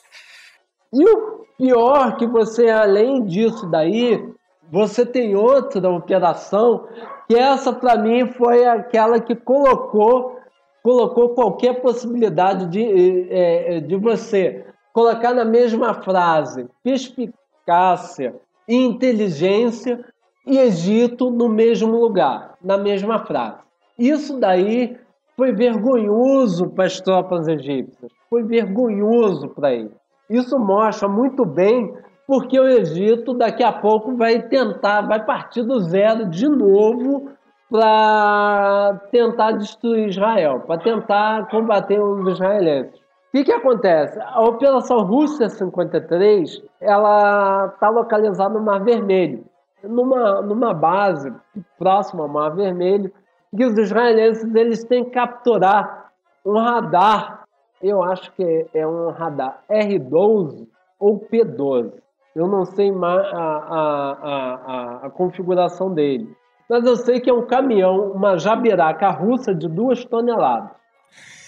e 0.92 1.04
o 1.04 1.46
pior 1.56 2.16
que 2.16 2.26
você, 2.26 2.68
além 2.68 3.24
disso 3.24 3.66
daí, 3.66 4.22
você 4.70 5.04
tem 5.04 5.34
outra 5.34 5.90
operação 5.90 6.86
que 7.26 7.34
essa 7.34 7.72
para 7.72 7.96
mim 7.96 8.26
foi 8.32 8.66
aquela 8.66 9.18
que 9.20 9.34
colocou 9.34 10.37
colocou 10.82 11.30
qualquer 11.30 11.80
possibilidade 11.80 12.66
de, 12.66 13.28
é, 13.30 13.80
de 13.80 13.96
você 13.96 14.64
colocar 14.92 15.34
na 15.34 15.44
mesma 15.44 15.94
frase 15.94 16.66
perspicácia 16.82 18.34
e 18.66 18.76
inteligência 18.76 20.04
e 20.46 20.58
Egito 20.58 21.30
no 21.30 21.48
mesmo 21.48 21.98
lugar, 21.98 22.54
na 22.62 22.78
mesma 22.78 23.18
frase. 23.24 23.58
Isso 23.98 24.38
daí 24.38 24.96
foi 25.36 25.52
vergonhoso 25.52 26.70
para 26.70 26.86
as 26.86 27.00
tropas 27.00 27.46
egípcias, 27.46 28.10
foi 28.30 28.42
vergonhoso 28.42 29.48
para 29.48 29.72
eles. 29.72 29.92
Isso 30.28 30.58
mostra 30.58 31.08
muito 31.08 31.44
bem 31.44 31.94
porque 32.26 32.58
o 32.58 32.68
Egito 32.68 33.32
daqui 33.32 33.62
a 33.62 33.72
pouco 33.72 34.16
vai 34.16 34.42
tentar, 34.42 35.02
vai 35.02 35.24
partir 35.24 35.62
do 35.62 35.80
zero 35.80 36.26
de 36.26 36.48
novo 36.48 37.30
para 37.70 39.00
tentar 39.10 39.52
destruir 39.52 40.08
Israel, 40.08 40.60
para 40.60 40.80
tentar 40.80 41.48
combater 41.48 42.00
os 42.00 42.26
israelenses. 42.28 42.98
O 42.98 43.30
que, 43.32 43.44
que 43.44 43.52
acontece? 43.52 44.18
A 44.20 44.40
Operação 44.42 45.04
Rússia 45.04 45.50
53 45.50 46.62
ela 46.80 47.66
está 47.66 47.90
localizada 47.90 48.54
no 48.54 48.64
Mar 48.64 48.82
Vermelho, 48.82 49.44
numa, 49.82 50.40
numa 50.40 50.72
base 50.72 51.32
próxima 51.78 52.22
ao 52.22 52.28
Mar 52.28 52.50
Vermelho, 52.50 53.12
que 53.54 53.64
os 53.64 53.76
israelenses 53.76 54.54
eles 54.54 54.84
têm 54.84 55.04
que 55.04 55.10
capturar 55.10 56.10
um 56.44 56.56
radar, 56.56 57.44
eu 57.82 58.02
acho 58.02 58.32
que 58.32 58.66
é 58.72 58.86
um 58.86 59.10
radar 59.10 59.62
R12 59.70 60.66
ou 60.98 61.20
P12. 61.20 61.92
Eu 62.34 62.46
não 62.46 62.64
sei 62.64 62.90
a, 62.90 63.06
a, 63.06 64.12
a, 64.22 65.06
a, 65.06 65.10
configuração 65.10 65.92
dele. 65.92 66.34
Mas 66.68 66.84
eu 66.84 66.96
sei 66.96 67.20
que 67.20 67.30
é 67.30 67.32
um 67.32 67.46
caminhão, 67.46 68.12
uma 68.12 68.36
jabiraca 68.36 69.08
russa 69.08 69.54
de 69.54 69.68
duas 69.68 70.04
toneladas. 70.04 70.70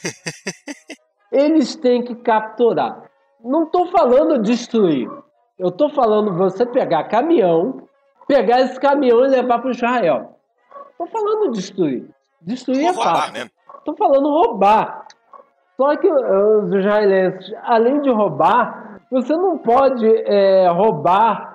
Eles 1.31 1.77
têm 1.77 2.03
que 2.03 2.15
capturar. 2.15 3.05
Não 3.45 3.65
estou 3.65 3.87
falando 3.87 4.43
destruir. 4.43 5.09
Eu 5.59 5.69
estou 5.69 5.91
falando 5.91 6.35
você 6.35 6.65
pegar 6.65 7.05
caminhão, 7.05 7.87
pegar 8.27 8.61
esse 8.61 8.81
caminhão 8.81 9.25
e 9.25 9.29
levar 9.29 9.61
para 9.61 9.71
Israel. 9.71 10.37
Estou 10.91 11.07
falando 11.07 11.53
destruir. 11.53 12.09
Destruir 12.41 12.87
é 12.87 12.93
fácil. 12.95 13.51
Estou 13.79 13.97
falando 13.97 14.29
roubar. 14.29 15.07
Só 15.77 15.97
que 15.97 16.11
os 16.11 16.75
israelenses, 16.75 17.55
além 17.63 18.01
de 18.01 18.11
roubar, 18.11 19.01
você 19.11 19.35
não 19.35 19.59
pode 19.59 20.07
é, 20.07 20.69
roubar 20.69 21.50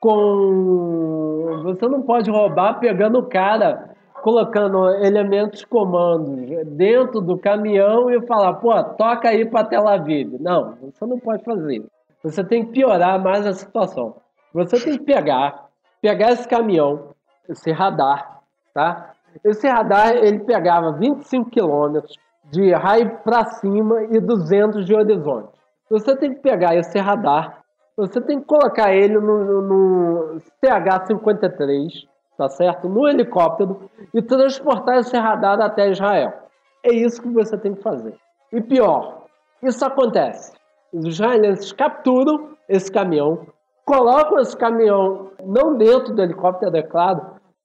com. 0.00 1.60
Você 1.64 1.86
não 1.88 2.02
pode 2.02 2.30
roubar 2.30 2.78
pegando 2.78 3.18
o 3.18 3.28
cara, 3.28 3.94
colocando 4.22 4.88
elementos 5.04 5.64
comandos 5.64 6.66
dentro 6.66 7.20
do 7.20 7.38
caminhão 7.38 8.10
e 8.10 8.24
falar, 8.26 8.54
pô, 8.54 8.72
toca 8.96 9.28
aí 9.28 9.44
para 9.44 9.66
Tel 9.66 9.88
Aviv. 9.88 10.38
Não, 10.40 10.74
você 10.80 11.06
não 11.06 11.18
pode 11.18 11.44
fazer. 11.44 11.84
Você 12.22 12.44
tem 12.44 12.64
que 12.64 12.72
piorar 12.72 13.22
mais 13.22 13.46
a 13.46 13.52
situação. 13.52 14.16
Você 14.52 14.82
tem 14.82 14.98
que 14.98 15.04
pegar, 15.04 15.66
pegar 16.00 16.32
esse 16.32 16.48
caminhão, 16.48 17.10
esse 17.48 17.70
radar, 17.70 18.40
tá? 18.74 19.12
Esse 19.44 19.68
radar 19.68 20.16
ele 20.16 20.40
pegava 20.40 20.92
25 20.92 21.50
quilômetros 21.50 22.16
de 22.50 22.72
raio 22.72 23.18
para 23.22 23.44
cima 23.44 24.04
e 24.04 24.18
200 24.20 24.84
de 24.84 24.94
horizonte. 24.94 25.50
Você 25.90 26.16
tem 26.16 26.34
que 26.34 26.40
pegar 26.40 26.74
esse 26.74 26.98
radar, 26.98 27.57
você 27.98 28.20
tem 28.20 28.38
que 28.38 28.46
colocar 28.46 28.94
ele 28.94 29.18
no, 29.18 29.60
no 29.60 30.40
CH-53, 30.62 32.06
tá 32.36 32.48
certo? 32.48 32.88
No 32.88 33.08
helicóptero 33.08 33.90
e 34.14 34.22
transportar 34.22 34.98
esse 34.98 35.16
radar 35.16 35.60
até 35.60 35.90
Israel. 35.90 36.32
É 36.84 36.94
isso 36.94 37.20
que 37.20 37.28
você 37.28 37.58
tem 37.58 37.74
que 37.74 37.82
fazer. 37.82 38.14
E 38.52 38.60
pior, 38.60 39.24
isso 39.60 39.84
acontece. 39.84 40.52
Os 40.92 41.06
israelenses 41.06 41.72
capturam 41.72 42.50
esse 42.68 42.90
caminhão, 42.90 43.48
colocam 43.84 44.38
esse 44.38 44.56
caminhão 44.56 45.32
não 45.44 45.76
dentro 45.76 46.14
do 46.14 46.22
helicóptero, 46.22 46.76
é 46.76 46.82
claro, 46.82 47.20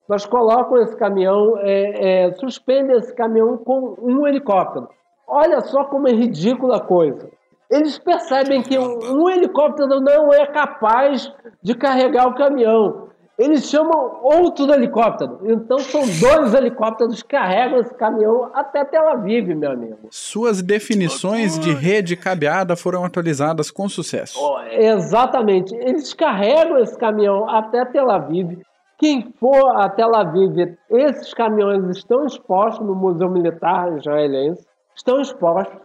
mas 0.09 0.25
colocam 0.25 0.81
esse 0.81 0.95
caminhão, 0.97 1.59
é, 1.59 2.25
é, 2.25 2.33
suspendem 2.33 2.97
esse 2.97 3.13
caminhão 3.13 3.55
com 3.57 3.95
um 4.01 4.27
helicóptero. 4.27 4.89
Olha 5.27 5.61
só 5.61 5.83
como 5.85 6.07
é 6.07 6.11
ridícula 6.11 6.77
a 6.77 6.81
coisa. 6.81 7.29
Eles 7.73 7.97
percebem 7.97 8.61
que 8.61 8.77
um, 8.77 9.23
um 9.23 9.29
helicóptero 9.29 9.99
não 9.99 10.31
é 10.31 10.45
capaz 10.45 11.33
de 11.61 11.73
carregar 11.73 12.27
o 12.27 12.35
caminhão. 12.35 13.09
Eles 13.35 13.67
chamam 13.67 14.19
outro 14.21 14.71
helicóptero. 14.71 15.39
Então 15.43 15.79
são 15.79 16.01
dois 16.01 16.53
helicópteros 16.53 17.23
que 17.23 17.29
carregam 17.29 17.79
esse 17.79 17.93
caminhão 17.95 18.51
até 18.53 18.85
Tel 18.85 19.09
Aviv, 19.09 19.55
meu 19.55 19.71
amigo. 19.71 19.97
Suas 20.11 20.61
definições 20.61 21.57
de 21.57 21.73
rede 21.73 22.15
cabeada 22.15 22.75
foram 22.75 23.03
atualizadas 23.03 23.71
com 23.71 23.89
sucesso. 23.89 24.37
Oh, 24.39 24.59
exatamente. 24.69 25.73
Eles 25.73 26.13
carregam 26.13 26.77
esse 26.77 26.95
caminhão 26.95 27.49
até 27.49 27.83
Tel 27.85 28.11
Aviv. 28.11 28.59
Quem 28.99 29.33
for 29.39 29.77
a 29.77 29.89
Tel 29.89 30.15
Aviv, 30.15 30.77
esses 30.91 31.33
caminhões 31.33 31.97
estão 31.97 32.27
expostos 32.27 32.85
no 32.85 32.93
Museu 32.93 33.31
Militar 33.31 33.97
Israelense, 33.97 34.63
estão 34.95 35.19
expostos, 35.19 35.81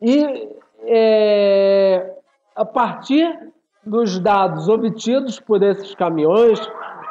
e 0.00 0.48
é, 0.86 2.14
a 2.54 2.64
partir 2.64 3.26
dos 3.84 4.18
dados 4.18 4.68
obtidos 4.68 5.38
por 5.38 5.62
esses 5.62 5.94
caminhões, 5.94 6.60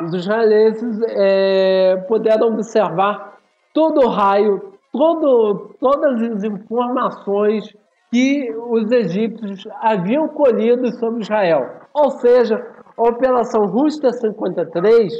os 0.01 0.13
israelenses 0.13 0.99
é, 1.09 1.95
puderam 2.07 2.47
observar 2.47 3.37
todo 3.73 4.01
o 4.01 4.09
raio, 4.09 4.73
todo, 4.91 5.75
todas 5.79 6.21
as 6.21 6.43
informações 6.43 7.73
que 8.11 8.53
os 8.69 8.91
egípcios 8.91 9.63
haviam 9.81 10.27
colhido 10.29 10.91
sobre 10.97 11.21
Israel. 11.21 11.81
Ou 11.93 12.11
seja, 12.11 12.65
a 12.97 13.09
Operação 13.09 13.65
Rússia 13.65 14.11
53 14.11 15.13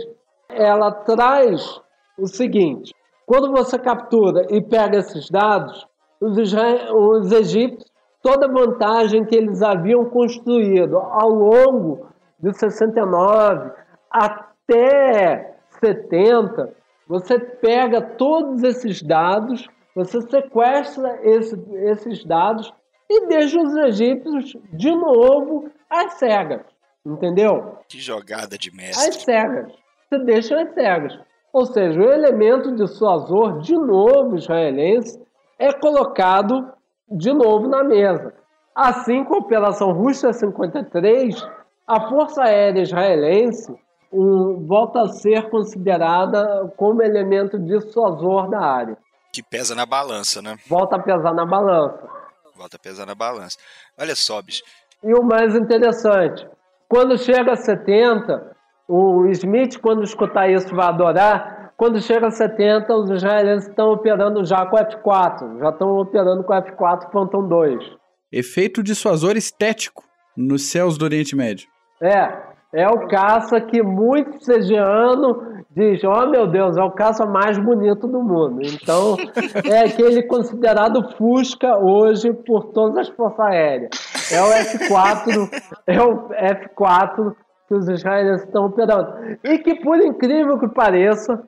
ela 0.49 0.91
traz 0.91 1.81
o 2.17 2.27
seguinte: 2.27 2.93
quando 3.25 3.51
você 3.51 3.77
captura 3.79 4.45
e 4.49 4.61
pega 4.61 4.99
esses 4.99 5.29
dados, 5.29 5.87
os, 6.21 6.37
os 6.37 7.31
egípcios, 7.31 7.91
toda 8.25 8.47
a 8.47 8.51
vantagem 8.51 9.23
que 9.23 9.35
eles 9.35 9.61
haviam 9.61 10.03
construído 10.09 10.97
ao 10.97 11.29
longo 11.29 12.07
de 12.39 12.51
69 12.51 13.71
até 14.09 15.55
70, 15.79 16.73
você 17.07 17.39
pega 17.39 18.01
todos 18.01 18.63
esses 18.63 19.03
dados, 19.03 19.67
você 19.95 20.19
sequestra 20.21 21.19
esse, 21.21 21.55
esses 21.75 22.25
dados 22.25 22.73
e 23.07 23.27
deixa 23.27 23.61
os 23.61 23.75
egípcios 23.75 24.57
de 24.73 24.89
novo 24.89 25.69
às 25.87 26.13
cegas. 26.13 26.65
Entendeu? 27.05 27.77
Que 27.87 27.99
jogada 27.99 28.57
de 28.57 28.75
mestre. 28.75 29.07
Às 29.07 29.17
cegas 29.17 29.71
você 30.09 30.23
deixa 30.23 30.59
as 30.59 30.73
cegas. 30.73 31.19
Ou 31.53 31.65
seja, 31.67 31.99
o 31.99 32.11
elemento 32.11 32.73
dissuasor, 32.75 33.59
de 33.59 33.75
novo 33.75 34.35
israelense, 34.35 35.23
é 35.59 35.71
colocado 35.71 36.73
de 37.09 37.33
novo 37.33 37.67
na 37.67 37.83
mesa. 37.83 38.33
Assim, 38.75 39.23
com 39.23 39.35
a 39.35 39.39
Operação 39.39 39.91
Rússia 39.91 40.33
53, 40.33 41.47
a 41.87 42.09
Força 42.09 42.43
Aérea 42.43 42.81
Israelense 42.81 43.73
um, 44.11 44.65
volta 44.65 45.01
a 45.01 45.07
ser 45.07 45.49
considerada 45.49 46.71
como 46.77 47.01
elemento 47.01 47.59
dissuasor 47.59 48.49
da 48.49 48.59
área. 48.59 48.97
Que 49.33 49.43
pesa 49.43 49.75
na 49.75 49.85
balança, 49.85 50.41
né? 50.41 50.57
Volta 50.67 50.95
a 50.95 50.99
pesar 50.99 51.33
na 51.33 51.45
balança. 51.45 52.07
Volta 52.55 52.77
a 52.77 52.79
pesar 52.79 53.05
na 53.05 53.15
balança. 53.15 53.57
Olha 53.97 54.15
só, 54.15 54.41
bicho. 54.41 54.63
E 55.03 55.13
o 55.13 55.21
mais 55.21 55.55
interessante, 55.55 56.47
quando 56.87 57.17
chega 57.17 57.51
a 57.51 57.57
70, 57.57 58.55
o 58.87 59.25
Smith, 59.27 59.77
quando 59.79 60.03
escutar 60.03 60.49
isso, 60.49 60.73
vai 60.73 60.87
adorar. 60.87 61.54
Quando 61.77 62.01
chega 62.01 62.27
a 62.27 62.31
70, 62.31 62.95
os 62.95 63.09
israelenses 63.09 63.67
estão 63.67 63.91
operando 63.91 64.45
já 64.45 64.65
com 64.65 64.77
F4, 64.77 65.59
já 65.59 65.69
estão 65.69 65.97
operando 65.97 66.43
com 66.43 66.53
F4 66.53 67.11
Phantom 67.11 67.47
2. 67.47 67.83
Efeito 68.31 68.81
dissuasor 68.81 69.35
estético 69.35 70.03
nos 70.37 70.69
céus 70.69 70.97
do 70.97 71.03
Oriente 71.03 71.35
Médio. 71.35 71.67
É, 72.01 72.31
é 72.73 72.87
o 72.87 73.07
caça 73.07 73.59
que 73.59 73.83
muito 73.83 74.41
segiano 74.43 75.63
diz: 75.75 76.01
oh 76.05 76.25
meu 76.27 76.47
Deus, 76.47 76.77
é 76.77 76.83
o 76.83 76.91
caça 76.91 77.25
mais 77.25 77.57
bonito 77.57 78.07
do 78.07 78.21
mundo. 78.21 78.61
Então, 78.63 79.17
é 79.69 79.81
aquele 79.81 80.23
considerado 80.23 81.11
Fusca 81.17 81.77
hoje 81.77 82.31
por 82.33 82.71
todas 82.71 82.97
as 82.97 83.09
forças 83.09 83.39
aéreas. 83.41 83.89
É 84.31 84.41
o 84.41 84.47
F4, 84.47 85.49
é 85.87 86.01
o 86.01 86.29
F4 86.29 87.35
que 87.67 87.73
os 87.73 87.89
israelenses 87.89 88.45
estão 88.45 88.67
operando. 88.67 89.37
E 89.43 89.57
que, 89.59 89.75
por 89.75 89.99
incrível 89.99 90.57
que 90.57 90.69
pareça, 90.69 91.43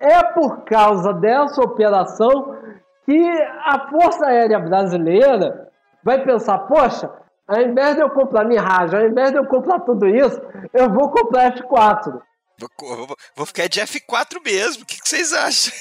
é 0.00 0.24
por 0.32 0.64
causa 0.64 1.12
dessa 1.12 1.60
operação 1.60 2.56
que 3.04 3.30
a 3.64 3.88
Força 3.90 4.26
Aérea 4.26 4.58
Brasileira 4.58 5.68
vai 6.02 6.24
pensar: 6.24 6.58
poxa, 6.60 7.10
ao 7.46 7.60
invés 7.60 7.96
de 7.96 8.02
eu 8.02 8.10
comprar 8.10 8.44
Mirage, 8.44 8.96
ao 8.96 9.06
invés 9.06 9.30
de 9.30 9.38
eu 9.38 9.46
comprar 9.46 9.80
tudo 9.80 10.06
isso, 10.06 10.40
eu 10.72 10.88
vou 10.92 11.10
comprar 11.10 11.52
F4. 11.52 12.20
Vou, 12.58 13.16
vou 13.36 13.46
ficar 13.46 13.68
de 13.68 13.80
F4 13.80 14.42
mesmo. 14.44 14.82
O 14.82 14.86
que, 14.86 15.00
que 15.00 15.08
vocês 15.08 15.32
acham? 15.32 15.72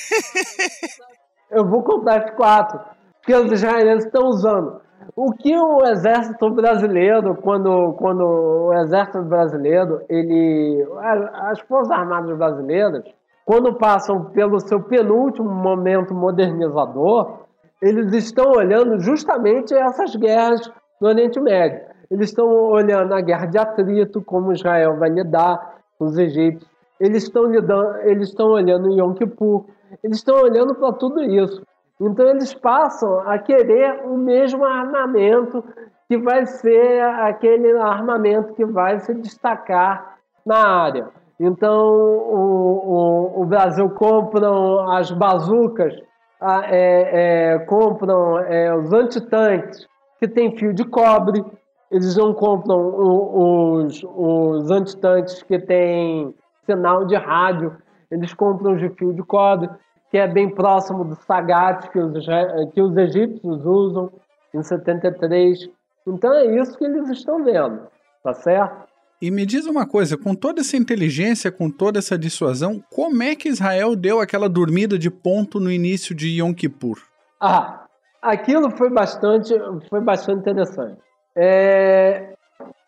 eu 1.52 1.66
vou 1.66 1.84
comprar 1.84 2.36
F4. 2.36 2.86
Porque 3.20 3.36
os 3.36 3.52
israelenses 3.52 4.06
estão 4.06 4.28
usando 4.28 4.82
o 5.16 5.34
que 5.34 5.56
o 5.56 5.86
exército 5.86 6.50
brasileiro, 6.52 7.36
quando, 7.36 7.94
quando 7.94 8.22
o 8.24 8.74
exército 8.74 9.22
brasileiro, 9.24 10.02
ele, 10.10 10.88
as 11.34 11.60
forças 11.62 11.92
armadas 11.92 12.38
brasileiras, 12.38 13.04
quando 13.50 13.74
passam 13.74 14.26
pelo 14.26 14.60
seu 14.60 14.80
penúltimo 14.80 15.50
momento 15.50 16.14
modernizador, 16.14 17.40
eles 17.82 18.14
estão 18.14 18.52
olhando 18.52 19.00
justamente 19.00 19.74
essas 19.74 20.16
guerras 20.16 20.72
no 21.02 21.08
Oriente 21.08 21.40
Médio. 21.40 21.82
Eles 22.12 22.30
estão 22.30 22.48
olhando 22.48 23.12
a 23.12 23.22
guerra 23.22 23.48
de 23.48 23.58
atrito, 23.58 24.22
como 24.22 24.54
Israel 24.54 25.00
vai 25.00 25.10
lidar 25.10 25.78
com 25.98 26.06
os 26.06 26.16
egípcios. 26.16 26.70
Eles 27.00 27.24
estão 27.24 27.46
lidando, 27.46 27.98
eles 28.02 28.30
estão 28.30 28.50
olhando 28.50 28.92
Yom 28.92 29.16
Kippur. 29.16 29.66
Eles 30.04 30.18
estão 30.18 30.44
olhando 30.44 30.76
para 30.76 30.94
tudo 30.94 31.20
isso. 31.24 31.64
Então 32.00 32.28
eles 32.28 32.54
passam 32.54 33.22
a 33.22 33.40
querer 33.40 34.06
o 34.06 34.16
mesmo 34.16 34.64
armamento 34.64 35.64
que 36.08 36.20
vai 36.20 36.46
ser 36.46 37.02
aquele 37.02 37.76
armamento 37.80 38.54
que 38.54 38.64
vai 38.64 39.00
se 39.00 39.12
destacar 39.16 40.20
na 40.46 40.84
área. 40.84 41.08
Então 41.40 41.88
o, 41.88 43.38
o, 43.38 43.42
o 43.42 43.46
Brasil 43.46 43.90
compra 43.92 44.50
as 44.98 45.10
bazucas, 45.12 45.94
é, 46.42 47.54
é, 47.54 47.60
compram 47.60 48.40
é, 48.40 48.76
os 48.76 48.92
antitanques 48.92 49.88
que 50.20 50.28
tem 50.28 50.56
fio 50.58 50.74
de 50.74 50.84
cobre, 50.84 51.44
eles 51.90 52.16
não 52.18 52.34
compram 52.34 52.78
os, 52.78 54.04
os 54.04 54.70
antitanques 54.70 55.42
que 55.44 55.58
tem 55.60 56.36
sinal 56.66 57.06
de 57.06 57.16
rádio, 57.16 57.76
eles 58.12 58.34
compram 58.34 58.74
os 58.74 58.80
de 58.80 58.90
fio 58.90 59.14
de 59.14 59.24
cobre, 59.24 59.70
que 60.12 60.18
é 60.18 60.28
bem 60.28 60.50
próximo 60.50 61.06
do 61.06 61.16
Sagat 61.16 61.90
que 61.90 62.00
os, 62.00 62.26
que 62.74 62.82
os 62.82 62.98
egípcios 62.98 63.66
usam 63.66 64.12
em 64.54 64.62
73. 64.62 65.70
Então 66.06 66.34
é 66.34 66.46
isso 66.46 66.78
que 66.78 66.84
eles 66.84 67.10
estão 67.10 67.44
vendo, 67.44 67.88
tá 68.24 68.34
certo? 68.34 68.89
E 69.22 69.30
me 69.30 69.46
diz 69.46 69.66
uma 69.66 69.86
coisa, 69.86 70.18
com 70.18 70.34
toda 70.34 70.62
essa 70.62 70.78
inteligência, 70.78 71.52
com 71.52 71.70
toda 71.70 72.00
essa 72.00 72.18
dissuasão, 72.18 72.82
como 72.90 73.22
é 73.22 73.36
que 73.36 73.50
Israel 73.50 73.94
deu 73.94 74.22
aquela 74.22 74.48
dormida 74.48 74.98
de 74.98 75.12
ponto 75.12 75.60
no 75.60 75.70
início 75.70 76.16
de 76.16 76.40
Yom 76.40 76.54
Kippur? 76.54 76.98
Ah, 77.42 77.86
aquilo 78.22 78.72
foi 78.72 78.90
bastante, 78.90 79.54
foi 79.90 80.00
bastante 80.00 80.40
interessante. 80.40 80.98
É, 81.36 82.34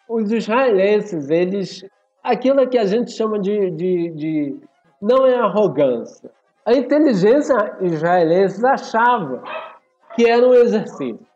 os 0.07 0.31
israelenses, 0.31 1.29
eles, 1.29 1.83
aquilo 2.23 2.65
que 2.69 2.77
a 2.77 2.85
gente 2.85 3.11
chama 3.11 3.37
de, 3.37 3.69
de, 3.71 4.11
de 4.11 4.55
não 5.01 5.25
é 5.25 5.35
arrogância. 5.35 6.31
A 6.65 6.73
inteligência 6.73 7.75
israelense 7.81 8.65
achava 8.65 9.43
que 10.15 10.29
era 10.29 10.47
um 10.47 10.53
exercício, 10.53 11.27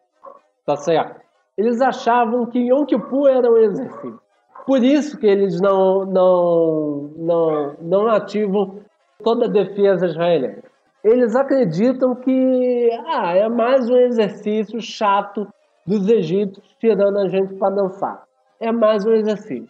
tá 0.66 0.78
certo? 0.78 1.20
Eles 1.58 1.82
achavam 1.82 2.46
que 2.46 2.60
Yom 2.60 2.86
Kippur 2.86 3.28
era 3.28 3.52
um 3.52 3.58
exercício. 3.58 4.25
Por 4.66 4.84
isso 4.84 5.18
que 5.18 5.28
eles 5.28 5.62
não, 5.62 6.06
não, 6.06 7.12
não, 7.18 7.76
não 7.82 8.08
ativam 8.08 8.80
toda 9.24 9.46
a 9.46 9.50
defesa 9.50 10.08
israelense. 10.08 10.64
Eles 11.04 11.36
acreditam 11.36 12.16
que 12.16 12.90
ah, 13.06 13.36
é 13.36 13.48
mais 13.48 13.88
um 13.90 13.98
exercício 13.98 14.82
chato 14.82 15.48
dos 15.86 16.10
egípcios 16.10 16.66
tirando 16.80 17.20
a 17.20 17.28
gente 17.28 17.54
para 17.56 17.76
dançar. 17.76 18.24
É 18.60 18.72
mais 18.72 19.06
um 19.06 19.14
exercício. 19.14 19.70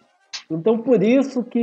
Então, 0.50 0.78
por 0.78 1.02
isso 1.02 1.44
que 1.44 1.58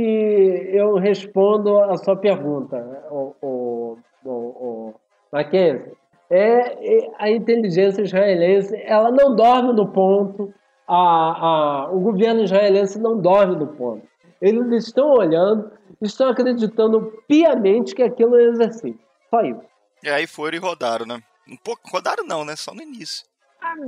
eu 0.72 0.94
respondo 0.94 1.78
a 1.78 1.96
sua 1.96 2.16
pergunta, 2.16 2.76
o, 3.10 3.34
o, 3.42 3.98
o, 4.24 4.30
o 4.30 4.94
Mackenzie. 5.32 5.92
É, 6.30 6.96
é, 6.96 7.10
a 7.18 7.30
inteligência 7.30 8.02
israelense, 8.02 8.76
ela 8.84 9.10
não 9.10 9.34
dorme 9.34 9.72
no 9.72 9.88
ponto, 9.88 10.52
a, 10.86 10.96
a, 10.96 11.90
o 11.90 12.00
governo 12.00 12.42
israelense 12.42 12.98
não 12.98 13.20
dorme 13.20 13.56
no 13.56 13.66
ponto. 13.66 14.06
Eles 14.40 14.86
estão 14.86 15.10
olhando, 15.10 15.70
estão 16.00 16.28
acreditando 16.28 17.12
piamente 17.26 17.94
que 17.94 18.02
aquilo 18.02 18.36
é 18.36 18.44
exercício. 18.44 18.98
Só 19.30 19.42
isso. 19.42 19.62
E 20.02 20.08
aí 20.08 20.26
foram 20.26 20.56
e 20.56 20.60
rodaram, 20.60 21.06
né? 21.06 21.22
Um 21.48 21.56
pouco, 21.56 21.82
rodaram 21.90 22.26
não, 22.26 22.44
né? 22.44 22.56
Só 22.56 22.74
no 22.74 22.82
início. 22.82 23.26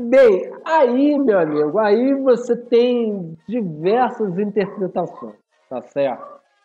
Bem, 0.09 0.51
aí, 0.65 1.19
meu 1.19 1.39
amigo, 1.39 1.79
aí 1.79 2.15
você 2.15 2.57
tem 2.57 3.37
diversas 3.47 4.39
interpretações, 4.39 5.35
tá 5.69 5.83
certo? 5.83 6.25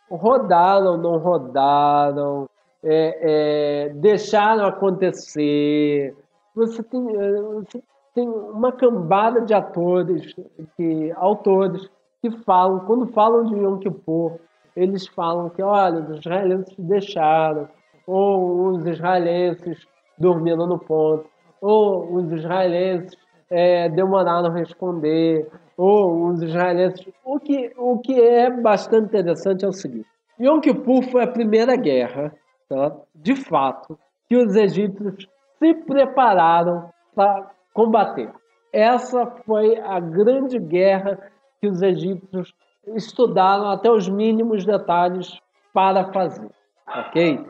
Rodaram, 0.09 0.97
não 0.97 1.17
rodaram, 1.17 2.49
é, 2.83 3.19
é, 3.21 3.89
deixaram 3.89 4.65
acontecer. 4.65 6.15
Você 6.55 6.81
tem, 6.83 6.99
é, 7.15 7.41
você 7.41 7.83
tem 8.13 8.27
uma 8.27 8.71
cambada 8.71 9.41
de 9.41 9.53
atores, 9.53 10.33
que, 10.75 11.11
autores, 11.15 11.89
que 12.21 12.31
falam, 12.43 12.79
quando 12.81 13.07
falam 13.07 13.45
de 13.45 13.55
Yom 13.55 13.77
Kippur, 13.77 14.37
eles 14.75 15.07
falam 15.07 15.49
que, 15.49 15.61
olha, 15.61 15.99
os 15.99 16.17
israelenses 16.19 16.75
deixaram, 16.77 17.67
ou 18.05 18.69
os 18.69 18.85
israelenses 18.85 19.85
dormindo 20.17 20.67
no 20.67 20.77
ponto 20.77 21.31
ou 21.61 22.15
os 22.15 22.31
israelenses 22.31 23.15
é, 23.49 23.87
demoraram 23.89 24.49
a 24.49 24.53
responder, 24.53 25.47
ou 25.77 26.27
os 26.27 26.41
israelenses. 26.41 27.07
O 27.23 27.39
que, 27.39 27.71
o 27.77 27.99
que 27.99 28.19
é 28.19 28.49
bastante 28.49 29.05
interessante 29.05 29.63
é 29.63 29.67
o 29.67 29.73
seguinte: 29.73 30.07
Yom 30.39 30.59
Kippur 30.59 31.03
foi 31.03 31.23
a 31.23 31.27
primeira 31.27 31.75
guerra, 31.75 32.33
tá? 32.67 32.97
de 33.13 33.35
fato, 33.35 33.97
que 34.27 34.35
os 34.35 34.55
egípcios 34.55 35.27
se 35.59 35.73
prepararam 35.85 36.89
para 37.13 37.51
combater. 37.73 38.31
Essa 38.71 39.25
foi 39.45 39.77
a 39.79 39.99
grande 39.99 40.57
guerra 40.59 41.19
que 41.59 41.67
os 41.67 41.81
egípcios 41.81 42.53
estudaram 42.95 43.69
até 43.69 43.91
os 43.91 44.07
mínimos 44.07 44.65
detalhes 44.65 45.39
para 45.73 46.11
fazer, 46.11 46.49
ok? 46.87 47.45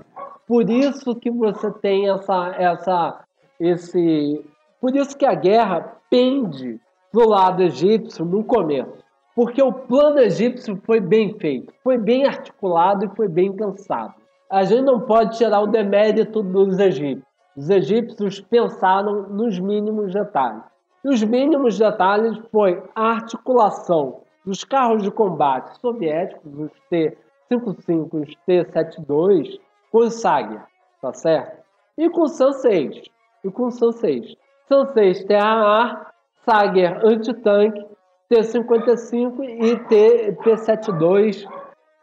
Por 0.48 0.70
isso 0.70 1.16
que 1.16 1.32
você 1.32 1.72
tem 1.72 2.10
essa, 2.10 2.56
essa 2.58 3.24
esse. 3.60 4.44
Por 4.80 4.96
isso 4.96 5.16
que 5.16 5.26
a 5.26 5.36
guerra 5.36 5.98
pende 6.10 6.80
do 7.14 7.28
lado 7.28 7.62
egípcio 7.62 8.26
no 8.26 8.44
começo. 8.44 9.02
Porque 9.36 9.62
o 9.62 9.72
plano 9.72 10.20
egípcio 10.20 10.82
foi 10.86 11.00
bem 11.00 11.38
feito, 11.40 11.74
foi 11.84 11.98
bem 11.98 12.26
articulado 12.26 13.06
e 13.06 13.16
foi 13.16 13.30
bem 13.30 13.54
pensado. 13.54 14.14
A 14.50 14.64
gente 14.64 14.84
não 14.84 15.00
pode 15.00 15.38
tirar 15.38 15.62
o 15.62 15.68
demérito 15.68 16.44
dos 16.44 16.78
egípcios. 16.78 17.31
Os 17.56 17.70
egípcios 17.70 18.40
pensaram 18.40 19.24
nos 19.30 19.60
mínimos 19.60 20.14
detalhes. 20.14 20.64
E 21.04 21.10
os 21.10 21.24
mínimos 21.24 21.78
detalhes 21.78 22.38
foi 22.52 22.82
a 22.96 23.12
articulação 23.12 24.22
dos 24.46 24.64
carros 24.64 25.04
de 25.04 25.12
combate 25.12 25.80
soviéticos, 25.80 26.54
os 26.58 26.72
T-55 26.90 28.10
e 28.14 28.18
os 28.18 28.36
T-72, 28.46 29.60
com 29.92 30.00
o 30.00 30.10
Sagia, 30.10 30.64
tá 31.02 31.14
certo? 31.14 31.62
E 31.98 32.10
com 32.10 32.22
o 32.22 32.28
San-6 32.28 33.04
e 33.44 33.52
com 33.52 33.66
o 33.66 33.72
São 33.72 33.92
6. 33.92 34.36
São 34.68 34.86
6 34.86 35.26
TAA, 35.26 36.12
Sager 36.46 37.06
antitanque, 37.06 37.86
T-55 38.30 39.44
e 39.44 39.78
T-72 39.88 41.46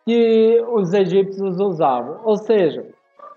que 0.04 0.64
os 0.68 0.92
egípcios 0.92 1.58
usavam. 1.58 2.20
Ou 2.24 2.36
seja, 2.36 2.86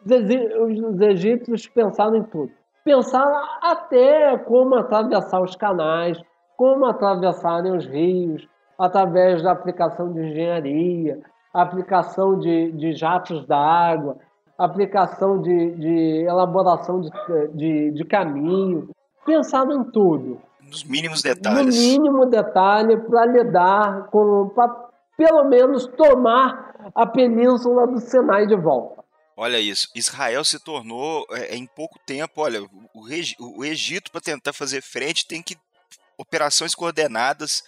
os 0.05 1.01
egípcios 1.01 1.67
pensaram 1.67 2.15
em 2.15 2.23
tudo. 2.23 2.51
Pensaram 2.83 3.35
até 3.61 4.37
como 4.37 4.75
atravessar 4.75 5.41
os 5.41 5.55
canais, 5.55 6.19
como 6.57 6.85
atravessarem 6.85 7.75
os 7.75 7.85
rios, 7.85 8.47
através 8.77 9.43
da 9.43 9.51
aplicação 9.51 10.11
de 10.11 10.19
engenharia, 10.21 11.19
aplicação 11.53 12.39
de, 12.39 12.71
de 12.71 12.93
jatos 12.93 13.45
d'água, 13.45 14.17
aplicação 14.57 15.41
de, 15.41 15.71
de 15.75 16.23
elaboração 16.23 17.01
de, 17.01 17.09
de, 17.53 17.91
de 17.91 18.05
caminho, 18.05 18.89
pensado 19.25 19.73
em 19.73 19.83
tudo. 19.91 20.39
Nos 20.61 20.83
mínimos 20.83 21.21
detalhes. 21.21 21.75
No 21.75 21.81
mínimo 21.81 22.25
detalhe 22.25 22.97
para 22.97 23.25
lidar 23.25 24.07
com, 24.09 24.49
para 24.49 24.89
pelo 25.17 25.43
menos 25.43 25.85
tomar 25.85 26.91
a 26.95 27.05
península 27.05 27.85
do 27.85 27.99
Sinai 27.99 28.47
de 28.47 28.55
volta. 28.55 29.00
Olha 29.43 29.59
isso, 29.59 29.87
Israel 29.95 30.43
se 30.43 30.63
tornou 30.63 31.25
é, 31.31 31.55
em 31.55 31.65
pouco 31.65 31.97
tempo, 32.05 32.43
olha, 32.43 32.61
o, 32.61 33.57
o 33.57 33.65
Egito 33.65 34.11
para 34.11 34.21
tentar 34.21 34.53
fazer 34.53 34.83
frente 34.83 35.27
tem 35.27 35.41
que 35.41 35.55
operações 36.15 36.75
coordenadas, 36.75 37.63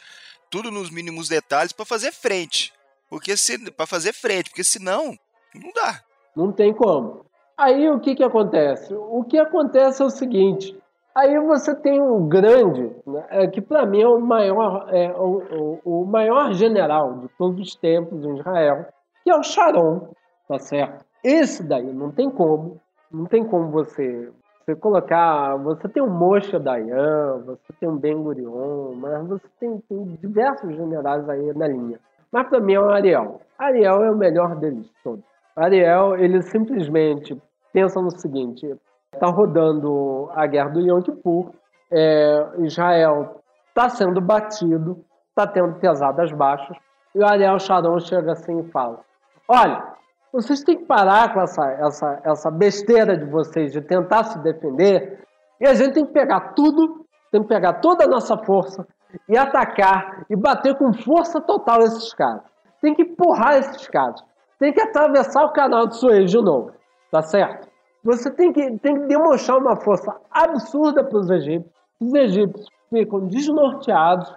tudo 0.51 0.69
nos 0.69 0.91
mínimos 0.91 1.27
detalhes 1.27 1.73
para 1.73 1.83
fazer 1.83 2.11
frente, 2.11 2.71
porque 3.09 3.35
se 3.35 3.71
para 3.71 3.87
fazer 3.87 4.13
frente, 4.13 4.51
porque 4.51 4.63
senão 4.63 5.17
não 5.55 5.71
dá. 5.73 6.03
Não 6.35 6.51
tem 6.51 6.71
como. 6.71 7.25
Aí 7.57 7.89
o 7.89 7.99
que, 7.99 8.13
que 8.13 8.23
acontece? 8.23 8.93
O 8.93 9.23
que 9.23 9.39
acontece 9.39 10.03
é 10.03 10.05
o 10.05 10.11
seguinte: 10.11 10.79
aí 11.15 11.39
você 11.39 11.73
tem 11.73 11.99
um 11.99 12.29
grande, 12.29 12.95
né, 13.03 13.25
é, 13.31 13.47
que 13.47 13.61
para 13.61 13.83
mim 13.83 14.03
é 14.03 14.07
o 14.07 14.19
maior, 14.19 14.93
é, 14.93 15.11
o, 15.13 15.79
o, 15.83 16.01
o, 16.01 16.05
maior 16.05 16.53
general 16.53 17.17
de 17.17 17.29
todos 17.29 17.59
os 17.59 17.75
tempos 17.75 18.23
em 18.23 18.37
Israel, 18.37 18.85
que 19.23 19.31
é 19.31 19.35
o 19.35 19.41
Sharon, 19.41 20.13
tá 20.47 20.59
certo? 20.59 21.03
Esse 21.23 21.63
daí 21.63 21.93
não 21.93 22.11
tem 22.11 22.29
como, 22.29 22.81
não 23.11 23.25
tem 23.25 23.45
como 23.45 23.69
você, 23.69 24.29
você 24.59 24.75
colocar. 24.75 25.55
Você 25.57 25.87
tem 25.87 26.03
o 26.03 26.09
Moshe 26.09 26.57
Dayan, 26.59 27.41
você 27.45 27.73
tem 27.79 27.87
o 27.87 27.97
Ben 27.97 28.21
Gurion, 28.21 28.93
mas 28.95 29.27
você 29.27 29.47
tem, 29.59 29.77
tem 29.87 30.03
diversos 30.21 30.75
generais 30.75 31.27
aí 31.29 31.53
na 31.53 31.67
linha. 31.67 31.99
Mas 32.31 32.47
para 32.49 32.59
mim 32.59 32.73
é 32.73 32.79
o 32.79 32.89
Ariel. 32.89 33.41
Ariel 33.57 34.03
é 34.03 34.11
o 34.11 34.17
melhor 34.17 34.55
deles 34.55 34.91
todos. 35.03 35.23
Ariel, 35.55 36.17
ele 36.17 36.41
simplesmente 36.41 37.39
pensa 37.71 38.01
no 38.01 38.11
seguinte: 38.11 38.75
está 39.13 39.27
rodando 39.27 40.29
a 40.33 40.45
guerra 40.47 40.69
do 40.69 40.81
Yom 40.81 41.01
Kippur, 41.01 41.51
é, 41.91 42.47
Israel 42.59 43.41
está 43.69 43.87
sendo 43.87 44.19
batido, 44.19 45.05
está 45.29 45.47
tendo 45.47 45.75
pesadas 45.75 46.31
baixas, 46.31 46.75
e 47.13 47.19
o 47.19 47.25
Ariel 47.25 47.59
Sharon 47.59 47.99
chega 47.99 48.31
assim 48.31 48.59
e 48.59 48.71
fala: 48.71 48.99
Olha, 49.47 49.93
vocês 50.33 50.63
têm 50.63 50.79
que 50.79 50.85
parar 50.85 51.31
com 51.31 51.41
essa, 51.41 51.63
essa, 51.73 52.21
essa 52.25 52.51
besteira 52.51 53.15
de 53.15 53.25
vocês 53.25 53.71
de 53.71 53.79
tentar 53.81 54.23
se 54.23 54.39
defender, 54.39 55.23
e 55.61 55.67
a 55.67 55.75
gente 55.75 55.93
tem 55.93 56.05
que 56.05 56.11
pegar 56.11 56.53
tudo, 56.55 57.05
tem 57.31 57.43
que 57.43 57.47
pegar 57.47 57.73
toda 57.73 58.05
a 58.05 58.07
nossa 58.07 58.35
força 58.35 58.85
e 59.29 59.37
atacar 59.37 60.25
e 60.27 60.35
bater 60.35 60.75
com 60.75 60.91
força 60.91 61.39
total 61.39 61.81
esses 61.83 62.11
caras. 62.15 62.41
Tem 62.81 62.95
que 62.95 63.03
empurrar 63.03 63.59
esses 63.59 63.87
caras. 63.87 64.21
Tem 64.59 64.73
que 64.73 64.81
atravessar 64.81 65.45
o 65.45 65.53
canal 65.53 65.87
de 65.87 65.97
Suez 65.97 66.31
de 66.31 66.41
novo, 66.41 66.71
tá 67.11 67.21
certo? 67.21 67.67
Você 68.03 68.31
tem 68.31 68.51
que, 68.51 68.77
tem 68.79 68.95
que 68.95 69.07
demonstrar 69.07 69.59
uma 69.59 69.79
força 69.79 70.19
absurda 70.31 71.03
para 71.03 71.19
os 71.19 71.29
egípcios. 71.29 71.71
Os 72.01 72.13
egípcios 72.13 72.67
ficam 72.89 73.27
desnorteados 73.27 74.35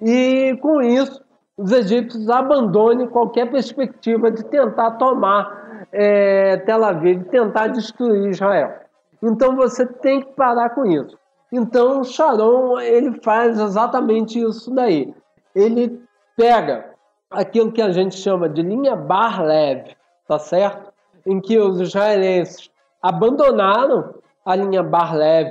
e, 0.00 0.56
com 0.60 0.80
isso, 0.82 1.20
os 1.58 1.72
egípcios 1.72 2.30
abandonem 2.30 3.08
qualquer 3.08 3.50
perspectiva 3.50 4.30
de 4.30 4.44
tentar 4.44 4.92
tomar 4.92 5.86
é, 5.92 6.56
Tel 6.58 6.84
Aviv, 6.84 7.18
de 7.18 7.24
tentar 7.30 7.66
destruir 7.66 8.30
Israel. 8.30 8.74
Então 9.20 9.56
você 9.56 9.84
tem 9.84 10.20
que 10.20 10.32
parar 10.34 10.70
com 10.70 10.86
isso. 10.86 11.18
Então 11.52 12.04
Sharon 12.04 12.78
ele 12.78 13.20
faz 13.22 13.58
exatamente 13.58 14.40
isso 14.40 14.70
daí. 14.72 15.12
Ele 15.52 16.00
pega 16.36 16.92
aquilo 17.28 17.72
que 17.72 17.82
a 17.82 17.90
gente 17.90 18.16
chama 18.16 18.48
de 18.48 18.62
linha 18.62 18.94
Bar-Lev, 18.94 19.96
tá 20.28 20.38
certo? 20.38 20.92
Em 21.26 21.40
que 21.40 21.58
os 21.58 21.80
israelenses 21.80 22.70
abandonaram 23.02 24.14
a 24.44 24.54
linha 24.54 24.82
Bar-Lev, 24.84 25.50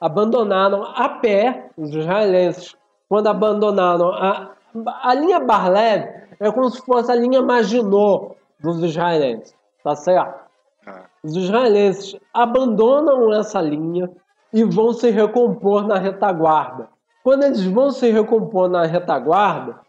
abandonaram 0.00 0.82
a 0.82 1.08
pé, 1.08 1.70
os 1.76 1.94
israelenses, 1.94 2.76
quando 3.08 3.28
abandonaram 3.28 4.08
a, 4.08 4.53
a 5.02 5.14
linha 5.14 5.40
Bar-Lev, 5.40 6.08
é 6.40 6.50
como 6.50 6.70
se 6.70 6.80
fosse 6.82 7.10
a 7.10 7.14
linha 7.14 7.42
Maginot 7.42 8.34
dos 8.60 8.82
israelenses, 8.82 9.54
tá 9.82 9.94
certo? 9.94 10.44
Ah. 10.86 11.04
Os 11.22 11.36
israelenses 11.36 12.16
abandonam 12.32 13.32
essa 13.32 13.60
linha 13.60 14.10
e 14.52 14.64
vão 14.64 14.92
se 14.92 15.10
recompor 15.10 15.86
na 15.86 15.98
retaguarda. 15.98 16.88
Quando 17.22 17.44
eles 17.44 17.64
vão 17.64 17.90
se 17.90 18.10
recompor 18.10 18.68
na 18.68 18.84
retaguarda, 18.84 19.80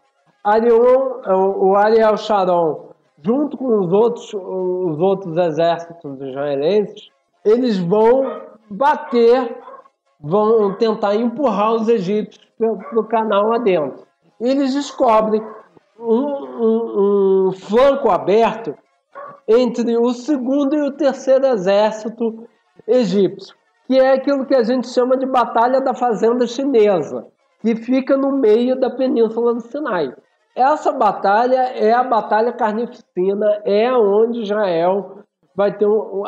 Arion, 0.42 1.20
o 1.26 1.74
Ariel 1.74 2.16
Sharon, 2.16 2.90
junto 3.22 3.56
com 3.56 3.80
os 3.80 3.92
outros, 3.92 4.32
os 4.32 5.00
outros 5.00 5.36
exércitos 5.36 6.20
israelenses, 6.20 7.10
eles 7.44 7.78
vão 7.78 8.42
bater, 8.70 9.58
vão 10.20 10.74
tentar 10.74 11.16
empurrar 11.16 11.74
os 11.74 11.88
egípcios 11.88 12.46
para 12.56 13.00
o 13.00 13.04
canal 13.04 13.52
adentro. 13.52 14.05
Eles 14.40 14.74
descobrem 14.74 15.42
um, 15.98 16.14
um, 16.14 17.48
um 17.48 17.52
flanco 17.52 18.10
aberto 18.10 18.76
entre 19.48 19.96
o 19.96 20.12
segundo 20.12 20.74
e 20.74 20.82
o 20.82 20.92
terceiro 20.92 21.46
exército 21.46 22.48
egípcio 22.86 23.54
que 23.86 23.98
é 23.98 24.12
aquilo 24.12 24.44
que 24.44 24.54
a 24.54 24.62
gente 24.62 24.88
chama 24.88 25.16
de 25.16 25.26
Batalha 25.26 25.80
da 25.80 25.94
Fazenda 25.94 26.46
Chinesa, 26.46 27.26
que 27.60 27.76
fica 27.76 28.16
no 28.16 28.32
meio 28.32 28.78
da 28.78 28.90
Península 28.90 29.54
do 29.54 29.60
Sinai. 29.60 30.12
Essa 30.54 30.92
batalha 30.92 31.68
é 31.74 31.92
a 31.92 32.02
batalha 32.02 32.52
carnificina, 32.52 33.60
é 33.64 33.92
onde 33.92 34.42
Israel 34.42 35.20
vai 35.54 35.76
ter 35.76 35.86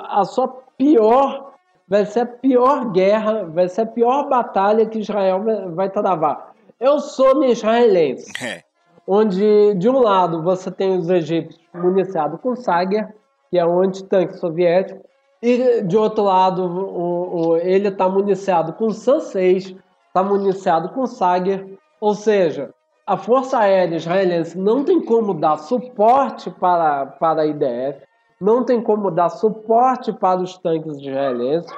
a 0.09 0.25
sua 0.25 0.49
pior, 0.77 1.53
vai 1.89 2.05
ser 2.05 2.21
a 2.21 2.27
pior 2.27 2.91
guerra, 2.93 3.45
vai 3.47 3.69
ser 3.69 3.83
a 3.83 3.87
pior 3.87 4.29
batalha 4.29 4.87
que 4.87 5.01
Israel 5.01 5.43
vai 5.75 5.91
travar. 5.91 6.48
O 6.81 7.01
sono 7.01 7.45
israelense, 7.45 8.31
é. 8.41 8.63
onde 9.07 9.75
de 9.75 9.89
um 9.89 9.99
lado 9.99 10.43
você 10.43 10.71
tem 10.71 10.97
os 10.97 11.11
egípcios 11.11 11.61
municiados 11.75 12.41
com 12.41 12.55
Sager, 12.55 13.13
que 13.51 13.59
é 13.59 13.67
um 13.67 13.81
antitanque 13.81 14.35
soviético, 14.35 15.05
e 15.43 15.83
de 15.83 15.97
outro 15.97 16.23
lado, 16.25 16.65
o, 16.65 17.49
o, 17.51 17.57
ele 17.57 17.89
está 17.89 18.09
municiado 18.09 18.73
com 18.75 18.91
SAM-6, 18.91 19.77
está 20.07 20.23
municiado 20.23 20.91
com 20.91 21.05
Sager, 21.07 21.67
ou 22.01 22.15
seja, 22.15 22.71
a 23.05 23.17
Força 23.17 23.59
Aérea 23.59 23.97
Israelense 23.97 24.57
não 24.57 24.85
tem 24.85 25.05
como 25.05 25.35
dar 25.35 25.57
suporte 25.57 26.51
para, 26.51 27.07
para 27.07 27.43
a 27.43 27.47
IDF, 27.47 28.07
não 28.41 28.65
tem 28.65 28.81
como 28.81 29.11
dar 29.11 29.31
suporte 29.31 30.13
para 30.13 30.41
os 30.41 30.57
tanques 30.59 30.97
israelenses, 30.97 31.73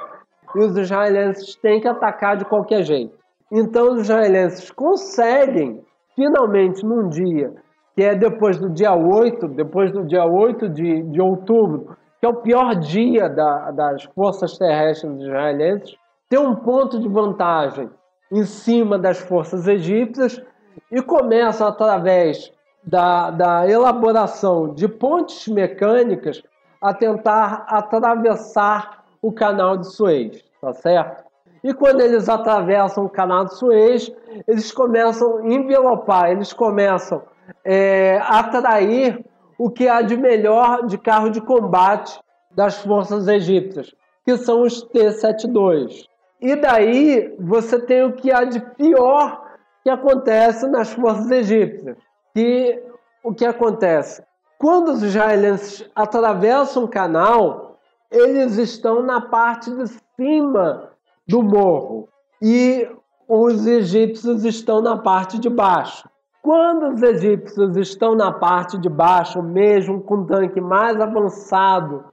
e 0.55 0.59
os 0.59 0.77
israelenses 0.77 1.55
têm 1.55 1.79
que 1.81 1.87
atacar 1.87 2.37
de 2.37 2.45
qualquer 2.45 2.83
jeito. 2.83 3.20
Então 3.51 3.93
os 3.93 4.03
israelenses 4.03 4.71
conseguem, 4.71 5.83
finalmente, 6.15 6.85
num 6.85 7.09
dia, 7.09 7.53
que 7.95 8.03
é 8.03 8.15
depois 8.15 8.57
do 8.57 8.69
dia 8.69 8.93
8, 8.93 9.47
depois 9.49 9.91
do 9.91 10.05
dia 10.05 10.23
8 10.23 10.69
de, 10.69 11.03
de 11.03 11.21
outubro, 11.21 11.97
que 12.19 12.25
é 12.25 12.29
o 12.29 12.41
pior 12.41 12.75
dia 12.75 13.27
da, 13.27 13.71
das 13.71 14.03
forças 14.03 14.57
terrestres 14.57 15.19
israelenses, 15.19 15.95
tem 16.29 16.39
um 16.39 16.55
ponto 16.55 16.99
de 16.99 17.09
vantagem 17.09 17.89
em 18.31 18.45
cima 18.45 18.97
das 18.97 19.19
forças 19.19 19.67
egípcias 19.67 20.41
e 20.89 21.01
começa 21.01 21.67
através 21.67 22.53
da, 22.83 23.31
da 23.31 23.69
elaboração 23.69 24.73
de 24.73 24.87
pontes 24.87 25.47
mecânicas 25.47 26.41
a 26.81 26.93
tentar 26.93 27.65
atravessar 27.67 29.03
o 29.21 29.31
canal 29.31 29.77
de 29.77 29.91
Suez, 29.93 30.43
tá 30.61 30.73
certo? 30.73 31.30
E 31.63 31.73
quando 31.73 32.01
eles 32.01 32.27
atravessam 32.27 33.05
o 33.05 33.09
canal 33.09 33.45
de 33.45 33.55
Suez, 33.55 34.11
eles 34.47 34.71
começam 34.71 35.37
a 35.37 35.47
envelopar, 35.47 36.31
eles 36.31 36.51
começam 36.53 37.21
é, 37.63 38.17
a 38.17 38.39
atrair 38.39 39.23
o 39.57 39.69
que 39.69 39.87
há 39.87 40.01
de 40.01 40.17
melhor 40.17 40.87
de 40.87 40.97
carro 40.97 41.29
de 41.29 41.39
combate 41.39 42.19
das 42.55 42.77
forças 42.77 43.27
egípcias, 43.27 43.93
que 44.25 44.35
são 44.37 44.63
os 44.63 44.81
T-72. 44.81 46.05
E 46.41 46.55
daí 46.55 47.35
você 47.39 47.79
tem 47.79 48.03
o 48.03 48.13
que 48.13 48.31
há 48.31 48.43
de 48.43 48.59
pior 48.59 49.45
que 49.83 49.89
acontece 49.89 50.67
nas 50.67 50.91
forças 50.91 51.29
egípcias. 51.29 51.95
Que 52.33 52.81
o 53.23 53.33
que 53.33 53.45
acontece? 53.45 54.23
Quando 54.57 54.89
os 54.89 55.03
israelenses 55.03 55.87
atravessam 55.95 56.83
o 56.83 56.87
canal, 56.87 57.79
eles 58.09 58.57
estão 58.57 59.01
na 59.03 59.21
parte 59.21 59.69
de 59.69 59.87
cima 60.15 60.90
do 61.31 61.41
morro 61.41 62.09
e 62.41 62.85
os 63.25 63.65
egípcios 63.65 64.43
estão 64.43 64.81
na 64.81 64.97
parte 64.97 65.39
de 65.39 65.49
baixo. 65.49 66.09
Quando 66.41 66.93
os 66.93 67.01
egípcios 67.01 67.77
estão 67.77 68.15
na 68.15 68.33
parte 68.33 68.77
de 68.77 68.89
baixo, 68.89 69.41
mesmo 69.41 70.01
com 70.01 70.15
um 70.15 70.25
tanque 70.25 70.59
mais 70.59 70.99
avançado 70.99 72.03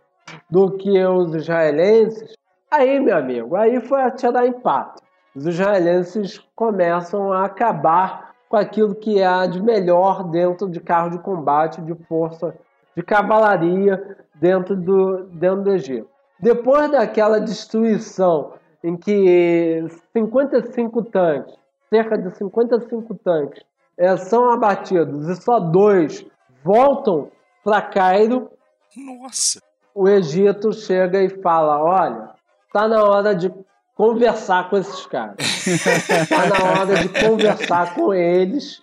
do 0.48 0.70
que 0.76 1.04
os 1.04 1.34
israelenses, 1.34 2.34
aí, 2.70 3.00
meu 3.00 3.16
amigo, 3.16 3.56
aí 3.56 3.80
foi 3.80 4.02
atirar 4.02 4.46
empate. 4.46 5.02
Os 5.34 5.46
israelenses 5.46 6.38
começam 6.54 7.32
a 7.32 7.46
acabar 7.46 8.34
com 8.48 8.56
aquilo 8.56 8.94
que 8.94 9.20
há 9.22 9.46
de 9.46 9.60
melhor 9.60 10.22
dentro 10.30 10.70
de 10.70 10.78
carro 10.78 11.10
de 11.10 11.18
combate, 11.18 11.80
de 11.80 11.94
força, 12.06 12.54
de 12.96 13.02
cavalaria 13.02 14.16
dentro 14.34 14.76
do, 14.76 15.24
dentro 15.24 15.62
do 15.62 15.72
Egito. 15.72 16.08
Depois 16.40 16.90
daquela 16.90 17.40
destruição 17.40 18.52
em 18.83 18.97
que 18.97 19.85
55 20.12 21.03
tanques, 21.05 21.55
cerca 21.91 22.16
de 22.16 22.31
55 22.37 23.14
tanques, 23.16 23.62
é, 23.97 24.16
são 24.16 24.51
abatidos 24.51 25.29
e 25.29 25.37
só 25.41 25.59
dois 25.59 26.24
voltam 26.62 27.31
para 27.64 27.83
Cairo. 27.83 28.51
Nossa! 28.97 29.61
O 29.95 30.09
Egito 30.09 30.72
chega 30.72 31.20
e 31.22 31.29
fala: 31.29 31.83
olha, 31.83 32.31
tá 32.72 32.87
na 32.87 33.03
hora 33.03 33.35
de 33.35 33.53
conversar 33.97 34.70
com 34.70 34.76
esses 34.76 35.07
caras. 35.07 35.37
tá 36.29 36.47
na 36.47 36.81
hora 36.81 36.95
de 36.97 37.09
conversar 37.09 37.95
com 37.95 38.14
eles, 38.14 38.81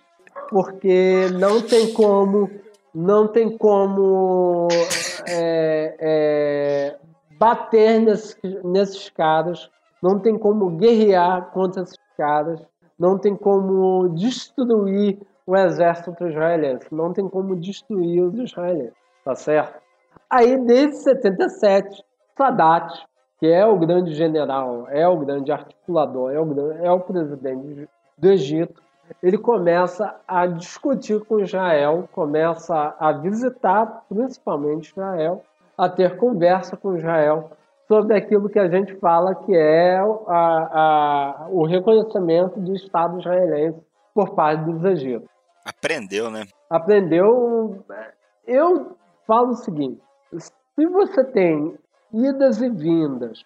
porque 0.50 1.28
não 1.32 1.62
tem 1.62 1.92
como, 1.94 2.50
não 2.94 3.26
tem 3.26 3.56
como 3.56 4.68
é, 5.26 5.96
é, 5.98 6.96
bater 7.38 8.00
nesses, 8.00 8.36
nesses 8.62 9.08
caras, 9.08 9.70
não 10.02 10.18
tem 10.18 10.38
como 10.38 10.70
guerrear 10.70 11.50
contra 11.52 11.82
esses 11.82 11.98
caras 12.16 12.60
não 12.98 13.18
tem 13.18 13.36
como 13.36 14.08
destruir 14.10 15.18
o 15.46 15.56
exército 15.56 16.26
israelense, 16.26 16.86
não 16.90 17.12
tem 17.12 17.28
como 17.28 17.54
destruir 17.54 18.22
os 18.22 18.38
israelenses, 18.38 18.96
tá 19.24 19.34
certo? 19.34 19.80
Aí, 20.28 20.56
desde 20.58 20.96
77, 20.96 22.02
Sadat, 22.36 23.06
que 23.38 23.46
é 23.46 23.64
o 23.64 23.78
grande 23.78 24.12
general, 24.14 24.86
é 24.88 25.06
o 25.06 25.18
grande 25.18 25.52
articulador, 25.52 26.32
é 26.32 26.40
o, 26.40 26.72
é 26.72 26.90
o 26.90 27.00
presidente 27.00 27.88
do 28.18 28.28
Egito, 28.28 28.82
ele 29.22 29.38
começa 29.38 30.16
a 30.26 30.46
discutir 30.46 31.20
com 31.26 31.38
Israel, 31.38 32.08
começa 32.12 32.96
a 32.98 33.12
visitar 33.12 34.04
principalmente 34.08 34.90
Israel, 34.90 35.44
a 35.78 35.88
ter 35.88 36.16
conversa 36.16 36.76
com 36.76 36.96
Israel 36.96 37.50
sobre 37.88 38.16
aquilo 38.16 38.48
que 38.48 38.58
a 38.58 38.68
gente 38.68 38.94
fala 38.96 39.34
que 39.34 39.54
é 39.54 39.96
a, 39.96 40.06
a, 40.28 41.46
o 41.50 41.64
reconhecimento 41.64 42.58
do 42.58 42.74
Estado 42.74 43.20
israelense 43.20 43.78
por 44.14 44.34
parte 44.34 44.64
dos 44.64 44.84
egípcios. 44.84 45.30
Aprendeu, 45.64 46.30
né? 46.30 46.44
Aprendeu. 46.70 47.84
Eu 48.46 48.96
falo 49.26 49.50
o 49.50 49.56
seguinte: 49.56 50.00
se 50.38 50.86
você 50.86 51.24
tem 51.24 51.76
idas 52.12 52.60
e 52.60 52.68
vindas 52.68 53.42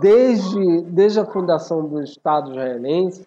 desde, 0.00 0.82
desde 0.82 1.20
a 1.20 1.26
fundação 1.26 1.86
do 1.86 2.02
Estado 2.02 2.50
israelense, 2.50 3.26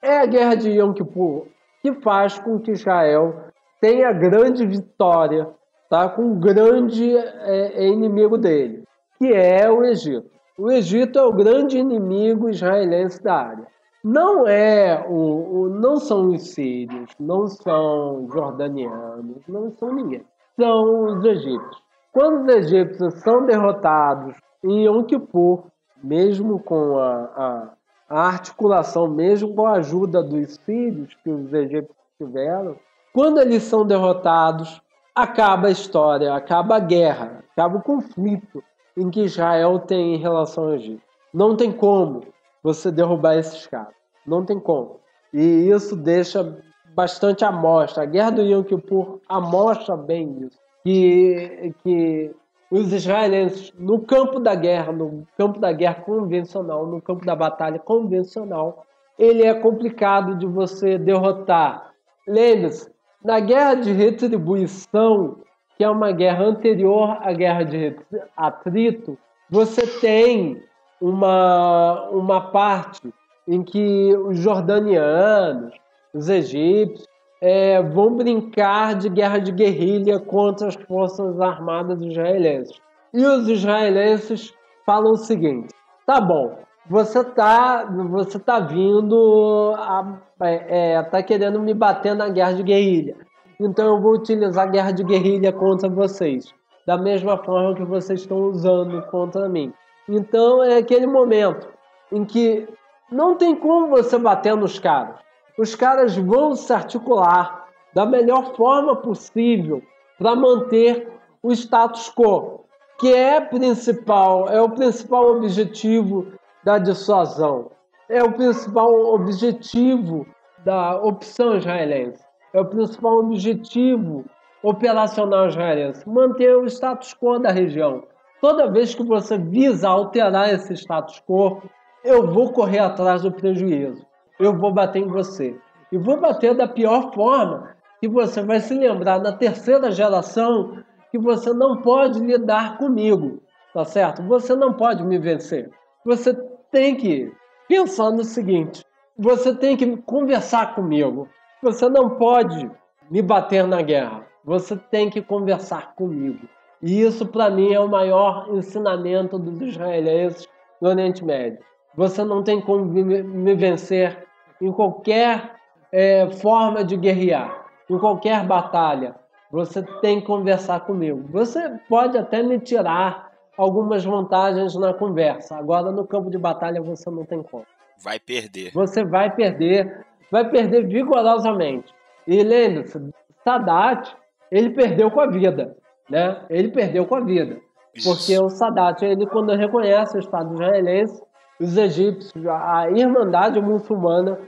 é 0.00 0.18
a 0.20 0.26
guerra 0.26 0.54
de 0.54 0.70
Yom 0.70 0.92
Kippur 0.92 1.46
que 1.82 1.92
faz 2.00 2.38
com 2.38 2.58
que 2.58 2.72
Israel 2.72 3.34
tenha 3.80 4.12
grande 4.12 4.66
vitória 4.66 5.48
tá, 5.88 6.08
com 6.08 6.22
um 6.22 6.40
grande 6.40 7.16
é, 7.16 7.84
é, 7.84 7.88
inimigo 7.88 8.36
dele, 8.36 8.77
que 9.18 9.32
é 9.32 9.70
o 9.70 9.84
Egito. 9.84 10.30
O 10.56 10.70
Egito 10.70 11.18
é 11.18 11.22
o 11.24 11.32
grande 11.32 11.78
inimigo 11.78 12.48
israelense 12.48 13.22
da 13.22 13.34
área. 13.34 13.66
Não 14.02 14.46
é 14.46 15.04
o, 15.08 15.62
o 15.62 15.68
não 15.68 15.96
são 15.96 16.28
os 16.28 16.50
sírios, 16.50 17.10
não 17.18 17.48
são 17.48 18.28
jordanianos, 18.32 19.42
não 19.48 19.72
são 19.72 19.92
ninguém. 19.92 20.24
São 20.56 21.06
os 21.06 21.24
egípcios. 21.24 21.82
Quando 22.12 22.42
os 22.42 22.56
egípcios 22.56 23.14
são 23.14 23.44
derrotados 23.44 24.36
em 24.64 24.86
Yom 24.86 25.02
Kippur, 25.02 25.64
mesmo 26.02 26.60
com 26.60 26.98
a, 26.98 27.14
a, 27.36 27.68
a 28.08 28.20
articulação, 28.28 29.08
mesmo 29.08 29.54
com 29.54 29.66
a 29.66 29.72
ajuda 29.72 30.22
dos 30.22 30.54
sírios 30.64 31.14
que 31.22 31.30
os 31.30 31.52
egípcios 31.52 31.96
tiveram, 32.16 32.76
quando 33.12 33.40
eles 33.40 33.64
são 33.64 33.84
derrotados, 33.86 34.80
acaba 35.14 35.68
a 35.68 35.72
história, 35.72 36.34
acaba 36.34 36.76
a 36.76 36.80
guerra, 36.80 37.44
acaba 37.52 37.78
o 37.78 37.82
conflito 37.82 38.62
em 38.98 39.10
que 39.10 39.22
Israel 39.22 39.78
tem 39.78 40.14
em 40.14 40.18
relação 40.18 40.64
ao 40.64 40.74
Egito. 40.74 41.02
Não 41.32 41.56
tem 41.56 41.70
como 41.70 42.22
você 42.62 42.90
derrubar 42.90 43.36
esses 43.36 43.66
caras. 43.66 43.94
Não 44.26 44.44
tem 44.44 44.58
como. 44.58 45.00
E 45.32 45.70
isso 45.70 45.94
deixa 45.94 46.58
bastante 46.94 47.44
amostra. 47.44 48.02
A 48.02 48.06
guerra 48.06 48.30
do 48.30 48.42
Yom 48.42 48.62
Kippur 48.64 49.20
amostra 49.28 49.96
bem 49.96 50.38
isso. 50.40 50.58
Que, 50.82 51.74
que 51.82 52.34
os 52.70 52.92
israelenses, 52.92 53.72
no 53.78 54.00
campo 54.00 54.40
da 54.40 54.54
guerra, 54.54 54.92
no 54.92 55.26
campo 55.36 55.58
da 55.58 55.72
guerra 55.72 56.02
convencional, 56.02 56.86
no 56.86 57.00
campo 57.00 57.24
da 57.24 57.36
batalha 57.36 57.78
convencional, 57.78 58.84
ele 59.18 59.44
é 59.44 59.54
complicado 59.54 60.36
de 60.36 60.46
você 60.46 60.98
derrotar. 60.98 61.92
Lembre-se, 62.26 62.90
na 63.24 63.40
guerra 63.40 63.74
de 63.74 63.92
retribuição, 63.92 65.38
que 65.78 65.84
é 65.84 65.88
uma 65.88 66.10
guerra 66.10 66.44
anterior 66.44 67.16
à 67.22 67.32
guerra 67.32 67.62
de 67.62 67.94
atrito, 68.36 69.16
você 69.48 69.86
tem 70.00 70.60
uma, 71.00 72.08
uma 72.10 72.40
parte 72.50 73.14
em 73.46 73.62
que 73.62 74.12
os 74.16 74.36
jordanianos, 74.38 75.72
os 76.12 76.28
egípcios, 76.28 77.06
é, 77.40 77.80
vão 77.80 78.16
brincar 78.16 78.96
de 78.96 79.08
guerra 79.08 79.38
de 79.38 79.52
guerrilha 79.52 80.18
contra 80.18 80.66
as 80.66 80.74
forças 80.74 81.40
armadas 81.40 82.00
israelenses. 82.00 82.76
E 83.14 83.24
os 83.24 83.48
israelenses 83.48 84.52
falam 84.84 85.12
o 85.12 85.16
seguinte: 85.16 85.72
tá 86.04 86.20
bom, 86.20 86.58
você 86.90 87.22
tá, 87.22 87.84
você 87.84 88.38
tá 88.40 88.58
vindo, 88.58 89.74
a, 89.78 90.18
é, 90.42 90.94
é, 90.94 91.02
tá 91.04 91.22
querendo 91.22 91.60
me 91.60 91.72
bater 91.72 92.16
na 92.16 92.28
guerra 92.28 92.54
de 92.54 92.64
guerrilha. 92.64 93.27
Então 93.60 93.86
eu 93.88 94.00
vou 94.00 94.12
utilizar 94.12 94.68
a 94.68 94.70
guerra 94.70 94.92
de 94.92 95.02
guerrilha 95.02 95.52
contra 95.52 95.88
vocês, 95.88 96.54
da 96.86 96.96
mesma 96.96 97.36
forma 97.36 97.74
que 97.74 97.84
vocês 97.84 98.20
estão 98.20 98.42
usando 98.42 99.02
contra 99.06 99.48
mim. 99.48 99.72
Então 100.08 100.62
é 100.62 100.76
aquele 100.76 101.06
momento 101.06 101.68
em 102.12 102.24
que 102.24 102.68
não 103.10 103.36
tem 103.36 103.56
como 103.56 103.88
você 103.88 104.16
bater 104.16 104.56
nos 104.56 104.78
caras. 104.78 105.16
Os 105.58 105.74
caras 105.74 106.16
vão 106.16 106.54
se 106.54 106.72
articular 106.72 107.66
da 107.92 108.06
melhor 108.06 108.54
forma 108.54 108.94
possível 108.94 109.82
para 110.18 110.36
manter 110.36 111.08
o 111.42 111.52
status 111.52 112.12
quo, 112.14 112.64
que 112.98 113.12
é 113.12 113.40
principal, 113.40 114.48
é 114.48 114.60
o 114.60 114.70
principal 114.70 115.36
objetivo 115.36 116.26
da 116.62 116.78
dissuasão, 116.78 117.70
é 118.08 118.22
o 118.22 118.32
principal 118.32 118.92
objetivo 119.14 120.26
da 120.64 121.00
opção 121.02 121.56
israelense, 121.56 122.22
é 122.52 122.60
o 122.60 122.66
principal 122.66 123.18
objetivo 123.18 124.24
operacional 124.62 125.48
israelense, 125.48 126.08
manter 126.08 126.56
o 126.56 126.66
status 126.66 127.14
quo 127.14 127.38
da 127.38 127.50
região. 127.50 128.02
Toda 128.40 128.70
vez 128.70 128.94
que 128.94 129.02
você 129.02 129.36
visa 129.38 129.88
alterar 129.88 130.52
esse 130.52 130.74
status 130.74 131.22
quo, 131.26 131.62
eu 132.04 132.26
vou 132.26 132.52
correr 132.52 132.78
atrás 132.78 133.22
do 133.22 133.32
prejuízo. 133.32 134.04
Eu 134.38 134.56
vou 134.56 134.72
bater 134.72 135.02
em 135.02 135.08
você. 135.08 135.56
E 135.90 135.98
vou 135.98 136.20
bater 136.20 136.54
da 136.54 136.68
pior 136.68 137.12
forma, 137.12 137.76
que 138.00 138.08
você 138.08 138.42
vai 138.42 138.60
se 138.60 138.74
lembrar 138.74 139.20
na 139.20 139.32
terceira 139.32 139.90
geração 139.90 140.84
que 141.10 141.18
você 141.18 141.52
não 141.52 141.78
pode 141.82 142.20
lidar 142.20 142.78
comigo, 142.78 143.42
tá 143.72 143.84
certo? 143.84 144.22
Você 144.24 144.54
não 144.54 144.72
pode 144.72 145.02
me 145.04 145.18
vencer. 145.18 145.70
Você 146.04 146.34
tem 146.70 146.94
que 146.94 147.32
pensar 147.66 148.10
no 148.10 148.22
seguinte: 148.22 148.84
você 149.16 149.54
tem 149.54 149.76
que 149.76 149.96
conversar 149.98 150.74
comigo. 150.74 151.28
Você 151.62 151.88
não 151.88 152.10
pode 152.10 152.70
me 153.10 153.20
bater 153.22 153.66
na 153.66 153.82
guerra. 153.82 154.26
Você 154.44 154.76
tem 154.76 155.10
que 155.10 155.20
conversar 155.20 155.94
comigo. 155.94 156.48
E 156.80 157.02
isso, 157.02 157.26
para 157.26 157.50
mim, 157.50 157.72
é 157.72 157.80
o 157.80 157.88
maior 157.88 158.48
ensinamento 158.50 159.38
dos 159.38 159.60
israelenses 159.60 160.48
no 160.80 160.88
Oriente 160.88 161.24
Médio. 161.24 161.58
Você 161.96 162.22
não 162.22 162.42
tem 162.42 162.60
como 162.60 162.84
me 162.84 163.54
vencer 163.54 164.26
em 164.60 164.70
qualquer 164.70 165.56
é, 165.90 166.30
forma 166.30 166.84
de 166.84 166.96
guerrear, 166.96 167.66
em 167.90 167.98
qualquer 167.98 168.46
batalha. 168.46 169.16
Você 169.50 169.82
tem 170.00 170.20
que 170.20 170.26
conversar 170.26 170.80
comigo. 170.80 171.24
Você 171.30 171.68
pode 171.88 172.16
até 172.16 172.42
me 172.42 172.58
tirar 172.60 173.32
algumas 173.56 174.04
vantagens 174.04 174.74
na 174.76 174.94
conversa. 174.94 175.56
Agora, 175.56 175.90
no 175.90 176.06
campo 176.06 176.30
de 176.30 176.38
batalha, 176.38 176.80
você 176.80 177.10
não 177.10 177.24
tem 177.24 177.42
como. 177.42 177.66
Vai 177.98 178.20
perder. 178.20 178.70
Você 178.72 179.04
vai 179.04 179.34
perder. 179.34 180.06
Vai 180.30 180.48
perder 180.48 180.86
vigorosamente. 180.86 181.94
E 182.26 182.42
lembre-se, 182.42 182.98
Sadat, 183.44 184.14
ele 184.50 184.70
perdeu 184.70 185.10
com 185.10 185.20
a 185.20 185.26
vida. 185.26 185.76
Né? 186.08 186.40
Ele 186.50 186.68
perdeu 186.68 187.06
com 187.06 187.14
a 187.14 187.20
vida. 187.20 187.58
Isso. 187.94 188.08
Porque 188.08 188.38
o 188.38 188.48
Sadat, 188.48 189.02
ele, 189.04 189.26
quando 189.26 189.54
reconhece 189.54 190.16
o 190.16 190.20
Estado 190.20 190.54
israelense, 190.54 191.22
os 191.60 191.76
egípcios, 191.76 192.46
a 192.46 192.90
Irmandade 192.90 193.60
muçulmana, 193.60 194.38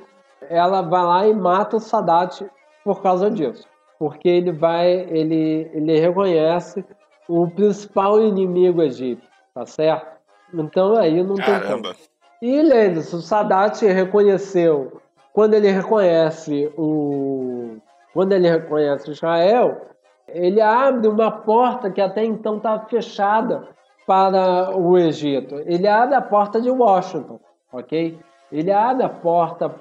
ela 0.49 0.83
vai 0.83 1.03
lá 1.03 1.27
e 1.27 1.35
mata 1.35 1.77
o 1.77 1.81
Sadat 1.81 2.45
por 2.85 3.03
causa 3.03 3.31
disso. 3.31 3.67
Porque 3.99 4.29
ele 4.29 4.53
vai, 4.53 4.91
ele, 4.91 5.71
ele 5.75 5.99
reconhece 5.99 6.85
o 7.29 7.49
principal 7.49 8.21
inimigo 8.21 8.83
egípcio, 8.83 9.29
tá 9.55 9.67
certo? 9.67 10.19
Então 10.53 10.97
aí 10.97 11.23
não 11.23 11.37
Caramba. 11.37 11.95
tem 11.95 11.95
como. 11.95 12.11
E 12.43 12.63
lembre-se, 12.63 13.15
o 13.15 13.21
Sadat 13.21 13.85
reconheceu, 13.85 15.01
quando 15.33 15.55
ele 15.55 15.71
reconhece 15.71 16.73
o. 16.77 17.77
Quando 18.13 18.33
ele 18.33 18.49
reconhece 18.49 19.11
Israel, 19.11 19.87
ele 20.29 20.61
abre 20.61 21.07
uma 21.09 21.31
porta 21.31 21.91
que 21.91 22.01
até 22.01 22.25
então 22.25 22.57
estava 22.57 22.85
fechada 22.87 23.69
para 24.07 24.77
o 24.77 24.99
Egito. 24.99 25.57
Ele 25.67 25.87
abre 25.87 26.17
a 26.17 26.21
porta 26.21 26.61
de 26.61 26.71
Washington, 26.71 27.39
ok? 27.73 28.19
Ele 28.51 28.73
abre 28.73 29.05
a 29.05 29.09
porta 29.09 29.73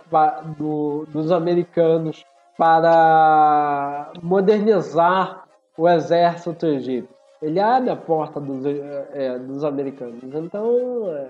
do, 0.57 1.05
dos 1.07 1.31
americanos 1.31 2.23
para 2.55 4.11
modernizar 4.21 5.45
o 5.75 5.89
exército 5.89 6.67
egípcio. 6.67 7.15
Ele 7.41 7.59
abre 7.59 7.89
a 7.89 7.95
porta 7.95 8.39
dos, 8.39 8.63
é, 8.65 9.39
dos 9.39 9.63
americanos. 9.63 10.21
Então, 10.23 11.09
é, 11.09 11.29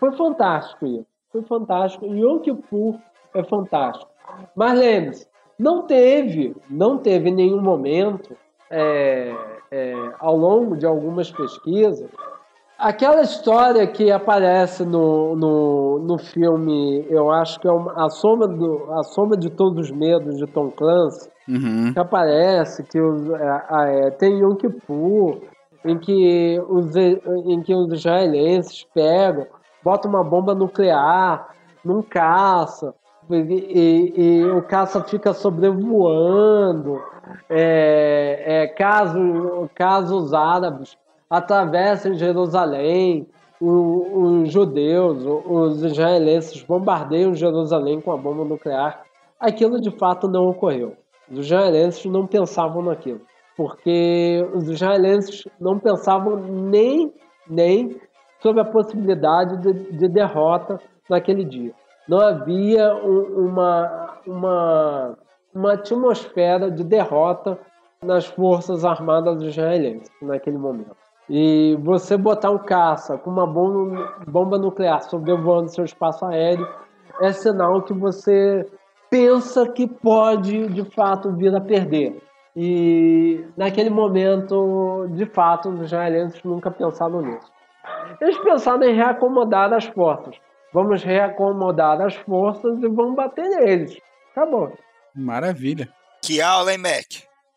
foi 0.00 0.10
fantástico 0.16 0.86
isso. 0.86 1.06
Foi 1.30 1.42
fantástico. 1.42 2.06
O 2.06 2.40
Kippur 2.40 2.98
é 3.34 3.42
fantástico. 3.42 4.10
Mas 4.54 4.78
lembre-se, 4.78 5.26
não 5.58 5.82
teve, 5.82 6.56
não 6.68 6.98
teve 6.98 7.30
nenhum 7.30 7.60
momento 7.60 8.36
é, 8.70 9.34
é, 9.70 9.94
ao 10.18 10.36
longo 10.36 10.76
de 10.76 10.86
algumas 10.86 11.30
pesquisas, 11.30 12.08
aquela 12.78 13.22
história 13.22 13.86
que 13.86 14.10
aparece 14.10 14.84
no, 14.84 15.36
no, 15.36 15.98
no 16.00 16.18
filme, 16.18 17.06
eu 17.08 17.30
acho 17.30 17.60
que 17.60 17.68
é 17.68 17.72
uma, 17.72 17.92
a, 18.04 18.10
soma 18.10 18.48
do, 18.48 18.92
a 18.92 19.02
Soma 19.02 19.36
de 19.36 19.50
Todos 19.50 19.90
os 19.90 19.90
Medos, 19.90 20.38
de 20.38 20.46
Tom 20.46 20.70
Clancy, 20.70 21.30
uhum. 21.48 21.92
que 21.92 21.98
aparece, 21.98 22.82
que 22.84 23.00
os, 23.00 23.30
é, 23.30 24.06
é, 24.06 24.10
tem 24.10 24.40
Yom 24.40 24.54
Kippur, 24.56 25.38
em 25.84 25.98
que, 25.98 26.60
os, 26.68 26.96
em 26.96 27.62
que 27.62 27.74
os 27.74 27.92
israelenses 27.92 28.84
pegam, 28.94 29.46
botam 29.82 30.10
uma 30.10 30.24
bomba 30.24 30.54
nuclear 30.54 31.48
num 31.84 32.00
caça, 32.00 32.94
e, 33.30 34.12
e, 34.16 34.44
o 34.44 34.62
caça 34.62 35.02
fica 35.02 35.32
sobrevoando, 35.32 37.00
é, 37.48 38.62
é, 38.62 38.66
caso, 38.68 39.68
casos 39.74 40.34
árabes 40.34 40.96
atravessam 41.30 42.14
Jerusalém 42.14 43.26
os 43.60 44.52
judeus, 44.52 45.24
os 45.24 45.82
israelenses 45.82 46.62
bombardeiam 46.62 47.34
Jerusalém 47.34 48.00
com 48.00 48.12
a 48.12 48.16
bomba 48.16 48.44
nuclear, 48.44 49.02
aquilo 49.40 49.80
de 49.80 49.90
fato 49.90 50.28
não 50.28 50.48
ocorreu. 50.48 50.96
Os 51.30 51.38
israelenses 51.38 52.04
não 52.04 52.26
pensavam 52.26 52.82
naquilo, 52.82 53.22
porque 53.56 54.46
os 54.52 54.68
israelenses 54.68 55.44
não 55.58 55.78
pensavam 55.78 56.36
nem, 56.36 57.12
nem 57.48 57.96
sobre 58.42 58.60
a 58.60 58.64
possibilidade 58.64 59.56
de, 59.62 59.92
de 59.92 60.08
derrota 60.08 60.78
naquele 61.08 61.44
dia. 61.44 61.72
Não 62.08 62.20
havia 62.20 62.94
um, 62.94 63.48
uma, 63.48 64.18
uma, 64.26 65.18
uma 65.54 65.72
atmosfera 65.72 66.70
de 66.70 66.84
derrota 66.84 67.58
nas 68.02 68.26
forças 68.26 68.84
armadas 68.84 69.42
israelenses 69.42 70.10
naquele 70.20 70.58
momento. 70.58 70.96
E 71.28 71.78
você 71.80 72.16
botar 72.16 72.50
um 72.50 72.58
caça 72.58 73.16
com 73.16 73.30
uma 73.30 73.46
bomba, 73.46 74.14
bomba 74.26 74.58
nuclear 74.58 75.02
sobrevoando 75.02 75.70
seu 75.70 75.84
espaço 75.84 76.24
aéreo 76.26 76.68
é 77.20 77.32
sinal 77.32 77.80
que 77.82 77.94
você 77.94 78.66
pensa 79.10 79.66
que 79.68 79.86
pode 79.86 80.68
de 80.68 80.84
fato 80.90 81.32
vir 81.32 81.54
a 81.54 81.60
perder. 81.60 82.20
E 82.56 83.44
naquele 83.56 83.90
momento, 83.90 85.08
de 85.10 85.26
fato, 85.26 85.70
os 85.70 85.82
israelenses 85.82 86.42
nunca 86.44 86.70
pensaram 86.70 87.22
nisso. 87.22 87.50
Eles 88.20 88.38
pensaram 88.38 88.82
em 88.84 88.94
reacomodar 88.94 89.72
as 89.72 89.86
forças. 89.86 90.36
Vamos 90.74 91.04
reacomodar 91.04 92.00
as 92.00 92.16
forças 92.16 92.82
e 92.82 92.88
vamos 92.88 93.14
bater 93.14 93.48
neles. 93.48 93.96
Acabou. 94.32 94.76
Maravilha. 95.14 95.88
Que 96.20 96.40
aula, 96.40 96.72
hein, 96.72 96.78
Mac? 96.78 97.06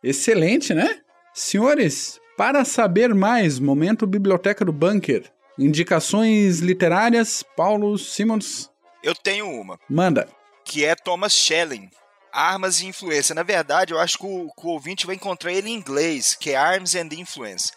Excelente, 0.04 0.72
né? 0.72 1.02
Senhores, 1.34 2.22
para 2.38 2.64
saber 2.64 3.16
mais, 3.16 3.58
momento 3.58 4.06
Biblioteca 4.06 4.64
do 4.64 4.72
Bunker. 4.72 5.24
Indicações 5.58 6.60
literárias, 6.60 7.44
Paulo 7.56 7.98
Simons. 7.98 8.70
Eu 9.02 9.16
tenho 9.16 9.50
uma. 9.50 9.80
Manda. 9.90 10.30
Que 10.64 10.86
é 10.86 10.94
Thomas 10.94 11.34
Schelling. 11.34 11.90
Armas 12.32 12.82
e 12.82 12.86
Influência. 12.86 13.34
Na 13.34 13.42
verdade, 13.42 13.94
eu 13.94 14.00
acho 14.00 14.20
que 14.20 14.28
o, 14.28 14.52
que 14.56 14.68
o 14.68 14.70
ouvinte 14.70 15.08
vai 15.08 15.16
encontrar 15.16 15.52
ele 15.52 15.72
em 15.72 15.74
inglês, 15.74 16.36
que 16.36 16.52
é 16.52 16.56
Arms 16.56 16.94
and 16.94 17.10
Influence. 17.14 17.72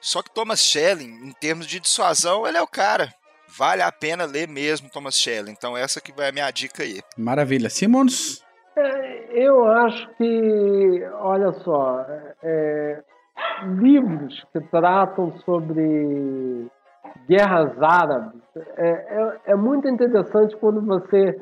Só 0.00 0.22
que 0.22 0.32
Thomas 0.32 0.60
Schelling, 0.60 1.28
em 1.28 1.32
termos 1.32 1.66
de 1.66 1.80
dissuasão, 1.80 2.46
ele 2.46 2.56
é 2.56 2.62
o 2.62 2.66
cara. 2.66 3.12
Vale 3.58 3.82
a 3.82 3.92
pena 3.92 4.24
ler 4.24 4.48
mesmo 4.48 4.90
Thomas 4.90 5.18
Schelling. 5.18 5.52
Então 5.52 5.76
essa 5.76 6.00
que 6.00 6.12
vai 6.12 6.28
a 6.28 6.32
minha 6.32 6.50
dica 6.50 6.82
aí. 6.82 7.00
Maravilha. 7.16 7.70
Simons? 7.70 8.44
É, 8.76 9.42
eu 9.46 9.64
acho 9.66 10.08
que, 10.16 11.02
olha 11.20 11.52
só, 11.64 12.04
é, 12.42 13.02
livros 13.78 14.44
que 14.52 14.60
tratam 14.70 15.32
sobre 15.44 16.68
guerras 17.28 17.82
árabes 17.82 18.40
é, 18.76 18.88
é, 18.88 19.40
é, 19.46 19.54
muito 19.54 19.88
interessante 19.88 20.56
quando 20.56 20.80
você 20.82 21.38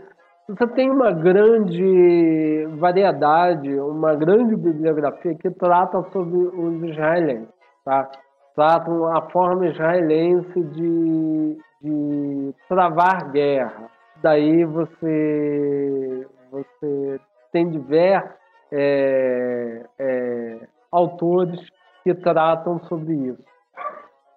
você 0.46 0.66
tem 0.68 0.90
uma 0.90 1.10
grande 1.10 2.66
variedade, 2.76 3.80
uma 3.80 4.14
grande 4.14 4.54
bibliografia 4.54 5.34
que 5.36 5.50
trata 5.50 6.02
sobre 6.12 6.36
os 6.36 6.82
israelenses, 6.82 7.48
tá? 7.82 8.10
Tratam 8.54 9.06
a 9.16 9.22
forma 9.30 9.66
israelense 9.66 10.62
de, 10.62 11.56
de 11.84 12.54
travar 12.66 13.30
guerra. 13.30 13.90
Daí 14.22 14.64
você 14.64 16.26
você 16.50 17.20
tem 17.52 17.68
diversos 17.68 18.30
é, 18.72 19.84
é, 19.98 20.60
autores 20.90 21.60
que 22.02 22.14
tratam 22.14 22.80
sobre 22.84 23.12
isso. 23.14 23.44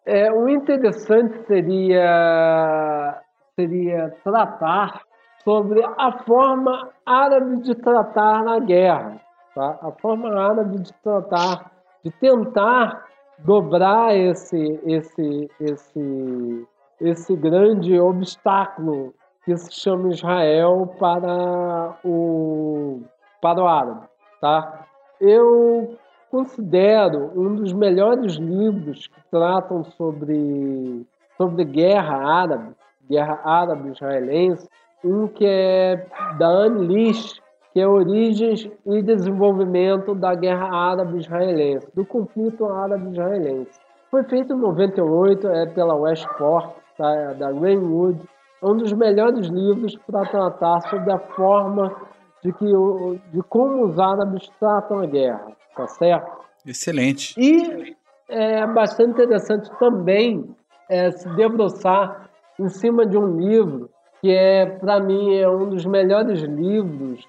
É, 0.05 0.31
o 0.31 0.47
interessante 0.47 1.45
seria, 1.47 3.21
seria 3.55 4.15
tratar 4.23 5.01
sobre 5.43 5.83
a 5.83 6.11
forma 6.23 6.89
árabe 7.05 7.57
de 7.61 7.75
tratar 7.75 8.43
na 8.43 8.59
guerra, 8.59 9.19
tá? 9.53 9.79
a 9.81 9.91
forma 9.91 10.29
árabe 10.39 10.79
de 10.79 10.93
tratar, 11.03 11.71
de 12.03 12.11
tentar 12.11 13.05
dobrar 13.39 14.15
esse, 14.15 14.79
esse, 14.85 15.49
esse, 15.59 16.67
esse 16.99 17.35
grande 17.35 17.99
obstáculo 17.99 19.13
que 19.45 19.55
se 19.55 19.71
chama 19.71 20.09
Israel 20.09 20.93
para 20.99 21.97
o, 22.03 23.01
para 23.41 23.63
o 23.63 23.67
árabe. 23.67 24.07
Tá? 24.41 24.85
Eu 25.21 25.97
considero 26.29 27.31
um 27.35 27.55
dos 27.55 27.71
melhores 27.73 28.33
livros 28.35 29.07
que 29.07 29.21
tratam 29.31 29.83
sobre, 29.83 31.05
sobre 31.37 31.63
guerra 31.63 32.17
árabe, 32.17 32.75
guerra 33.09 33.39
árabe-israelense, 33.43 34.67
um 35.03 35.27
que 35.27 35.45
é 35.45 36.05
da 36.37 36.47
Anne 36.47 36.85
Lish, 36.85 37.39
que 37.71 37.79
é 37.79 37.87
Origens 37.87 38.69
e 38.85 39.01
Desenvolvimento 39.01 40.13
da 40.15 40.33
Guerra 40.33 40.67
Árabe-Israelense, 40.67 41.87
do 41.93 42.05
conflito 42.05 42.65
árabe-israelense. 42.65 43.79
Foi 44.09 44.23
feito 44.23 44.53
em 44.53 44.57
98, 44.57 45.47
é 45.47 45.65
pela 45.67 45.95
Westport, 45.95 46.75
tá, 46.97 47.33
da 47.33 47.47
Rainwood. 47.51 48.19
É 48.61 48.65
um 48.65 48.75
dos 48.75 48.91
melhores 48.93 49.47
livros 49.47 49.95
para 50.07 50.25
tratar 50.25 50.81
sobre 50.89 51.11
a 51.11 51.19
forma 51.19 51.95
de, 52.43 52.51
que, 52.53 52.65
de 52.65 53.43
como 53.43 53.85
os 53.85 53.99
árabes 53.99 54.49
tratam 54.59 54.99
a 54.99 55.05
guerra 55.05 55.57
tá 55.77 55.87
certo? 55.87 56.45
Excelente. 56.65 57.39
E 57.39 57.95
é 58.27 58.65
bastante 58.65 59.11
interessante 59.11 59.69
também 59.79 60.43
é, 60.89 61.11
se 61.11 61.29
debruçar 61.35 62.29
em 62.59 62.67
cima 62.67 63.05
de 63.05 63.15
um 63.15 63.37
livro 63.39 63.89
que 64.19 64.31
é, 64.31 64.65
para 64.65 64.99
mim, 64.99 65.35
é 65.35 65.47
um 65.47 65.69
dos 65.69 65.85
melhores 65.85 66.41
livros 66.41 67.25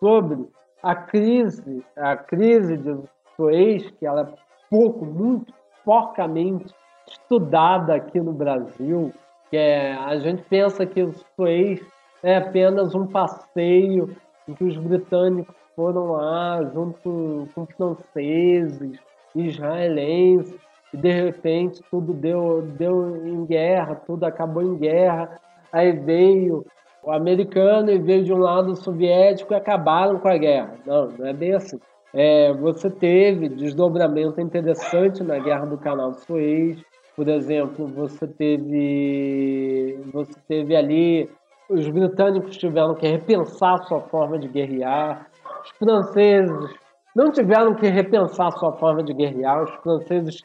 sobre 0.00 0.48
a 0.82 0.96
crise, 0.96 1.84
a 1.96 2.16
crise 2.16 2.76
de 2.76 2.98
Suez, 3.36 3.88
que 3.92 4.04
ela 4.04 4.22
é 4.22 4.34
pouco, 4.68 5.06
muito 5.06 5.54
porcamente 5.84 6.74
estudada 7.12 7.94
aqui 7.94 8.20
no 8.20 8.32
Brasil, 8.32 9.12
que 9.50 9.56
é, 9.56 9.94
a 9.94 10.16
gente 10.18 10.42
pensa 10.42 10.86
que 10.86 11.02
o 11.02 11.14
Suez 11.36 11.80
é 12.22 12.36
apenas 12.36 12.94
um 12.94 13.06
passeio 13.06 14.16
em 14.48 14.54
que 14.54 14.64
os 14.64 14.76
britânicos 14.76 15.54
foram 15.76 16.12
lá 16.12 16.62
junto 16.72 17.48
com 17.54 17.66
franceses, 17.66 18.98
israelenses, 19.34 20.54
e 20.92 20.96
de 20.96 21.10
repente 21.10 21.82
tudo 21.90 22.12
deu, 22.12 22.62
deu 22.78 23.26
em 23.26 23.44
guerra, 23.46 23.94
tudo 24.06 24.24
acabou 24.24 24.62
em 24.62 24.76
guerra. 24.76 25.40
Aí 25.72 25.92
veio 25.92 26.66
o 27.02 27.10
americano 27.10 27.90
e 27.90 27.98
veio 27.98 28.24
de 28.24 28.32
um 28.32 28.38
lado 28.38 28.72
o 28.72 28.76
soviético 28.76 29.52
e 29.52 29.56
acabaram 29.56 30.18
com 30.18 30.28
a 30.28 30.36
guerra. 30.36 30.74
Não, 30.84 31.08
não 31.08 31.26
é 31.26 31.32
bem 31.32 31.54
assim. 31.54 31.80
É, 32.14 32.52
você 32.52 32.90
teve 32.90 33.48
desdobramento 33.48 34.38
interessante 34.38 35.22
na 35.22 35.38
Guerra 35.38 35.64
do 35.64 35.78
Canal 35.78 36.12
Suez. 36.12 36.78
Por 37.14 37.28
exemplo, 37.28 37.86
você 37.86 38.26
teve, 38.26 39.98
você 40.12 40.32
teve 40.48 40.74
ali 40.74 41.30
os 41.68 41.88
britânicos 41.88 42.56
tiveram 42.56 42.94
que 42.94 43.06
repensar 43.06 43.82
sua 43.84 44.00
forma 44.00 44.38
de 44.38 44.48
guerrear. 44.48 45.26
Os 45.62 45.70
franceses 45.78 46.74
não 47.14 47.30
tiveram 47.30 47.74
que 47.74 47.88
repensar 47.88 48.52
sua 48.52 48.72
forma 48.72 49.02
de 49.02 49.12
guerrear. 49.12 49.62
Os 49.62 49.70
franceses 49.76 50.42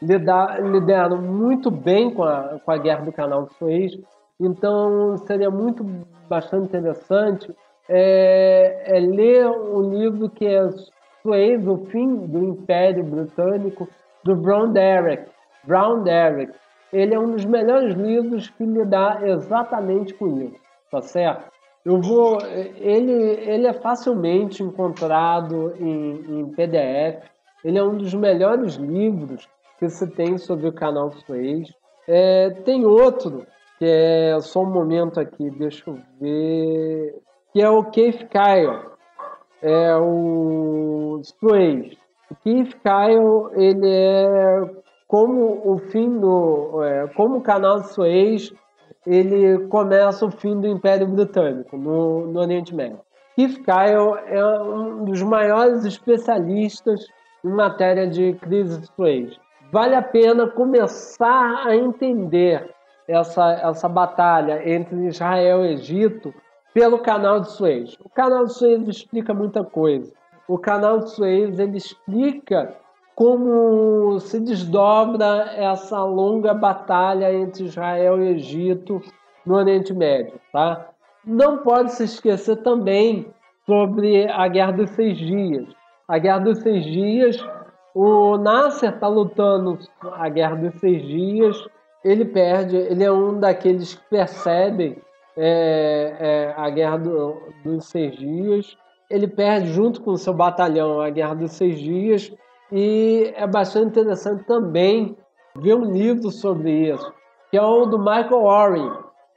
lidaram 0.00 1.20
muito 1.20 1.70
bem 1.70 2.12
com 2.12 2.24
a, 2.24 2.58
com 2.64 2.70
a 2.70 2.78
guerra 2.78 3.04
do 3.04 3.12
Canal 3.12 3.44
de 3.44 3.54
Suez. 3.54 3.98
Então, 4.40 5.16
seria 5.18 5.50
muito 5.50 5.84
bastante 6.28 6.68
interessante 6.68 7.54
é, 7.88 8.96
é 8.96 9.00
ler 9.00 9.48
um 9.48 9.90
livro 9.90 10.30
que 10.30 10.46
é 10.46 10.68
Suez, 11.22 11.66
o 11.66 11.78
fim 11.86 12.26
do 12.26 12.42
Império 12.42 13.04
Britânico, 13.04 13.88
do 14.24 14.34
Brown 14.36 14.72
Derrick. 14.72 15.30
Brown 15.64 16.02
Derrick. 16.02 16.52
Ele 16.92 17.14
é 17.14 17.18
um 17.18 17.30
dos 17.30 17.44
melhores 17.44 17.94
livros 17.94 18.50
que 18.50 18.64
lidar 18.64 19.26
exatamente 19.26 20.12
com 20.14 20.42
isso, 20.42 20.60
tá 20.90 21.00
certo? 21.00 21.50
Eu 21.84 22.00
vou. 22.00 22.38
Ele, 22.76 23.12
ele 23.12 23.66
é 23.66 23.72
facilmente 23.72 24.62
encontrado 24.62 25.74
em, 25.80 26.40
em 26.40 26.54
PDF. 26.54 27.28
Ele 27.64 27.78
é 27.78 27.82
um 27.82 27.96
dos 27.96 28.14
melhores 28.14 28.74
livros 28.74 29.48
que 29.78 29.88
se 29.88 30.06
tem 30.06 30.38
sobre 30.38 30.68
o 30.68 30.72
canal 30.72 31.10
Suez. 31.10 31.72
É, 32.06 32.50
tem 32.64 32.84
outro, 32.84 33.46
que 33.78 33.84
é 33.84 34.38
só 34.40 34.62
um 34.62 34.70
momento 34.70 35.18
aqui, 35.18 35.50
deixa 35.50 35.90
eu 35.90 35.98
ver. 36.20 37.20
Que 37.52 37.60
é 37.60 37.68
o 37.68 37.84
Keith 37.84 38.28
Kyle. 38.28 38.92
É 39.60 39.96
o 39.96 41.20
Suez. 41.24 41.96
O 42.30 42.34
Keith 42.36 42.76
Kyle, 42.80 43.50
ele 43.56 43.88
é 43.88 44.82
como 45.12 45.60
o 45.70 45.76
fim 45.76 46.18
do. 46.18 46.82
É, 46.82 47.06
como 47.08 47.36
o 47.36 47.42
canal 47.42 47.84
Suez 47.84 48.50
ele 49.06 49.66
começa 49.68 50.24
o 50.24 50.30
fim 50.30 50.58
do 50.58 50.66
Império 50.66 51.06
Britânico 51.06 51.76
no, 51.76 52.28
no 52.28 52.40
Oriente 52.40 52.74
Médio. 52.74 52.98
Keith 53.36 53.56
Kyle 53.56 54.16
é 54.26 54.42
um 54.62 55.04
dos 55.04 55.20
maiores 55.22 55.84
especialistas 55.84 57.06
em 57.44 57.50
matéria 57.50 58.06
de 58.06 58.32
crise 58.40 58.80
de 58.80 58.86
Suez. 58.86 59.38
Vale 59.70 59.94
a 59.94 60.00
pena 60.00 60.48
começar 60.48 61.66
a 61.66 61.76
entender 61.76 62.70
essa, 63.06 63.52
essa 63.52 63.88
batalha 63.90 64.66
entre 64.66 65.08
Israel 65.08 65.62
e 65.66 65.74
Egito 65.74 66.32
pelo 66.72 67.00
canal 67.00 67.40
de 67.40 67.50
Suez. 67.50 67.98
O 68.02 68.08
canal 68.08 68.46
de 68.46 68.54
Suez 68.54 68.88
explica 68.88 69.34
muita 69.34 69.62
coisa. 69.62 70.10
O 70.48 70.56
canal 70.56 71.00
de 71.00 71.10
Suez 71.10 71.58
ele 71.58 71.76
explica 71.76 72.80
como 73.14 74.18
se 74.20 74.40
desdobra 74.40 75.52
essa 75.56 76.02
longa 76.02 76.54
batalha 76.54 77.32
entre 77.32 77.64
Israel 77.64 78.22
e 78.22 78.30
Egito 78.30 79.00
no 79.44 79.56
Oriente 79.56 79.92
Médio. 79.92 80.40
Tá? 80.52 80.88
Não 81.24 81.58
pode 81.58 81.92
se 81.92 82.04
esquecer 82.04 82.56
também 82.56 83.26
sobre 83.66 84.26
a 84.30 84.48
Guerra 84.48 84.72
dos 84.72 84.90
Seis 84.90 85.18
Dias. 85.18 85.68
A 86.08 86.18
Guerra 86.18 86.40
dos 86.40 86.58
Seis 86.58 86.84
Dias, 86.84 87.44
o 87.94 88.36
Nasser 88.38 88.94
está 88.94 89.08
lutando 89.08 89.78
a 90.00 90.28
Guerra 90.28 90.56
dos 90.56 90.80
Seis 90.80 91.02
Dias, 91.02 91.56
ele 92.04 92.24
perde, 92.24 92.76
ele 92.76 93.04
é 93.04 93.12
um 93.12 93.38
daqueles 93.38 93.94
que 93.94 94.04
percebem 94.10 94.96
é, 95.36 96.16
é, 96.18 96.54
a 96.56 96.68
Guerra 96.70 96.96
do, 96.96 97.40
dos 97.64 97.84
Seis 97.86 98.16
Dias. 98.16 98.76
Ele 99.08 99.28
perde 99.28 99.68
junto 99.72 100.00
com 100.00 100.12
o 100.12 100.18
seu 100.18 100.32
batalhão 100.32 101.00
a 101.00 101.10
Guerra 101.10 101.34
dos 101.34 101.52
Seis 101.52 101.78
Dias 101.78 102.32
e 102.72 103.32
é 103.36 103.46
bastante 103.46 103.88
interessante 103.88 104.44
também 104.44 105.14
ver 105.56 105.74
um 105.74 105.92
livro 105.92 106.30
sobre 106.30 106.90
isso, 106.90 107.12
que 107.50 107.58
é 107.58 107.62
o 107.62 107.84
do 107.84 107.98
Michael 107.98 108.44
Oren, 108.44 108.92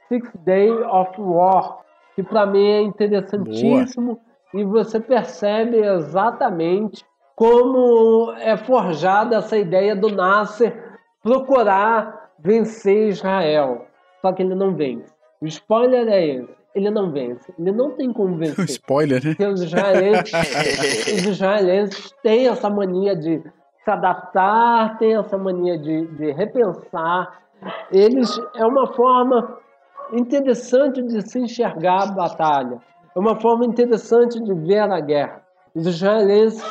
Six 0.08 0.30
Day 0.44 0.70
of 0.70 1.12
War, 1.18 1.80
que 2.14 2.22
para 2.22 2.46
mim 2.46 2.66
é 2.66 2.80
interessantíssimo 2.80 4.14
Boa. 4.14 4.62
e 4.62 4.64
você 4.64 4.98
percebe 4.98 5.76
exatamente 5.76 7.04
como 7.34 8.32
é 8.38 8.56
forjada 8.56 9.36
essa 9.36 9.58
ideia 9.58 9.94
do 9.94 10.08
Nasser 10.08 10.98
procurar 11.22 12.30
vencer 12.38 13.08
Israel. 13.08 13.86
Só 14.22 14.32
que 14.32 14.42
ele 14.42 14.54
não 14.54 14.74
vence. 14.74 15.12
O 15.42 15.46
spoiler 15.46 16.08
é 16.08 16.26
esse. 16.26 16.56
Ele 16.76 16.90
não 16.90 17.10
vence. 17.10 17.54
Ele 17.58 17.72
não 17.72 17.92
tem 17.92 18.12
como 18.12 18.36
vencer. 18.38 18.66
spoiler, 18.66 19.24
né? 19.24 19.30
Porque 19.30 19.46
os 19.46 19.62
israelenses, 19.62 20.32
os 21.14 21.26
israelenses 21.26 22.14
têm 22.22 22.48
essa 22.48 22.68
mania 22.68 23.16
de 23.16 23.42
se 23.82 23.90
adaptar, 23.90 24.98
têm 24.98 25.16
essa 25.16 25.38
mania 25.38 25.78
de, 25.78 26.06
de 26.06 26.32
repensar. 26.32 27.40
Eles 27.90 28.38
é 28.54 28.66
uma 28.66 28.86
forma 28.92 29.58
interessante 30.12 31.00
de 31.00 31.26
se 31.26 31.38
enxergar 31.38 32.02
a 32.02 32.06
batalha. 32.06 32.78
É 33.14 33.18
uma 33.18 33.40
forma 33.40 33.64
interessante 33.64 34.38
de 34.38 34.52
ver 34.52 34.80
a 34.80 35.00
guerra. 35.00 35.40
Os 35.74 35.86
israelenses 35.86 36.62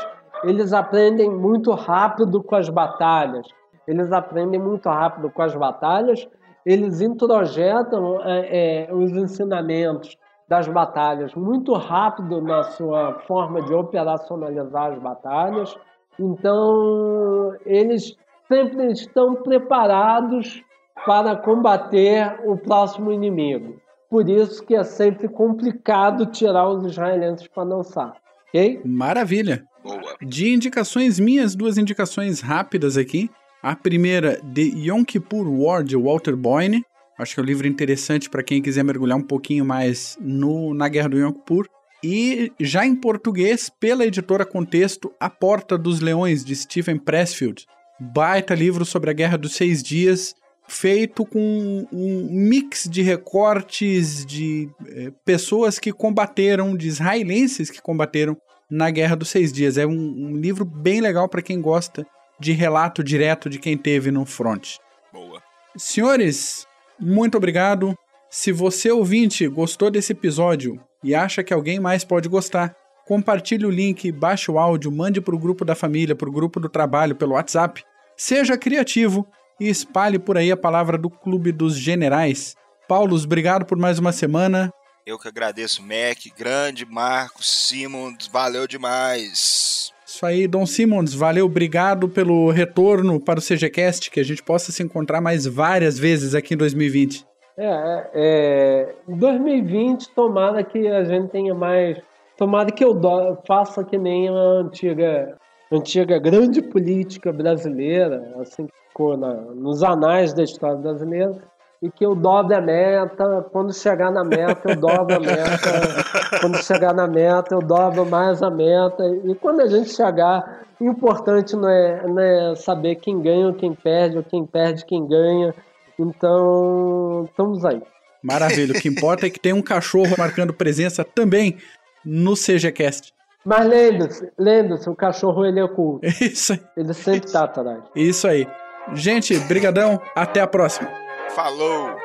eles 0.43 0.71
aprendem 0.71 1.31
muito 1.31 1.71
rápido 1.71 2.43
com 2.43 2.55
as 2.55 2.69
batalhas. 2.69 3.47
Eles 3.87 4.11
aprendem 4.11 4.59
muito 4.59 4.87
rápido 4.87 5.31
com 5.31 5.41
as 5.41 5.55
batalhas. 5.55 6.27
Eles 6.65 6.99
introjetam 6.99 8.21
é, 8.23 8.87
é, 8.87 8.93
os 8.93 9.11
ensinamentos 9.11 10.17
das 10.47 10.67
batalhas 10.67 11.33
muito 11.35 11.73
rápido 11.73 12.41
na 12.41 12.63
sua 12.63 13.19
forma 13.27 13.61
de 13.61 13.73
operacionalizar 13.73 14.93
as 14.93 14.99
batalhas. 14.99 15.75
Então, 16.19 17.55
eles 17.65 18.15
sempre 18.47 18.91
estão 18.91 19.35
preparados 19.35 20.63
para 21.05 21.35
combater 21.35 22.39
o 22.45 22.57
próximo 22.57 23.11
inimigo. 23.11 23.79
Por 24.09 24.29
isso 24.29 24.63
que 24.65 24.75
é 24.75 24.83
sempre 24.83 25.27
complicado 25.27 26.25
tirar 26.27 26.69
os 26.69 26.85
israelenses 26.85 27.47
para 27.47 27.65
dançar. 27.65 28.13
Ok? 28.49 28.81
Maravilha. 28.85 29.65
Boa. 29.83 30.15
De 30.21 30.53
indicações 30.53 31.19
minhas, 31.19 31.55
duas 31.55 31.77
indicações 31.77 32.39
rápidas 32.39 32.97
aqui. 32.97 33.29
A 33.65 33.75
primeira, 33.75 34.39
The 34.53 34.61
Yom 34.61 35.03
Kippur 35.03 35.49
War, 35.49 35.83
de 35.83 35.97
Walter 35.97 36.35
Boyne. 36.35 36.85
Acho 37.17 37.33
que 37.33 37.39
é 37.39 37.43
um 37.43 37.45
livro 37.47 37.65
interessante 37.65 38.29
para 38.29 38.43
quem 38.43 38.61
quiser 38.61 38.83
mergulhar 38.83 39.17
um 39.17 39.23
pouquinho 39.23 39.65
mais 39.65 40.15
no, 40.21 40.71
na 40.75 40.87
Guerra 40.87 41.09
do 41.09 41.17
Yom 41.17 41.31
Kippur. 41.31 41.67
E 42.03 42.51
já 42.59 42.85
em 42.85 42.95
português, 42.95 43.67
pela 43.67 44.05
editora 44.05 44.45
Contexto, 44.45 45.11
A 45.19 45.31
Porta 45.31 45.79
dos 45.79 45.99
Leões, 45.99 46.45
de 46.45 46.55
Stephen 46.55 46.99
Pressfield. 46.99 47.65
Baita 47.99 48.53
livro 48.53 48.85
sobre 48.85 49.09
a 49.09 49.13
Guerra 49.13 49.35
dos 49.35 49.55
Seis 49.55 49.81
Dias 49.81 50.35
feito 50.67 51.25
com 51.25 51.87
um 51.91 52.27
mix 52.29 52.87
de 52.87 53.01
recortes 53.01 54.23
de 54.27 54.69
é, 54.89 55.11
pessoas 55.25 55.79
que 55.79 55.91
combateram, 55.91 56.77
de 56.77 56.87
israelenses 56.87 57.71
que 57.71 57.81
combateram 57.81 58.37
na 58.69 58.91
Guerra 58.91 59.15
dos 59.15 59.29
Seis 59.29 59.51
Dias. 59.51 59.75
É 59.75 59.87
um, 59.87 59.91
um 59.91 60.37
livro 60.37 60.63
bem 60.63 61.01
legal 61.01 61.27
para 61.27 61.41
quem 61.41 61.59
gosta 61.59 62.05
de 62.39 62.51
relato 62.51 63.03
direto 63.03 63.49
de 63.49 63.59
quem 63.59 63.77
teve 63.77 64.11
no 64.11 64.25
front. 64.25 64.77
Boa. 65.11 65.41
Senhores, 65.77 66.67
muito 66.99 67.37
obrigado. 67.37 67.95
Se 68.29 68.51
você 68.51 68.91
ouvinte 68.91 69.47
gostou 69.47 69.89
desse 69.89 70.11
episódio 70.13 70.81
e 71.03 71.15
acha 71.15 71.43
que 71.43 71.53
alguém 71.53 71.79
mais 71.79 72.03
pode 72.03 72.27
gostar, 72.27 72.75
compartilhe 73.05 73.65
o 73.65 73.69
link, 73.69 74.11
baixe 74.11 74.49
o 74.51 74.59
áudio, 74.59 74.91
mande 74.91 75.21
para 75.21 75.35
o 75.35 75.39
grupo 75.39 75.63
da 75.63 75.75
família, 75.75 76.15
para 76.15 76.29
o 76.29 76.31
grupo 76.31 76.59
do 76.59 76.67
trabalho, 76.67 77.15
pelo 77.15 77.33
WhatsApp. 77.33 77.83
Seja 78.17 78.57
criativo 78.57 79.27
e 79.59 79.69
espalhe 79.69 80.19
por 80.19 80.37
aí 80.37 80.51
a 80.51 80.57
palavra 80.57 80.97
do 80.97 81.09
Clube 81.09 81.51
dos 81.51 81.77
Generais. 81.77 82.55
Paulo, 82.87 83.15
obrigado 83.15 83.65
por 83.65 83.77
mais 83.77 83.99
uma 83.99 84.11
semana. 84.11 84.71
Eu 85.05 85.19
que 85.19 85.27
agradeço, 85.27 85.83
Mac, 85.83 86.17
grande 86.35 86.85
Marcos 86.85 87.67
Simons, 87.67 88.27
valeu 88.27 88.67
demais. 88.67 89.93
Isso 90.15 90.25
aí, 90.25 90.47
Dom 90.47 90.65
Simons, 90.65 91.13
valeu, 91.13 91.45
obrigado 91.45 92.07
pelo 92.07 92.49
retorno 92.49 93.19
para 93.19 93.37
o 93.37 93.41
CGCast, 93.41 94.09
que 94.09 94.21
a 94.21 94.23
gente 94.23 94.41
possa 94.41 94.71
se 94.71 94.81
encontrar 94.81 95.19
mais 95.19 95.45
várias 95.45 95.99
vezes 95.99 96.33
aqui 96.33 96.53
em 96.53 96.57
2020. 96.57 97.27
É, 97.57 97.65
é, 97.65 98.09
é, 98.13 98.95
em 99.09 99.17
2020, 99.17 100.09
tomara 100.15 100.63
que 100.63 100.87
a 100.87 101.03
gente 101.03 101.31
tenha 101.31 101.53
mais. 101.53 101.97
Tomara 102.37 102.71
que 102.71 102.81
eu 102.81 102.93
do, 102.93 103.35
faça 103.45 103.83
que 103.83 103.97
nem 103.97 104.29
a 104.29 104.31
antiga, 104.31 105.35
antiga 105.69 106.17
grande 106.17 106.61
política 106.61 107.33
brasileira, 107.33 108.35
assim, 108.39 108.67
ficou 108.87 109.17
na, 109.17 109.33
nos 109.33 109.83
anais 109.83 110.33
da 110.33 110.43
história 110.43 110.77
brasileira 110.77 111.41
e 111.85 111.91
que 111.91 112.03
eu 112.03 112.15
dobre 112.15 112.55
a 112.55 112.61
meta, 112.61 113.45
quando 113.51 113.71
chegar 113.71 114.11
na 114.11 114.23
meta 114.23 114.71
eu 114.71 114.75
dobro 114.75 115.17
a 115.17 115.19
meta, 115.19 116.39
quando 116.41 116.57
chegar 116.63 116.95
na 116.95 117.07
meta 117.07 117.53
eu 117.53 117.59
dobro 117.59 118.03
mais 118.07 118.41
a 118.41 118.49
meta 118.49 119.03
e 119.23 119.35
quando 119.35 119.61
a 119.61 119.67
gente 119.67 119.91
chegar, 119.93 120.63
o 120.79 120.85
importante 120.85 121.55
não 121.55 121.69
é, 121.69 122.07
não 122.07 122.19
é 122.19 122.55
saber 122.55 122.95
quem 122.95 123.21
ganha 123.21 123.47
ou 123.47 123.53
quem 123.53 123.75
perde, 123.75 124.17
ou 124.17 124.23
quem 124.23 124.43
perde 124.47 124.83
quem 124.83 125.07
ganha, 125.07 125.53
então 125.99 127.25
estamos 127.29 127.63
aí. 127.63 127.81
Maravilha, 128.23 128.75
o 128.75 128.81
que 128.81 128.89
importa 128.89 129.27
é 129.27 129.29
que 129.29 129.39
tem 129.39 129.53
um 129.53 129.61
cachorro 129.61 130.15
marcando 130.17 130.51
presença 130.51 131.03
também 131.03 131.57
no 132.03 132.33
CGCast. 132.33 133.13
Mas 133.45 133.67
lembre-se, 133.67 134.31
lembre-se, 134.39 134.89
o 134.89 134.95
cachorro 134.95 135.45
ele 135.45 135.59
é 135.59 135.63
oculto. 135.63 136.03
Isso 136.19 136.53
aí. 136.53 136.61
Ele 136.75 136.93
sempre 136.95 137.31
tá 137.31 137.43
atrás. 137.43 137.83
Isso 137.95 138.27
aí. 138.27 138.47
Gente, 138.93 139.37
brigadão, 139.41 140.01
até 140.15 140.41
a 140.41 140.47
próxima. 140.47 141.04
Falou! 141.33 142.04